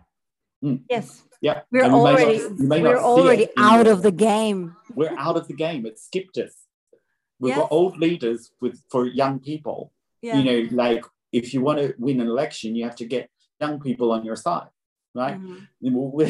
Mm. 0.64 0.82
yes. 0.88 1.22
Yeah. 1.42 1.60
We're 1.70 1.84
already 1.84 2.40
not, 2.56 2.80
we're 2.80 2.98
already 2.98 3.48
out 3.58 3.86
of 3.86 4.02
the 4.02 4.12
game. 4.12 4.74
We're 4.94 5.14
out 5.18 5.36
of 5.36 5.48
the 5.48 5.54
game. 5.54 5.84
It 5.84 5.98
skipped 5.98 6.38
us. 6.38 6.54
We've 7.38 7.50
yes. 7.50 7.58
got 7.58 7.72
old 7.72 7.98
leaders 7.98 8.50
with 8.60 8.80
for 8.90 9.06
young 9.06 9.40
people. 9.40 9.92
Yeah. 10.22 10.38
you 10.38 10.44
know 10.44 10.68
like 10.84 11.04
if 11.30 11.52
you 11.52 11.60
want 11.60 11.78
to 11.78 11.94
win 11.98 12.20
an 12.20 12.26
election 12.26 12.74
you 12.74 12.84
have 12.84 12.96
to 12.96 13.04
get 13.04 13.28
young 13.60 13.80
people 13.80 14.12
on 14.12 14.24
your 14.24 14.36
side 14.36 14.68
right 15.14 15.40
mm-hmm. 15.40 15.60
we, 15.80 16.28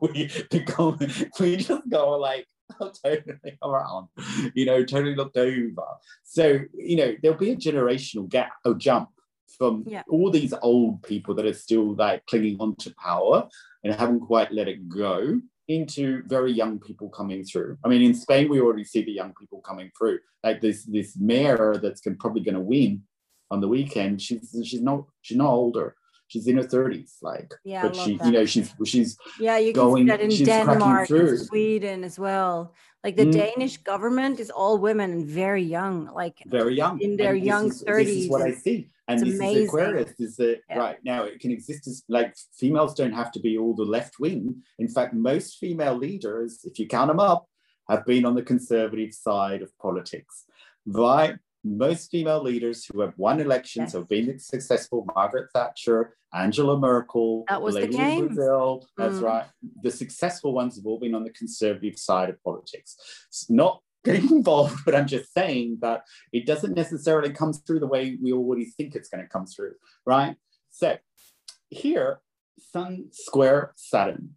we 0.00 0.30
become 0.50 0.98
we 1.40 1.56
just 1.56 1.88
go 1.88 2.10
like 2.18 2.46
totally 3.04 3.58
around 3.62 4.08
you 4.54 4.66
know 4.66 4.84
totally 4.84 5.14
looked 5.14 5.36
over 5.36 5.84
so 6.24 6.58
you 6.74 6.96
know 6.96 7.14
there'll 7.22 7.38
be 7.38 7.52
a 7.52 7.56
generational 7.56 8.28
gap 8.28 8.52
a 8.64 8.74
jump 8.74 9.08
from 9.56 9.84
yeah. 9.86 10.02
all 10.08 10.30
these 10.30 10.52
old 10.62 11.02
people 11.02 11.34
that 11.34 11.46
are 11.46 11.54
still 11.54 11.94
like 11.94 12.24
clinging 12.26 12.56
on 12.58 12.74
to 12.76 12.92
power 13.02 13.48
and 13.84 13.94
haven't 13.94 14.20
quite 14.20 14.52
let 14.52 14.68
it 14.68 14.88
go 14.88 15.40
into 15.68 16.22
very 16.26 16.52
young 16.52 16.78
people 16.78 17.08
coming 17.08 17.44
through. 17.44 17.76
I 17.84 17.88
mean, 17.88 18.02
in 18.02 18.14
Spain, 18.14 18.48
we 18.48 18.60
already 18.60 18.84
see 18.84 19.04
the 19.04 19.12
young 19.12 19.34
people 19.38 19.60
coming 19.60 19.90
through. 19.96 20.20
Like 20.44 20.60
this 20.60 20.84
this 20.84 21.16
mayor 21.16 21.78
that's 21.82 22.00
can, 22.00 22.16
probably 22.16 22.42
going 22.42 22.54
to 22.54 22.60
win 22.60 23.02
on 23.50 23.60
the 23.60 23.68
weekend. 23.68 24.22
She's 24.22 24.56
she's 24.64 24.82
not 24.82 25.04
she's 25.22 25.36
not 25.36 25.50
older. 25.50 25.96
She's 26.28 26.46
in 26.46 26.56
her 26.56 26.62
thirties, 26.62 27.16
like. 27.22 27.52
Yeah, 27.64 27.82
but 27.82 27.96
she, 27.96 28.16
that. 28.16 28.26
you 28.26 28.32
know, 28.32 28.44
she's 28.44 28.74
she's 28.84 29.16
yeah. 29.38 29.58
You 29.58 29.72
going, 29.72 30.06
can 30.06 30.30
see 30.30 30.44
that 30.44 30.60
in 30.60 30.66
Denmark, 30.66 31.10
and 31.10 31.38
Sweden 31.38 32.04
as 32.04 32.18
well. 32.18 32.74
Like 33.04 33.16
the 33.16 33.26
mm. 33.26 33.32
Danish 33.32 33.76
government 33.78 34.40
is 34.40 34.50
all 34.50 34.78
women 34.78 35.12
and 35.12 35.26
very 35.26 35.62
young, 35.62 36.10
like 36.12 36.38
very 36.46 36.74
young 36.74 37.00
in 37.00 37.16
their 37.16 37.34
and 37.34 37.44
young 37.44 37.70
thirties. 37.70 38.14
This 38.14 38.24
is 38.24 38.30
what 38.30 38.42
I 38.42 38.52
see 38.52 38.90
and 39.08 39.20
it's 39.20 39.30
this 39.30 39.38
amazing. 39.38 39.62
is 39.62 39.68
Aquarius 39.68 40.20
is 40.20 40.36
that 40.36 40.60
yeah. 40.68 40.78
right 40.78 40.98
now 41.04 41.24
it 41.24 41.40
can 41.40 41.50
exist 41.50 41.86
as 41.86 42.02
like 42.08 42.34
females 42.58 42.94
don't 42.94 43.12
have 43.12 43.30
to 43.32 43.40
be 43.40 43.56
all 43.56 43.74
the 43.74 43.84
left 43.84 44.18
wing. 44.18 44.62
In 44.78 44.88
fact, 44.88 45.14
most 45.14 45.58
female 45.58 45.94
leaders, 45.94 46.60
if 46.64 46.78
you 46.78 46.86
count 46.86 47.08
them 47.08 47.20
up, 47.20 47.48
have 47.88 48.04
been 48.04 48.24
on 48.24 48.34
the 48.34 48.42
conservative 48.42 49.12
side 49.14 49.62
of 49.62 49.76
politics. 49.78 50.44
Right? 50.86 51.36
Most 51.66 52.10
female 52.10 52.42
leaders 52.42 52.84
who 52.84 53.00
have 53.00 53.14
won 53.16 53.40
elections 53.40 53.86
yes. 53.86 53.92
have 53.94 54.08
been 54.08 54.38
successful. 54.38 55.04
Margaret 55.14 55.48
Thatcher, 55.52 56.16
Angela 56.32 56.78
Merkel, 56.78 57.44
that 57.48 57.60
was 57.60 57.74
Lady 57.74 57.92
the 57.92 57.98
game. 57.98 58.26
Brazil. 58.28 58.86
That's 58.96 59.16
mm. 59.16 59.22
right. 59.22 59.46
The 59.82 59.90
successful 59.90 60.52
ones 60.52 60.76
have 60.76 60.86
all 60.86 61.00
been 61.00 61.14
on 61.14 61.24
the 61.24 61.30
conservative 61.30 61.98
side 61.98 62.30
of 62.30 62.42
politics. 62.44 62.96
It's 63.28 63.50
not 63.50 63.82
getting 64.04 64.30
involved, 64.36 64.84
but 64.84 64.94
I'm 64.94 65.08
just 65.08 65.32
saying 65.34 65.78
that 65.82 66.02
it 66.32 66.46
doesn't 66.46 66.74
necessarily 66.74 67.30
come 67.30 67.52
through 67.52 67.80
the 67.80 67.86
way 67.88 68.16
we 68.22 68.32
already 68.32 68.66
think 68.66 68.94
it's 68.94 69.08
going 69.08 69.24
to 69.24 69.28
come 69.28 69.46
through, 69.46 69.74
right? 70.06 70.36
So 70.70 70.96
here, 71.68 72.20
Sun 72.72 73.06
square 73.12 73.72
Saturn. 73.76 74.36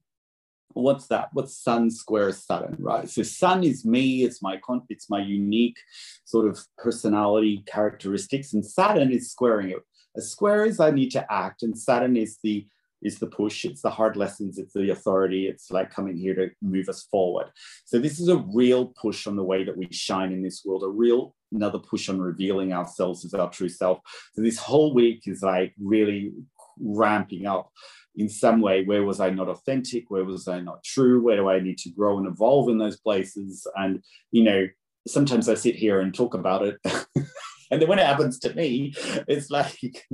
What's 0.74 1.08
that? 1.08 1.30
What's 1.34 1.56
Sun 1.56 1.90
square 1.92 2.32
Saturn, 2.32 2.78
right? 2.80 3.10
So 3.10 3.24
Sun 3.24 3.64
is 3.64 3.86
me. 3.86 4.24
It's 4.24 4.42
my 4.42 4.58
con- 4.58 4.86
it's 4.90 5.10
my 5.10 5.20
unique 5.20 5.78
sort 6.26 6.48
of 6.48 6.60
personality 6.78 7.64
characteristics, 7.66 8.54
and 8.54 8.66
Saturn 8.66 9.12
is 9.12 9.32
squaring 9.32 9.72
it. 9.72 9.80
A 10.16 10.22
square 10.22 10.66
is 10.66 10.80
I 10.80 10.92
need 10.92 11.12
to 11.12 11.32
act, 11.32 11.64
and 11.64 11.78
Saturn 11.78 12.16
is 12.16 12.38
the 12.44 12.68
is 13.02 13.20
the 13.20 13.28
push, 13.28 13.66
it's 13.66 13.82
the 13.82 13.90
hard 13.90 14.18
lessons, 14.18 14.58
it's 14.58 14.74
the 14.74 14.90
authority, 14.90 15.48
it's 15.48 15.72
like 15.72 15.90
coming 15.90 16.18
here 16.18 16.36
to 16.36 16.50
move 16.62 16.90
us 16.90 17.04
forward. 17.04 17.48
So 17.86 17.98
this 17.98 18.20
is 18.20 18.28
a 18.28 18.44
real 18.54 18.88
push 18.88 19.26
on 19.26 19.36
the 19.38 19.44
way 19.44 19.64
that 19.64 19.78
we 19.78 19.88
shine 19.92 20.32
in 20.32 20.44
this 20.44 20.64
world, 20.66 20.84
a 20.84 20.90
real 20.90 21.34
another 21.52 21.80
push 21.80 22.10
on 22.10 22.20
revealing 22.20 22.74
ourselves 22.74 23.26
as 23.26 23.34
our 23.34 23.50
true 23.50 23.70
self. 23.70 24.00
So 24.34 24.42
this 24.42 24.58
whole 24.58 24.94
week 24.94 25.24
is 25.26 25.42
like 25.42 25.74
really 25.80 26.32
ramping 26.80 27.46
up 27.46 27.72
in 28.20 28.30
some 28.30 28.62
way 28.62 28.84
where 28.84 29.04
was 29.04 29.20
i 29.20 29.30
not 29.30 29.48
authentic? 29.48 30.12
Where 30.12 30.26
was 30.26 30.48
i 30.48 30.60
not 30.60 30.84
true? 30.84 31.22
Where 31.22 31.38
do 31.38 31.50
i 31.50 31.60
need 31.60 31.78
to 31.80 31.90
grow 31.90 32.18
and 32.18 32.28
evolve 32.28 32.70
in 32.70 32.78
those 32.78 33.00
places? 33.00 33.66
And 33.76 34.04
you 34.32 34.44
know 34.44 34.68
sometimes 35.08 35.48
i 35.50 35.56
sit 35.56 35.76
here 35.76 36.02
and 36.02 36.14
talk 36.14 36.34
about 36.34 36.62
it 36.68 36.78
And 37.72 37.80
then 37.80 37.88
when 37.88 38.00
it 38.00 38.06
happens 38.06 38.40
to 38.40 38.54
me, 38.56 38.96
it's 39.28 39.52
like 39.52 40.08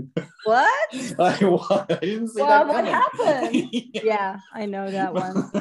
what? 0.44 0.90
I, 1.20 1.86
I 1.90 1.96
didn't 2.02 2.28
see 2.28 2.42
well, 2.42 2.66
that 2.66 2.68
what 2.68 2.86
happened? 2.86 3.70
yeah. 3.72 4.02
yeah. 4.04 4.40
I 4.54 4.66
know 4.66 4.92
that 4.92 5.14
one. 5.14 5.52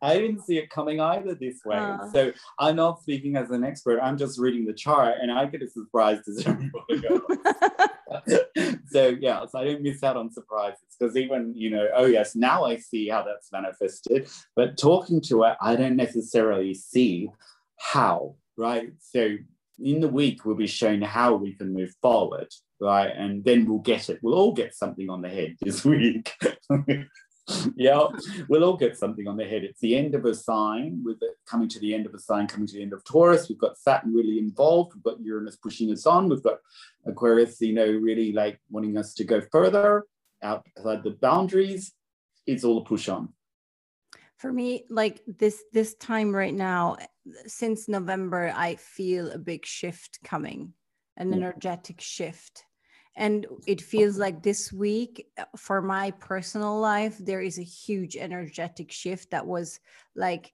I 0.00 0.18
didn't 0.18 0.42
see 0.46 0.56
it 0.56 0.70
coming 0.70 0.98
either 0.98 1.34
this 1.34 1.60
way. 1.64 1.76
Uh. 1.76 2.10
So 2.10 2.32
I'm 2.58 2.76
not 2.76 3.02
speaking 3.02 3.36
as 3.36 3.50
an 3.50 3.64
expert. 3.64 4.00
I'm 4.00 4.16
just 4.16 4.38
reading 4.38 4.64
the 4.64 4.72
chart, 4.72 5.16
and 5.20 5.30
I 5.30 5.44
get 5.44 5.62
as 5.62 5.74
surprised 5.74 6.26
as 6.26 6.46
everybody 6.46 7.06
else. 7.06 8.40
so 8.88 9.08
yeah, 9.20 9.44
so 9.44 9.58
I 9.58 9.64
don't 9.64 9.82
miss 9.82 10.02
out 10.02 10.16
on 10.16 10.32
surprises 10.32 10.96
because 10.98 11.16
even 11.16 11.52
you 11.54 11.68
know, 11.68 11.86
oh 11.94 12.06
yes, 12.06 12.34
now 12.34 12.64
I 12.64 12.78
see 12.78 13.08
how 13.08 13.22
that's 13.22 13.52
manifested. 13.52 14.30
But 14.54 14.78
talking 14.78 15.20
to 15.22 15.44
it, 15.44 15.56
I 15.60 15.76
don't 15.76 15.96
necessarily 15.96 16.72
see 16.72 17.28
how. 17.78 18.36
Right. 18.56 18.92
So 19.00 19.36
in 19.82 20.00
the 20.00 20.08
week 20.08 20.44
we'll 20.44 20.56
be 20.56 20.66
showing 20.66 21.02
how 21.02 21.34
we 21.34 21.54
can 21.54 21.72
move 21.72 21.92
forward 22.00 22.48
right? 22.80 23.12
And 23.16 23.44
then 23.44 23.66
we'll 23.66 23.78
get 23.78 24.10
it. 24.10 24.18
We'll 24.22 24.34
all 24.34 24.52
get 24.52 24.74
something 24.74 25.08
on 25.08 25.22
the 25.22 25.28
head 25.28 25.56
this 25.62 25.84
week. 25.84 26.34
Yeah 27.76 28.08
we'll 28.48 28.64
all 28.64 28.76
get 28.76 28.96
something 28.96 29.28
on 29.28 29.36
the 29.36 29.44
head. 29.44 29.62
It's 29.62 29.80
the 29.80 29.96
end 29.96 30.14
of 30.14 30.24
a 30.24 30.34
sign 30.34 31.02
with 31.04 31.18
it 31.22 31.36
coming 31.46 31.68
to 31.68 31.78
the 31.78 31.94
end 31.94 32.06
of 32.06 32.14
a 32.14 32.18
sign 32.18 32.48
coming 32.48 32.66
to 32.66 32.74
the 32.74 32.82
end 32.82 32.92
of 32.92 33.04
taurus. 33.04 33.48
We've 33.48 33.58
got 33.58 33.78
saturn 33.78 34.12
really 34.12 34.38
involved. 34.38 34.94
We've 34.94 35.04
got 35.04 35.20
uranus 35.20 35.56
pushing 35.56 35.92
us 35.92 36.06
on. 36.06 36.28
We've 36.28 36.42
got 36.42 36.58
aquarius 37.06 37.60
you 37.60 37.72
know 37.72 37.86
really 37.86 38.32
like 38.32 38.60
wanting 38.68 38.96
us 38.96 39.14
to 39.14 39.24
go 39.24 39.40
further 39.52 40.04
outside 40.42 41.04
the 41.04 41.16
boundaries. 41.20 41.92
It's 42.46 42.64
all 42.64 42.78
a 42.78 42.84
push 42.84 43.08
on 43.08 43.28
for 44.36 44.52
me 44.52 44.84
like 44.90 45.22
this 45.26 45.64
this 45.72 45.94
time 45.94 46.34
right 46.34 46.54
now 46.54 46.96
since 47.46 47.88
november 47.88 48.52
i 48.54 48.74
feel 48.76 49.30
a 49.30 49.38
big 49.38 49.64
shift 49.64 50.18
coming 50.22 50.72
an 51.16 51.32
energetic 51.32 52.00
shift. 52.00 52.64
And 53.16 53.46
it 53.66 53.80
feels 53.80 54.18
like 54.18 54.42
this 54.42 54.72
week 54.72 55.26
uh, 55.38 55.44
for 55.56 55.80
my 55.80 56.10
personal 56.12 56.78
life 56.78 57.16
there 57.18 57.40
is 57.40 57.58
a 57.58 57.62
huge 57.62 58.16
energetic 58.16 58.92
shift 58.92 59.30
that 59.30 59.46
was 59.46 59.80
like 60.14 60.52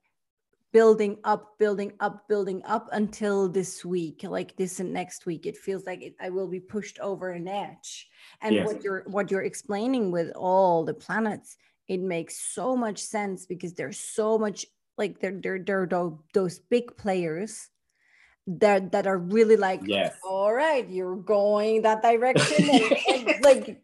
building 0.71 1.17
up 1.25 1.57
building 1.59 1.91
up 1.99 2.27
building 2.27 2.61
up 2.65 2.87
until 2.93 3.47
this 3.47 3.85
week 3.85 4.23
like 4.23 4.55
this 4.55 4.79
and 4.79 4.93
next 4.93 5.25
week. 5.25 5.45
It 5.45 5.57
feels 5.57 5.85
like 5.85 6.01
it, 6.01 6.15
i 6.21 6.29
will 6.29 6.47
be 6.47 6.61
pushed 6.61 6.99
over 6.99 7.31
an 7.31 7.49
edge. 7.49 8.07
And 8.41 8.55
yes. 8.55 8.65
what 8.65 8.81
you're 8.81 9.03
what 9.07 9.29
you're 9.29 9.43
explaining 9.43 10.09
with 10.09 10.31
all 10.35 10.85
the 10.85 10.93
planets 10.93 11.57
it 11.87 11.99
makes 11.99 12.39
so 12.39 12.75
much 12.75 12.99
sense 12.99 13.45
because 13.45 13.73
there's 13.73 13.99
so 13.99 14.37
much 14.37 14.65
like 14.97 15.19
there 15.19 15.39
there 15.41 15.59
there 15.59 15.81
are 15.81 16.13
those 16.33 16.59
big 16.59 16.95
players 16.97 17.69
that 18.45 18.91
that 18.91 19.07
are 19.07 19.17
really 19.17 19.55
like 19.55 19.79
yes. 19.85 20.17
all 20.27 20.53
right 20.53 20.89
you're 20.89 21.15
going 21.15 21.81
that 21.81 22.01
direction 22.01 22.69
and, 22.69 22.97
and 23.07 23.41
like 23.43 23.81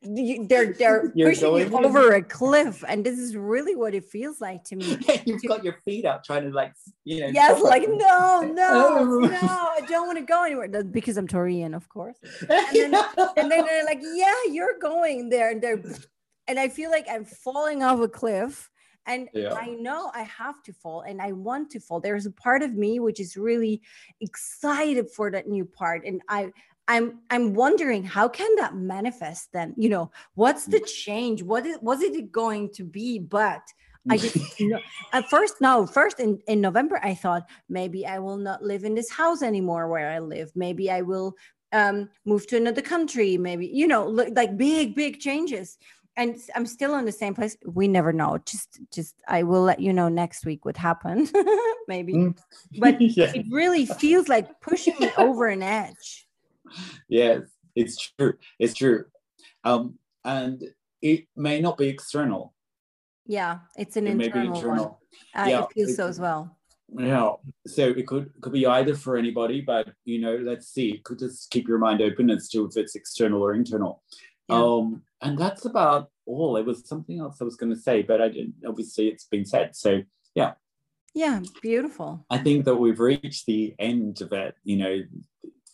they're 0.49 0.73
they're 0.73 1.11
you're 1.15 1.29
pushing 1.29 1.57
you 1.57 1.77
over 1.77 2.13
a 2.15 2.21
cliff 2.21 2.83
and 2.89 3.05
this 3.05 3.17
is 3.17 3.37
really 3.37 3.77
what 3.77 3.93
it 3.93 4.03
feels 4.03 4.41
like 4.41 4.61
to 4.65 4.75
me 4.75 4.97
you've 5.25 5.41
got 5.47 5.63
your 5.63 5.77
feet 5.85 6.03
out 6.03 6.25
trying 6.25 6.43
to 6.43 6.49
like 6.49 6.73
you 7.05 7.21
know 7.21 7.27
yes 7.27 7.61
like 7.61 7.87
no 7.87 8.41
no 8.41 8.97
oh. 8.99 9.19
no 9.19 9.37
i 9.39 9.79
don't 9.87 10.07
want 10.07 10.17
to 10.17 10.25
go 10.25 10.43
anywhere 10.43 10.67
because 10.83 11.15
i'm 11.15 11.27
Taurean 11.27 11.73
of 11.73 11.87
course 11.87 12.17
and 12.49 12.93
then, 12.93 13.05
and 13.37 13.49
then 13.49 13.65
they're 13.65 13.85
like 13.85 14.01
yeah 14.13 14.35
you're 14.51 14.77
going 14.77 15.29
there 15.29 15.51
and 15.51 15.61
they're 15.61 15.81
and 16.49 16.59
I 16.59 16.67
feel 16.67 16.91
like 16.91 17.07
I'm 17.09 17.23
falling 17.23 17.83
off 17.83 17.99
a 18.01 18.09
cliff 18.09 18.69
and 19.05 19.29
Yeah. 19.33 19.53
i 19.53 19.67
know 19.87 20.11
i 20.13 20.23
have 20.23 20.61
to 20.63 20.73
fall 20.73 21.01
and 21.01 21.21
i 21.21 21.31
want 21.31 21.71
to 21.71 21.79
fall. 21.79 21.99
There's 22.01 22.25
a 22.25 22.31
part 22.45 22.61
of 22.67 22.73
me 22.73 22.99
which 22.99 23.19
is 23.19 23.37
really 23.37 23.81
excited 24.19 25.09
for 25.15 25.31
that 25.31 25.47
new 25.47 25.65
part 25.65 26.05
and 26.05 26.21
i 26.27 26.51
i'm 26.87 27.19
i'm 27.29 27.53
wondering 27.53 28.03
how 28.03 28.27
can 28.27 28.51
that 28.57 28.75
manifest 28.75 29.43
then? 29.53 29.73
You 29.77 29.89
know 29.89 30.11
what's 30.35 30.65
the 30.65 30.81
change? 30.81 31.43
What 31.43 31.65
is 31.65 31.77
was 31.81 32.01
it 32.01 32.31
going 32.31 32.71
to 32.73 32.83
be? 32.83 33.19
But 33.19 33.61
I 34.09 34.17
just 34.17 34.35
no, 34.59 34.79
at 35.13 35.29
first 35.29 35.55
no 35.61 35.85
first 35.87 36.19
in 36.19 36.39
in 36.47 36.59
November 36.61 36.99
I 37.01 37.13
thought 37.15 37.43
maybe 37.69 38.05
I 38.05 38.19
will 38.19 38.37
not 38.37 38.63
live 38.63 38.83
in 38.83 38.95
this 38.95 39.11
house 39.21 39.41
anymore 39.41 39.87
where 39.87 40.09
I 40.09 40.19
live. 40.19 40.51
Maybe 40.55 40.91
I 40.91 41.01
will 41.01 41.35
um 41.71 42.09
move 42.25 42.47
to 42.47 42.57
another 42.57 42.81
country. 42.81 43.37
Maybe 43.37 43.67
you 43.67 43.87
know 43.87 44.07
li- 44.07 44.33
like 44.35 44.57
big 44.57 44.95
big 44.95 45.19
changes 45.19 45.77
and 46.19 46.35
I'm 46.55 46.65
still 46.65 46.93
in 46.99 47.05
the 47.05 47.11
same 47.23 47.33
place 47.33 47.55
we 47.65 47.87
never 47.87 48.11
know 48.13 48.31
just 48.51 48.69
just 48.97 49.15
I 49.27 49.39
will 49.49 49.63
let 49.71 49.79
you 49.85 49.91
know 49.93 50.09
next 50.09 50.45
week 50.49 50.61
what 50.65 50.77
happened 50.89 51.31
maybe 51.93 52.13
Mm. 52.13 52.37
but 52.83 52.95
yeah. 53.19 53.31
it 53.39 53.45
really 53.61 53.85
feels 53.85 54.27
like 54.27 54.47
pushing 54.69 54.95
me 54.99 55.09
over 55.17 55.47
an 55.47 55.63
edge 55.63 56.27
yes, 57.07 57.41
it's 57.75 57.95
true. 58.17 58.33
It's 58.59 58.75
true. 58.75 59.05
Um, 59.63 59.97
and 60.23 60.57
it 61.01 61.21
may 61.35 61.57
not 61.61 61.77
be 61.81 61.87
external. 61.87 62.53
yeah 63.25 63.53
it's 63.81 63.95
an 63.97 64.05
It 64.07 64.15
may 64.15 64.29
be 64.29 64.39
internal, 64.39 64.51
one 64.51 64.57
internal. 64.57 64.99
uh, 65.39 65.45
Yeah, 65.51 65.63
it 65.63 65.73
feels 65.73 65.95
so 65.95 66.07
as 66.13 66.19
well 66.25 66.41
Yeah. 67.13 67.33
So 67.75 67.83
it 67.99 68.05
could 68.09 68.25
could 68.41 68.53
be 68.59 68.65
either 68.77 68.95
for 69.03 69.13
anybody, 69.23 69.59
but 69.61 69.85
you 70.11 70.19
know, 70.23 70.35
let's 70.49 70.67
see. 70.75 70.89
Could 71.05 71.19
just 71.25 71.39
keep 71.53 71.65
your 71.71 71.77
mind 71.85 71.99
open 72.01 72.25
as 72.35 72.49
to 72.51 72.57
if 72.67 72.73
it's 72.81 72.95
external 73.01 73.41
or 73.45 73.51
internal. 73.61 73.93
Yeah. 74.49 74.57
Um, 74.57 74.85
and 75.21 75.37
that's 75.37 75.65
about 75.65 76.09
all. 76.25 76.57
It 76.57 76.65
was 76.65 76.87
something 76.87 77.19
else 77.19 77.37
I 77.41 77.43
was 77.43 77.55
going 77.55 77.73
to 77.73 77.79
say, 77.79 78.01
but 78.01 78.21
I 78.21 78.29
didn't. 78.29 78.55
Obviously, 78.67 79.07
it's 79.07 79.25
been 79.25 79.45
said. 79.45 79.75
So 79.75 80.01
yeah 80.35 80.53
Yeah, 81.15 81.41
beautiful 81.61 82.25
I 82.29 82.37
think 82.37 82.65
that 82.65 82.75
we've 82.75 82.99
reached 82.99 83.45
the 83.45 83.73
end 83.79 84.21
of 84.21 84.31
it. 84.31 84.55
You 84.63 84.77
know, 84.77 84.95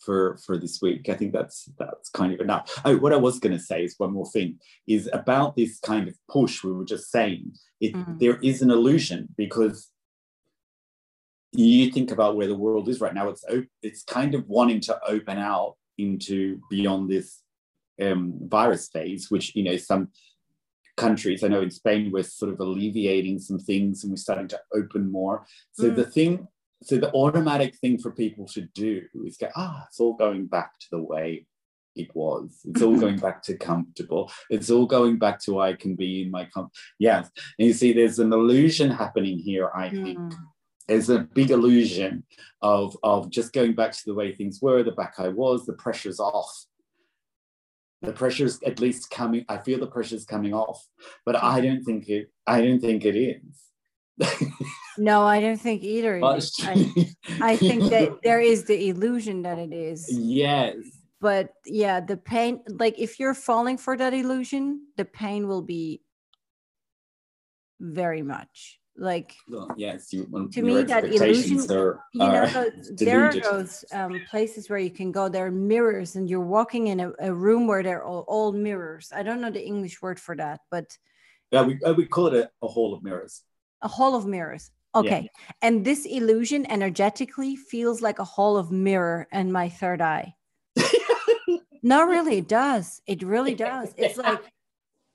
for 0.04 0.36
for 0.44 0.56
this 0.56 0.80
week. 0.80 1.08
I 1.08 1.14
think 1.14 1.32
that's 1.32 1.68
that's 1.78 2.08
kind 2.10 2.32
of 2.32 2.40
enough. 2.40 2.80
Oh, 2.84 2.96
what 2.96 3.12
I 3.12 3.16
was 3.16 3.38
going 3.40 3.56
to 3.56 3.62
say 3.62 3.84
is 3.84 3.94
one 3.98 4.12
more 4.12 4.30
thing 4.30 4.58
is 4.86 5.10
about 5.12 5.56
this 5.56 5.78
kind 5.80 6.06
of 6.08 6.14
push 6.28 6.62
we 6.64 6.72
were 6.72 6.84
just 6.84 7.10
saying. 7.10 7.56
It 7.80 7.92
Mhm. 7.94 8.18
there 8.20 8.36
is 8.50 8.62
an 8.62 8.70
illusion 8.70 9.28
because 9.36 9.90
you 11.52 11.90
think 11.90 12.10
about 12.10 12.36
where 12.36 12.46
the 12.46 12.54
world 12.54 12.88
is 12.88 13.00
right 13.00 13.14
now. 13.14 13.28
It's 13.28 13.44
op- 13.50 13.72
it's 13.82 14.02
kind 14.04 14.34
of 14.34 14.46
wanting 14.46 14.80
to 14.82 14.98
open 15.06 15.38
out 15.38 15.76
into 15.98 16.60
beyond 16.70 17.08
this 17.10 17.42
um, 18.00 18.34
virus 18.42 18.88
phase, 18.88 19.30
which 19.30 19.54
you 19.54 19.62
know 19.64 19.76
some 19.76 20.08
countries. 20.96 21.44
I 21.44 21.48
know 21.48 21.60
in 21.62 21.70
Spain 21.70 22.10
we're 22.10 22.22
sort 22.22 22.52
of 22.52 22.60
alleviating 22.60 23.38
some 23.38 23.58
things 23.58 24.02
and 24.02 24.10
we're 24.12 24.16
starting 24.16 24.48
to 24.48 24.60
open 24.74 25.10
more. 25.10 25.46
So 25.72 25.90
Mm. 25.90 25.96
the 25.96 26.04
thing, 26.04 26.48
so 26.82 26.96
the 26.96 27.12
automatic 27.12 27.76
thing 27.76 27.98
for 27.98 28.10
people 28.12 28.46
to 28.48 28.62
do 28.74 29.02
is 29.26 29.36
go, 29.36 29.48
ah, 29.56 29.84
it's 29.88 30.00
all 30.00 30.14
going 30.14 30.46
back 30.46 30.78
to 30.80 30.86
the 30.92 31.02
way 31.02 31.46
it 31.94 32.14
was. 32.14 32.60
It's 32.64 32.82
all 32.82 32.96
going 32.98 33.16
back 33.18 33.42
to 33.44 33.56
comfortable. 33.56 34.30
It's 34.50 34.70
all 34.70 34.86
going 34.86 35.18
back 35.18 35.40
to 35.44 35.60
I 35.60 35.72
can 35.74 35.96
be 35.96 36.22
in 36.22 36.30
my 36.30 36.44
com. 36.46 36.68
Yes, 36.98 37.30
and 37.58 37.68
you 37.68 37.74
see, 37.74 37.92
there's 37.92 38.18
an 38.18 38.32
illusion 38.32 38.90
happening 38.90 39.38
here. 39.38 39.70
I 39.74 39.88
think 39.90 40.18
Mm. 40.18 40.34
there's 40.88 41.10
a 41.10 41.20
big 41.38 41.50
illusion 41.50 42.24
of 42.62 42.96
of 43.02 43.30
just 43.30 43.52
going 43.52 43.74
back 43.74 43.92
to 43.92 44.02
the 44.06 44.14
way 44.14 44.34
things 44.34 44.60
were, 44.62 44.82
the 44.82 44.92
back 44.92 45.14
I 45.18 45.28
was, 45.28 45.64
the 45.66 45.72
pressure's 45.74 46.20
off. 46.20 46.54
The 48.02 48.12
pressure's 48.12 48.62
at 48.62 48.78
least 48.78 49.10
coming. 49.10 49.44
I 49.48 49.58
feel 49.58 49.78
the 49.78 49.86
pressure's 49.86 50.24
coming 50.24 50.52
off, 50.52 50.86
but 51.24 51.42
I 51.42 51.60
don't 51.60 51.82
think 51.82 52.08
it. 52.08 52.30
I 52.46 52.60
don't 52.60 52.80
think 52.80 53.04
it 53.04 53.16
is. 53.16 53.66
no 54.98 55.22
I 55.22 55.40
don't 55.40 55.60
think 55.60 55.82
either 55.82 56.16
is. 56.16 56.54
I, 56.62 57.14
I 57.40 57.56
think 57.56 57.90
that 57.90 58.18
there 58.24 58.40
is 58.40 58.64
the 58.64 58.88
illusion 58.88 59.42
that 59.42 59.58
it 59.58 59.72
is 59.72 60.08
yes, 60.10 60.76
but 61.20 61.50
yeah 61.66 62.00
the 62.00 62.16
pain 62.16 62.60
like 62.68 62.98
if 62.98 63.20
you're 63.20 63.34
falling 63.34 63.76
for 63.76 63.96
that 63.96 64.14
illusion 64.14 64.86
the 64.96 65.04
pain 65.04 65.48
will 65.48 65.62
be 65.62 66.00
very 67.78 68.22
much 68.22 68.80
like 68.98 69.34
Well, 69.48 69.70
yes. 69.76 70.12
You, 70.12 70.24
To 70.52 70.62
me, 70.62 70.82
that 70.84 71.04
illusion- 71.04 71.70
are, 71.70 72.00
you 72.12 72.18
know 72.20 72.34
are 72.44 72.48
those- 72.48 72.92
there 72.96 73.24
are 73.28 73.32
those 73.32 73.84
um, 73.92 74.20
places 74.30 74.68
where 74.70 74.78
you 74.78 74.90
can 74.90 75.12
go 75.12 75.28
there 75.28 75.46
are 75.46 75.50
mirrors 75.50 76.16
and 76.16 76.28
you're 76.30 76.40
walking 76.58 76.86
in 76.88 77.00
a, 77.00 77.12
a 77.20 77.32
room 77.32 77.66
where 77.66 77.82
they're 77.82 78.04
all, 78.04 78.24
all 78.28 78.52
mirrors. 78.52 79.12
I 79.14 79.22
don't 79.22 79.40
know 79.40 79.50
the 79.50 79.64
english 79.64 80.00
word 80.02 80.18
for 80.18 80.34
that 80.36 80.60
but 80.70 80.96
Yeah, 81.52 81.62
we 81.62 81.78
uh, 81.84 81.92
we 81.94 82.06
call 82.06 82.26
it 82.28 82.34
a, 82.42 82.50
a 82.66 82.68
hall 82.68 82.94
of 82.94 83.02
mirrors. 83.02 83.42
a 83.82 83.88
hall 83.88 84.14
of 84.14 84.24
mirrors. 84.26 84.70
Okay. 84.94 85.28
And 85.60 85.84
this 85.84 86.06
illusion 86.06 86.64
energetically 86.70 87.54
feels 87.54 88.00
like 88.00 88.18
a 88.18 88.24
hall 88.24 88.56
of 88.56 88.70
mirror 88.72 89.28
and 89.30 89.52
my 89.52 89.68
third 89.68 90.00
eye. 90.00 90.34
No 91.82 92.04
really 92.04 92.38
it 92.38 92.48
does. 92.48 93.00
It 93.06 93.22
really 93.22 93.54
does. 93.54 93.94
It's 93.96 94.16
like 94.18 94.40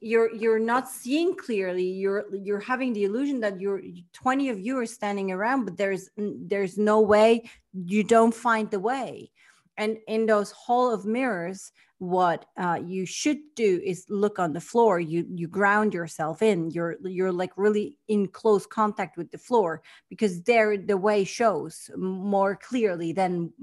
you're 0.02 0.34
you're 0.34 0.60
not 0.60 0.90
seeing 0.90 1.36
clearly 1.36 1.86
you're 1.86 2.26
you're 2.34 2.60
having 2.60 2.92
the 2.92 3.04
illusion 3.04 3.40
that 3.40 3.62
you're 3.62 3.82
20 4.14 4.50
of 4.50 4.60
you 4.60 4.78
are 4.80 4.86
standing 4.86 5.32
around 5.32 5.64
but 5.64 5.78
there's 5.78 6.10
there's 6.18 6.78
no 6.78 7.00
way 7.00 7.44
you 7.74 8.04
don't 8.04 8.34
find 8.34 8.70
the 8.70 8.80
way. 8.80 9.32
And 9.78 9.98
in 10.08 10.26
those 10.26 10.52
hall 10.52 10.94
of 10.94 11.06
mirrors 11.06 11.72
what 12.00 12.46
uh, 12.58 12.80
you 12.84 13.06
should 13.06 13.38
do 13.56 13.80
is 13.86 14.06
look 14.10 14.40
on 14.40 14.54
the 14.54 14.60
floor. 14.60 15.00
You 15.00 15.24
you 15.30 15.48
ground 15.48 15.94
yourself 15.94 16.42
in 16.42 16.72
you're 16.72 16.98
you're 17.04 17.32
like 17.32 17.52
really 17.56 17.98
in 18.08 18.28
close 18.28 18.66
contact 18.66 19.18
with 19.18 19.30
the 19.30 19.38
floor 19.38 19.84
because 20.10 20.42
there 20.42 20.78
the 20.78 20.98
way 20.98 21.24
shows 21.24 21.92
more 21.96 22.56
clearly 22.56 23.14
than 23.14 23.54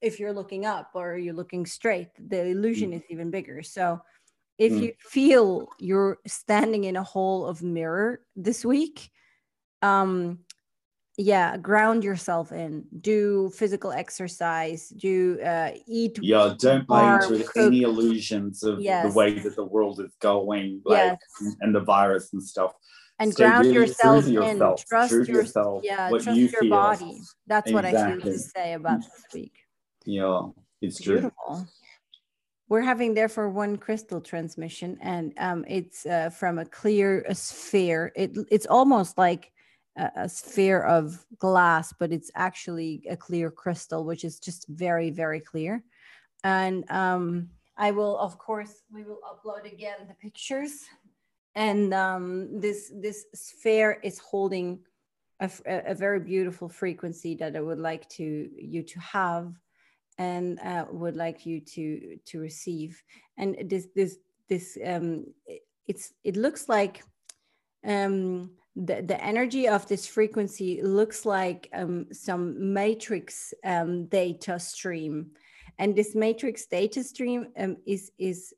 if 0.00 0.18
you're 0.18 0.32
looking 0.32 0.64
up 0.64 0.90
or 0.94 1.18
you're 1.18 1.34
looking 1.34 1.66
straight. 1.66 2.08
The 2.18 2.46
illusion 2.46 2.94
is 2.94 3.02
even 3.10 3.30
bigger. 3.30 3.62
So 3.62 4.00
if 4.58 4.72
Mm. 4.72 4.82
you 4.82 4.92
feel 5.00 5.68
you're 5.78 6.18
standing 6.26 6.84
in 6.84 6.96
a 6.96 7.02
hole 7.02 7.46
of 7.46 7.62
mirror 7.62 8.20
this 8.36 8.64
week 8.64 9.10
um 9.82 10.38
yeah 11.16 11.56
ground 11.56 12.02
yourself 12.04 12.52
in 12.52 12.84
do 13.00 13.50
physical 13.50 13.92
exercise 13.92 14.88
do 14.88 15.38
uh 15.44 15.70
eat 15.86 16.18
Yeah, 16.22 16.54
don't 16.58 16.86
buy 16.86 17.02
Or 17.04 17.20
into 17.34 17.44
cook. 17.44 17.56
any 17.56 17.82
illusions 17.82 18.62
of 18.62 18.80
Yes. 18.80 19.04
the 19.06 19.18
way 19.18 19.38
that 19.38 19.56
the 19.56 19.64
world 19.64 20.00
is 20.00 20.12
going, 20.20 20.82
like 20.84 20.98
Yes. 20.98 21.56
and 21.60 21.74
the 21.74 21.80
virus 21.80 22.32
and 22.32 22.42
stuff. 22.42 22.72
and 23.20 23.32
Stay 23.32 23.44
ground 23.44 23.66
really 23.66 23.74
true 23.74 23.82
yourself 23.82 24.26
in 24.26 24.58
trust 24.88 25.12
your 25.28 25.42
yourself, 25.42 25.84
yeah 25.84 26.10
what 26.10 26.22
trust 26.22 26.38
you 26.38 26.48
your 26.48 26.62
feel. 26.62 26.70
body 26.70 27.20
that's 27.46 27.70
what 27.72 27.84
i 27.84 27.92
feel 27.92 28.20
to 28.20 28.38
say 28.38 28.72
about 28.74 29.00
this 29.00 29.24
week 29.32 29.54
Yeah, 30.04 30.40
it's 30.82 31.00
true. 31.00 31.30
We're 32.68 32.80
having 32.80 33.14
therefore 33.14 33.50
one 33.50 33.76
crystal 33.76 34.20
transmission 34.20 34.98
and 35.00 35.32
um, 35.38 35.64
it's 35.68 36.06
uh, 36.06 36.30
from 36.30 36.58
a 36.58 36.64
clear 36.64 37.24
a 37.28 37.34
sphere. 37.34 38.12
It, 38.16 38.36
it's 38.50 38.66
almost 38.66 39.18
like 39.18 39.52
a, 39.96 40.10
a 40.16 40.28
sphere 40.28 40.82
of 40.82 41.24
glass 41.38 41.92
but 41.98 42.12
it's 42.12 42.30
actually 42.34 43.04
a 43.08 43.16
clear 43.16 43.50
crystal 43.50 44.04
which 44.04 44.24
is 44.24 44.38
just 44.40 44.66
very 44.68 45.10
very 45.10 45.40
clear. 45.40 45.82
And 46.42 46.90
um, 46.90 47.50
i 47.76 47.90
will 47.90 48.18
of 48.18 48.38
course 48.38 48.82
we 48.92 49.04
will 49.04 49.20
upload 49.30 49.70
again 49.70 49.98
the 50.08 50.14
pictures. 50.14 50.84
And 51.56 51.94
um, 51.94 52.60
this 52.60 52.90
this 52.94 53.26
sphere 53.34 54.00
is 54.02 54.18
holding 54.18 54.80
a 55.40 55.94
very 55.94 56.20
beautiful 56.20 56.68
frequency 56.68 57.34
that 57.34 57.54
i 57.54 57.60
would 57.60 57.78
like 57.78 58.08
to 58.08 58.48
you 58.56 58.82
to 58.82 59.00
have 59.00 59.52
and 60.18 60.60
uh, 60.60 60.86
would 60.90 61.16
like 61.16 61.46
you 61.46 61.60
to 61.60 62.18
to 62.26 62.40
receive. 62.40 63.02
And 63.36 63.56
this 63.68 63.88
this 63.94 64.18
this 64.48 64.78
um 64.84 65.26
it's 65.86 66.12
it 66.22 66.36
looks 66.36 66.68
like 66.68 67.02
um 67.86 68.50
the, 68.76 69.02
the 69.02 69.22
energy 69.22 69.68
of 69.68 69.86
this 69.86 70.06
frequency 70.06 70.82
looks 70.82 71.24
like 71.24 71.68
um, 71.72 72.06
some 72.12 72.72
matrix 72.72 73.54
um, 73.64 74.06
data 74.06 74.58
stream. 74.58 75.30
And 75.78 75.94
this 75.94 76.14
matrix 76.14 76.66
data 76.66 77.02
stream 77.04 77.48
um, 77.58 77.76
is 77.86 78.10
is 78.18 78.52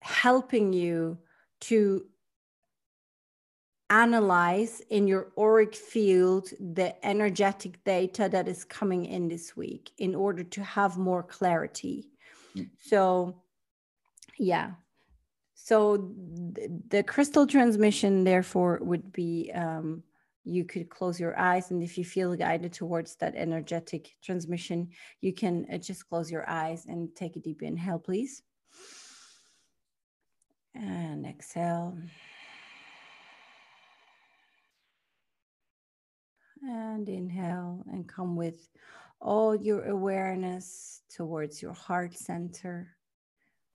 helping 0.00 0.72
you 0.72 1.18
to 1.62 2.04
analyze 4.02 4.82
in 4.90 5.06
your 5.06 5.24
auric 5.38 5.74
field 5.74 6.44
the 6.78 6.90
energetic 7.06 7.74
data 7.84 8.28
that 8.34 8.48
is 8.48 8.64
coming 8.64 9.02
in 9.06 9.28
this 9.28 9.56
week 9.56 9.84
in 9.98 10.14
order 10.14 10.42
to 10.42 10.62
have 10.62 10.98
more 11.10 11.22
clarity. 11.22 11.98
Mm. 12.56 12.70
So, 12.80 13.36
yeah. 14.38 14.68
So 15.54 15.74
th- 16.56 16.70
the 16.88 17.02
crystal 17.02 17.46
transmission, 17.46 18.24
therefore, 18.24 18.80
would 18.82 19.12
be 19.12 19.52
um, 19.54 20.02
you 20.44 20.64
could 20.64 20.88
close 20.90 21.18
your 21.24 21.38
eyes, 21.38 21.70
and 21.70 21.82
if 21.82 21.96
you 21.96 22.04
feel 22.04 22.34
guided 22.36 22.72
towards 22.72 23.16
that 23.16 23.34
energetic 23.36 24.14
transmission, 24.22 24.88
you 25.20 25.32
can 25.32 25.66
uh, 25.72 25.78
just 25.78 26.08
close 26.08 26.30
your 26.30 26.46
eyes 26.48 26.86
and 26.86 27.14
take 27.14 27.36
a 27.36 27.40
deep 27.40 27.62
inhale, 27.62 27.98
please. 27.98 28.42
And 30.74 31.24
exhale. 31.24 31.96
And 36.66 37.08
inhale 37.08 37.84
and 37.92 38.08
come 38.08 38.36
with 38.36 38.70
all 39.20 39.54
your 39.54 39.84
awareness 39.84 41.02
towards 41.14 41.60
your 41.60 41.74
heart 41.74 42.14
center, 42.14 42.96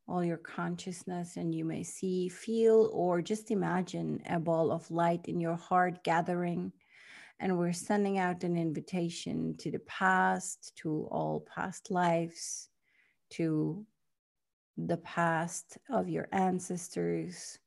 all 0.08 0.24
your 0.24 0.38
consciousness, 0.38 1.38
and 1.38 1.54
you 1.54 1.66
may 1.66 1.84
see, 1.84 2.30
feel, 2.30 2.90
or 2.92 3.22
just 3.22 3.52
imagine 3.52 4.22
a 4.28 4.40
ball 4.40 4.72
of 4.72 4.90
light 4.90 5.28
in 5.28 5.40
your 5.40 5.56
heart 5.56 6.04
gathering. 6.04 6.72
And 7.40 7.60
we're 7.60 7.74
sending 7.74 8.18
out 8.18 8.44
an 8.44 8.58
invitation 8.58 9.56
to 9.60 9.70
the 9.70 9.80
past, 9.80 10.74
to 10.78 11.08
all 11.12 11.46
past 11.56 11.92
lives, 11.92 12.70
to 13.32 13.86
the 14.78 14.98
past 14.98 15.78
of 15.92 16.10
your 16.10 16.28
ancestors, 16.32 17.60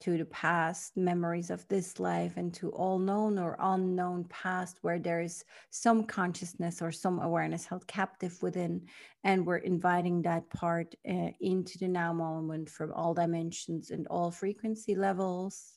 to 0.00 0.18
the 0.18 0.24
past 0.26 0.96
memories 0.96 1.50
of 1.50 1.66
this 1.68 1.98
life 1.98 2.34
and 2.36 2.52
to 2.54 2.70
all 2.70 2.98
known 2.98 3.38
or 3.38 3.56
unknown 3.60 4.24
past 4.24 4.78
where 4.82 4.98
there 4.98 5.20
is 5.20 5.44
some 5.70 6.04
consciousness 6.04 6.82
or 6.82 6.92
some 6.92 7.20
awareness 7.20 7.64
held 7.64 7.86
captive 7.86 8.40
within 8.42 8.80
and 9.24 9.46
we're 9.46 9.56
inviting 9.56 10.22
that 10.22 10.48
part 10.50 10.94
uh, 11.08 11.28
into 11.40 11.78
the 11.78 11.88
now 11.88 12.12
moment 12.12 12.68
from 12.68 12.92
all 12.92 13.14
dimensions 13.14 13.90
and 13.90 14.06
all 14.08 14.30
frequency 14.30 14.94
levels 14.94 15.74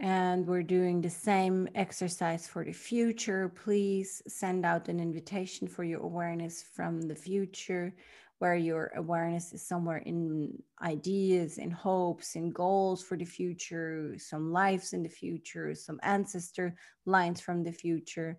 And 0.00 0.46
we're 0.46 0.62
doing 0.62 1.00
the 1.00 1.10
same 1.10 1.68
exercise 1.74 2.46
for 2.46 2.64
the 2.64 2.72
future. 2.72 3.48
Please 3.48 4.22
send 4.28 4.64
out 4.64 4.88
an 4.88 5.00
invitation 5.00 5.66
for 5.66 5.82
your 5.82 6.00
awareness 6.00 6.62
from 6.62 7.02
the 7.02 7.16
future 7.16 7.92
where 8.38 8.56
your 8.56 8.92
awareness 8.96 9.52
is 9.52 9.66
somewhere 9.66 9.98
in 9.98 10.52
ideas, 10.82 11.58
in 11.58 11.70
hopes, 11.70 12.36
in 12.36 12.50
goals 12.50 13.02
for 13.02 13.16
the 13.16 13.24
future, 13.24 14.14
some 14.18 14.52
lives 14.52 14.92
in 14.92 15.02
the 15.02 15.08
future, 15.08 15.74
some 15.74 15.98
ancestor 16.02 16.76
lines 17.04 17.40
from 17.40 17.64
the 17.64 17.72
future. 17.72 18.38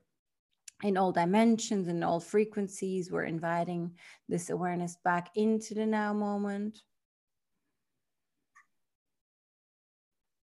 In 0.84 0.96
all 0.96 1.12
dimensions 1.12 1.90
and 1.90 2.04
all 2.04 2.22
frequencies, 2.22 3.12
we're 3.12 3.26
inviting 3.26 3.92
this 4.30 4.50
awareness 4.50 4.96
back 5.04 5.32
into 5.36 5.74
the 5.74 5.86
now 5.86 6.14
moment. 6.14 6.80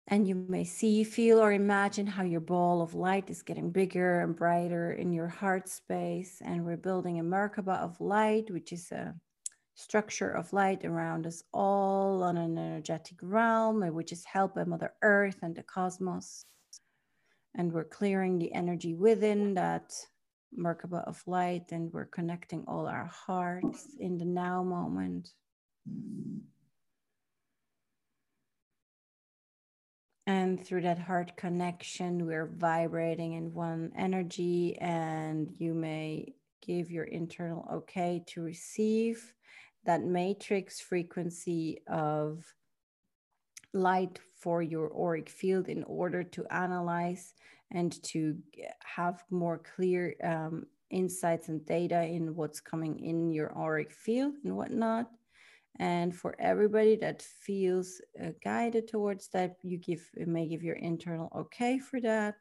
And 0.07 0.27
you 0.27 0.35
may 0.35 0.63
see, 0.63 1.03
feel, 1.03 1.39
or 1.39 1.53
imagine 1.53 2.07
how 2.07 2.23
your 2.23 2.41
ball 2.41 2.81
of 2.81 2.95
light 2.95 3.29
is 3.29 3.43
getting 3.43 3.71
bigger 3.71 4.19
and 4.21 4.35
brighter 4.35 4.93
in 4.93 5.13
your 5.13 5.27
heart 5.27 5.69
space. 5.69 6.41
And 6.43 6.65
we're 6.65 6.77
building 6.77 7.19
a 7.19 7.23
Merkaba 7.23 7.79
of 7.79 8.01
light, 8.01 8.51
which 8.51 8.73
is 8.73 8.91
a 8.91 9.15
structure 9.75 10.29
of 10.29 10.53
light 10.53 10.85
around 10.85 11.25
us 11.25 11.43
all 11.53 12.23
on 12.23 12.37
an 12.37 12.57
energetic 12.57 13.17
realm, 13.21 13.83
uh, 13.83 13.87
which 13.87 14.11
is 14.11 14.23
held 14.25 14.53
by 14.53 14.63
Mother 14.63 14.93
Earth 15.01 15.39
and 15.41 15.55
the 15.55 15.63
cosmos. 15.63 16.45
And 17.55 17.71
we're 17.71 17.83
clearing 17.83 18.39
the 18.39 18.53
energy 18.53 18.93
within 18.93 19.53
that 19.55 19.93
Merkaba 20.57 21.03
of 21.07 21.21
light, 21.25 21.71
and 21.71 21.91
we're 21.91 22.05
connecting 22.05 22.63
all 22.67 22.87
our 22.87 23.05
hearts 23.05 23.87
in 23.99 24.17
the 24.17 24.25
now 24.25 24.63
moment. 24.63 25.29
And 30.25 30.63
through 30.65 30.81
that 30.81 30.99
heart 30.99 31.35
connection, 31.35 32.25
we're 32.25 32.47
vibrating 32.47 33.33
in 33.33 33.53
one 33.53 33.91
energy, 33.97 34.77
and 34.79 35.51
you 35.57 35.73
may 35.73 36.33
give 36.65 36.91
your 36.91 37.03
internal 37.03 37.67
okay 37.73 38.23
to 38.27 38.41
receive 38.41 39.33
that 39.85 40.03
matrix 40.03 40.79
frequency 40.79 41.81
of 41.87 42.45
light 43.73 44.19
for 44.39 44.61
your 44.61 44.91
auric 44.95 45.29
field 45.29 45.67
in 45.67 45.83
order 45.85 46.23
to 46.23 46.45
analyze 46.51 47.33
and 47.71 48.01
to 48.03 48.37
have 48.83 49.23
more 49.29 49.57
clear 49.75 50.15
um, 50.23 50.65
insights 50.91 51.49
and 51.49 51.65
data 51.65 52.03
in 52.03 52.35
what's 52.35 52.59
coming 52.59 52.99
in 52.99 53.31
your 53.31 53.57
auric 53.57 53.91
field 53.91 54.35
and 54.43 54.55
whatnot. 54.55 55.09
And 55.79 56.15
for 56.15 56.35
everybody 56.37 56.95
that 56.97 57.23
feels 57.23 57.99
uh, 58.23 58.29
guided 58.43 58.87
towards 58.87 59.27
that, 59.29 59.57
you 59.63 59.77
give 59.77 60.07
may 60.15 60.47
give 60.47 60.61
your 60.61 60.75
internal 60.75 61.31
okay 61.35 61.79
for 61.79 61.99
that. 62.01 62.35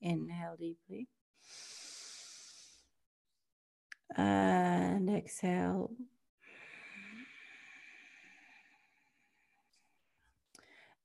Inhale 0.00 0.56
deeply. 0.58 1.08
And 4.16 5.10
exhale. 5.10 5.90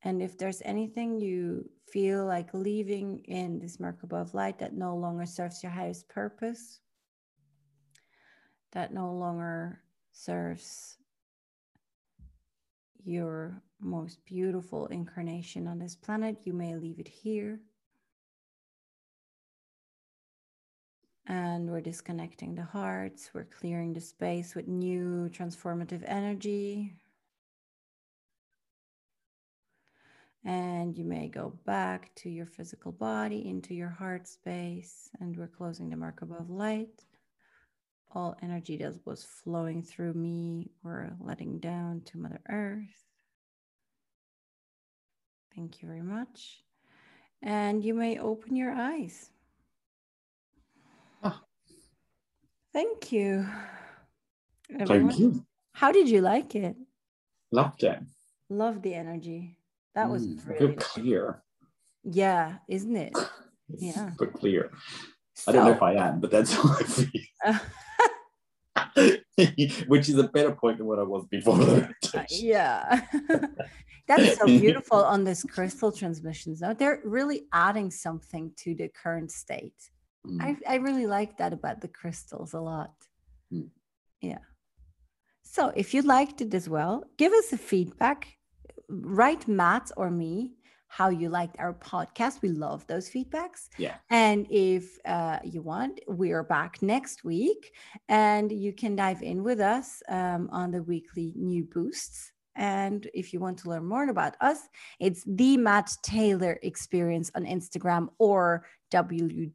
And 0.03 0.21
if 0.21 0.37
there's 0.37 0.61
anything 0.65 1.19
you 1.19 1.69
feel 1.91 2.25
like 2.25 2.53
leaving 2.53 3.19
in 3.25 3.59
this 3.59 3.77
Merkaba 3.77 4.21
of 4.21 4.33
light 4.33 4.59
that 4.59 4.73
no 4.73 4.95
longer 4.95 5.25
serves 5.25 5.63
your 5.63 5.71
highest 5.71 6.09
purpose, 6.09 6.79
that 8.73 8.93
no 8.93 9.11
longer 9.13 9.79
serves 10.11 10.97
your 13.05 13.61
most 13.79 14.23
beautiful 14.25 14.87
incarnation 14.87 15.67
on 15.67 15.79
this 15.79 15.95
planet, 15.95 16.37
you 16.43 16.53
may 16.53 16.75
leave 16.75 16.99
it 16.99 17.07
here. 17.07 17.59
And 21.25 21.69
we're 21.69 21.81
disconnecting 21.81 22.55
the 22.55 22.63
hearts, 22.63 23.29
we're 23.33 23.45
clearing 23.45 23.93
the 23.93 24.01
space 24.01 24.55
with 24.55 24.67
new 24.67 25.29
transformative 25.29 26.03
energy. 26.05 26.93
And 30.45 30.97
you 30.97 31.05
may 31.05 31.29
go 31.29 31.53
back 31.65 32.13
to 32.15 32.29
your 32.29 32.45
physical 32.45 32.91
body, 32.91 33.47
into 33.47 33.73
your 33.73 33.89
heart 33.89 34.27
space, 34.27 35.09
and 35.21 35.37
we're 35.37 35.47
closing 35.47 35.89
the 35.89 35.95
Merkaba 35.95 36.45
light. 36.49 37.05
All 38.15 38.37
energy 38.43 38.77
that 38.77 38.93
was 39.05 39.23
flowing 39.23 39.81
through 39.81 40.13
me, 40.13 40.69
we're 40.83 41.11
letting 41.19 41.57
down 41.57 42.01
to 42.05 42.19
Mother 42.19 42.41
Earth. 42.47 43.03
Thank 45.55 45.81
you 45.81 45.87
very 45.87 46.03
much. 46.03 46.63
And 47.41 47.83
you 47.83 47.95
may 47.95 48.19
open 48.19 48.55
your 48.55 48.71
eyes. 48.71 49.31
Oh. 51.23 51.39
Thank 52.71 53.11
you. 53.11 53.47
Everyone. 54.79 55.09
Thank 55.09 55.19
you. 55.19 55.45
How 55.73 55.91
did 55.91 56.07
you 56.07 56.21
like 56.21 56.53
it? 56.53 56.75
Loved 57.51 57.83
it. 57.83 57.99
Love 58.49 58.83
the 58.83 58.93
energy. 58.93 59.57
That 59.95 60.09
was 60.09 60.27
mm, 60.27 60.47
really 60.47 60.75
clear. 60.75 61.43
Yeah, 62.03 62.57
isn't 62.67 62.95
it? 62.95 63.17
Yeah. 63.69 64.11
Super 64.11 64.27
clear. 64.27 64.71
So, 65.33 65.51
I 65.51 65.55
don't 65.55 65.65
know 65.65 65.71
if 65.71 65.81
I 65.81 65.93
am, 65.93 66.19
but 66.19 66.29
that's 66.29 66.53
how 66.55 66.75
I 66.75 66.83
feel. 66.83 67.09
Which 69.87 70.09
is 70.09 70.17
a 70.17 70.27
better 70.27 70.51
point 70.51 70.77
than 70.77 70.87
what 70.87 70.99
I 70.99 71.03
was 71.03 71.25
before 71.25 71.57
the 71.57 71.89
uh, 72.13 72.23
Yeah. 72.29 73.01
That's 74.07 74.37
so 74.37 74.45
beautiful 74.45 74.97
on 74.97 75.23
this 75.23 75.43
crystal 75.43 75.91
transmissions. 75.91 76.61
Now 76.61 76.73
they're 76.73 76.99
really 77.05 77.43
adding 77.53 77.89
something 77.89 78.51
to 78.57 78.75
the 78.75 78.89
current 78.89 79.31
state. 79.31 79.89
Mm. 80.27 80.41
I, 80.41 80.73
I 80.73 80.75
really 80.75 81.07
like 81.07 81.37
that 81.37 81.53
about 81.53 81.81
the 81.81 81.87
crystals 81.87 82.53
a 82.53 82.59
lot. 82.59 82.93
Mm. 83.51 83.69
Yeah. 84.21 84.39
So 85.43 85.71
if 85.75 85.93
you 85.93 86.01
liked 86.01 86.41
it 86.41 86.53
as 86.53 86.67
well, 86.67 87.05
give 87.17 87.31
us 87.31 87.53
a 87.53 87.57
feedback. 87.57 88.27
Write 88.89 89.47
Matt 89.47 89.91
or 89.95 90.11
me 90.11 90.51
how 90.93 91.09
you 91.09 91.27
liked 91.27 91.55
our 91.57 91.73
podcast. 91.73 92.43
We 92.43 92.49
love 92.49 92.85
those 92.85 93.09
feedbacks. 93.09 93.69
Yeah. 93.79 93.95
And 94.11 94.45
if 94.51 94.99
uh, 95.05 95.39
you 95.43 95.63
want, 95.63 95.99
we 96.07 96.31
are 96.33 96.43
back 96.43 96.83
next 96.83 97.23
week 97.23 97.73
and 98.09 98.51
you 98.51 98.73
can 98.73 98.95
dive 98.95 99.23
in 99.23 99.41
with 99.41 99.59
us 99.59 100.03
um, 100.07 100.49
on 100.51 100.69
the 100.69 100.83
weekly 100.83 101.33
new 101.35 101.63
boosts 101.63 102.31
And 102.55 103.09
if 103.15 103.33
you 103.33 103.39
want 103.39 103.57
to 103.59 103.69
learn 103.69 103.85
more 103.85 104.07
about 104.07 104.35
us, 104.39 104.59
it's 104.99 105.23
the 105.25 105.57
Matt 105.57 105.89
Taylor 106.03 106.59
Experience 106.61 107.31
on 107.33 107.45
Instagram 107.45 108.09
or 108.19 108.65
www.com 108.91 109.49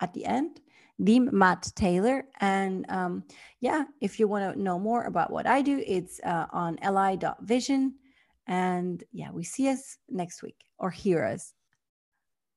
at 0.00 0.14
the 0.14 0.24
end 0.24 0.60
the 0.98 1.20
Matt 1.20 1.70
Taylor. 1.74 2.24
And 2.40 2.86
um, 2.88 3.24
yeah, 3.60 3.84
if 4.00 4.18
you 4.18 4.28
want 4.28 4.54
to 4.54 4.62
know 4.62 4.78
more 4.78 5.04
about 5.04 5.30
what 5.30 5.46
I 5.46 5.62
do, 5.62 5.82
it's 5.86 6.20
uh, 6.24 6.46
on 6.52 6.78
li.vision. 6.82 7.94
And 8.46 9.02
yeah, 9.12 9.30
we 9.32 9.44
see 9.44 9.68
us 9.68 9.98
next 10.08 10.42
week 10.42 10.56
or 10.78 10.90
hear 10.90 11.24
us. 11.24 11.52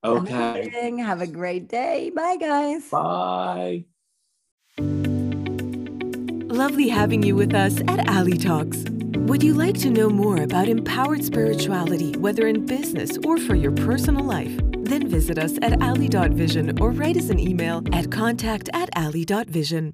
Okay. 0.03 0.33
Amazing. 0.33 0.99
Have 0.99 1.21
a 1.21 1.27
great 1.27 1.67
day. 1.67 2.11
Bye, 2.15 2.37
guys. 2.37 2.89
Bye. 2.89 3.85
Lovely 6.51 6.89
having 6.89 7.23
you 7.23 7.35
with 7.35 7.53
us 7.53 7.79
at 7.87 8.09
Ali 8.09 8.37
Talks. 8.37 8.83
Would 9.29 9.43
you 9.43 9.53
like 9.53 9.77
to 9.79 9.89
know 9.89 10.09
more 10.09 10.37
about 10.37 10.67
empowered 10.67 11.23
spirituality, 11.23 12.13
whether 12.13 12.47
in 12.47 12.65
business 12.65 13.17
or 13.25 13.37
for 13.37 13.55
your 13.55 13.71
personal 13.71 14.25
life? 14.25 14.59
Then 14.79 15.07
visit 15.07 15.37
us 15.37 15.59
at 15.61 15.81
ali.vision 15.81 16.79
or 16.81 16.91
write 16.91 17.17
us 17.17 17.29
an 17.29 17.39
email 17.39 17.83
at 17.93 18.11
contact 18.11 18.69
at 18.73 18.89
ali.vision. 18.95 19.93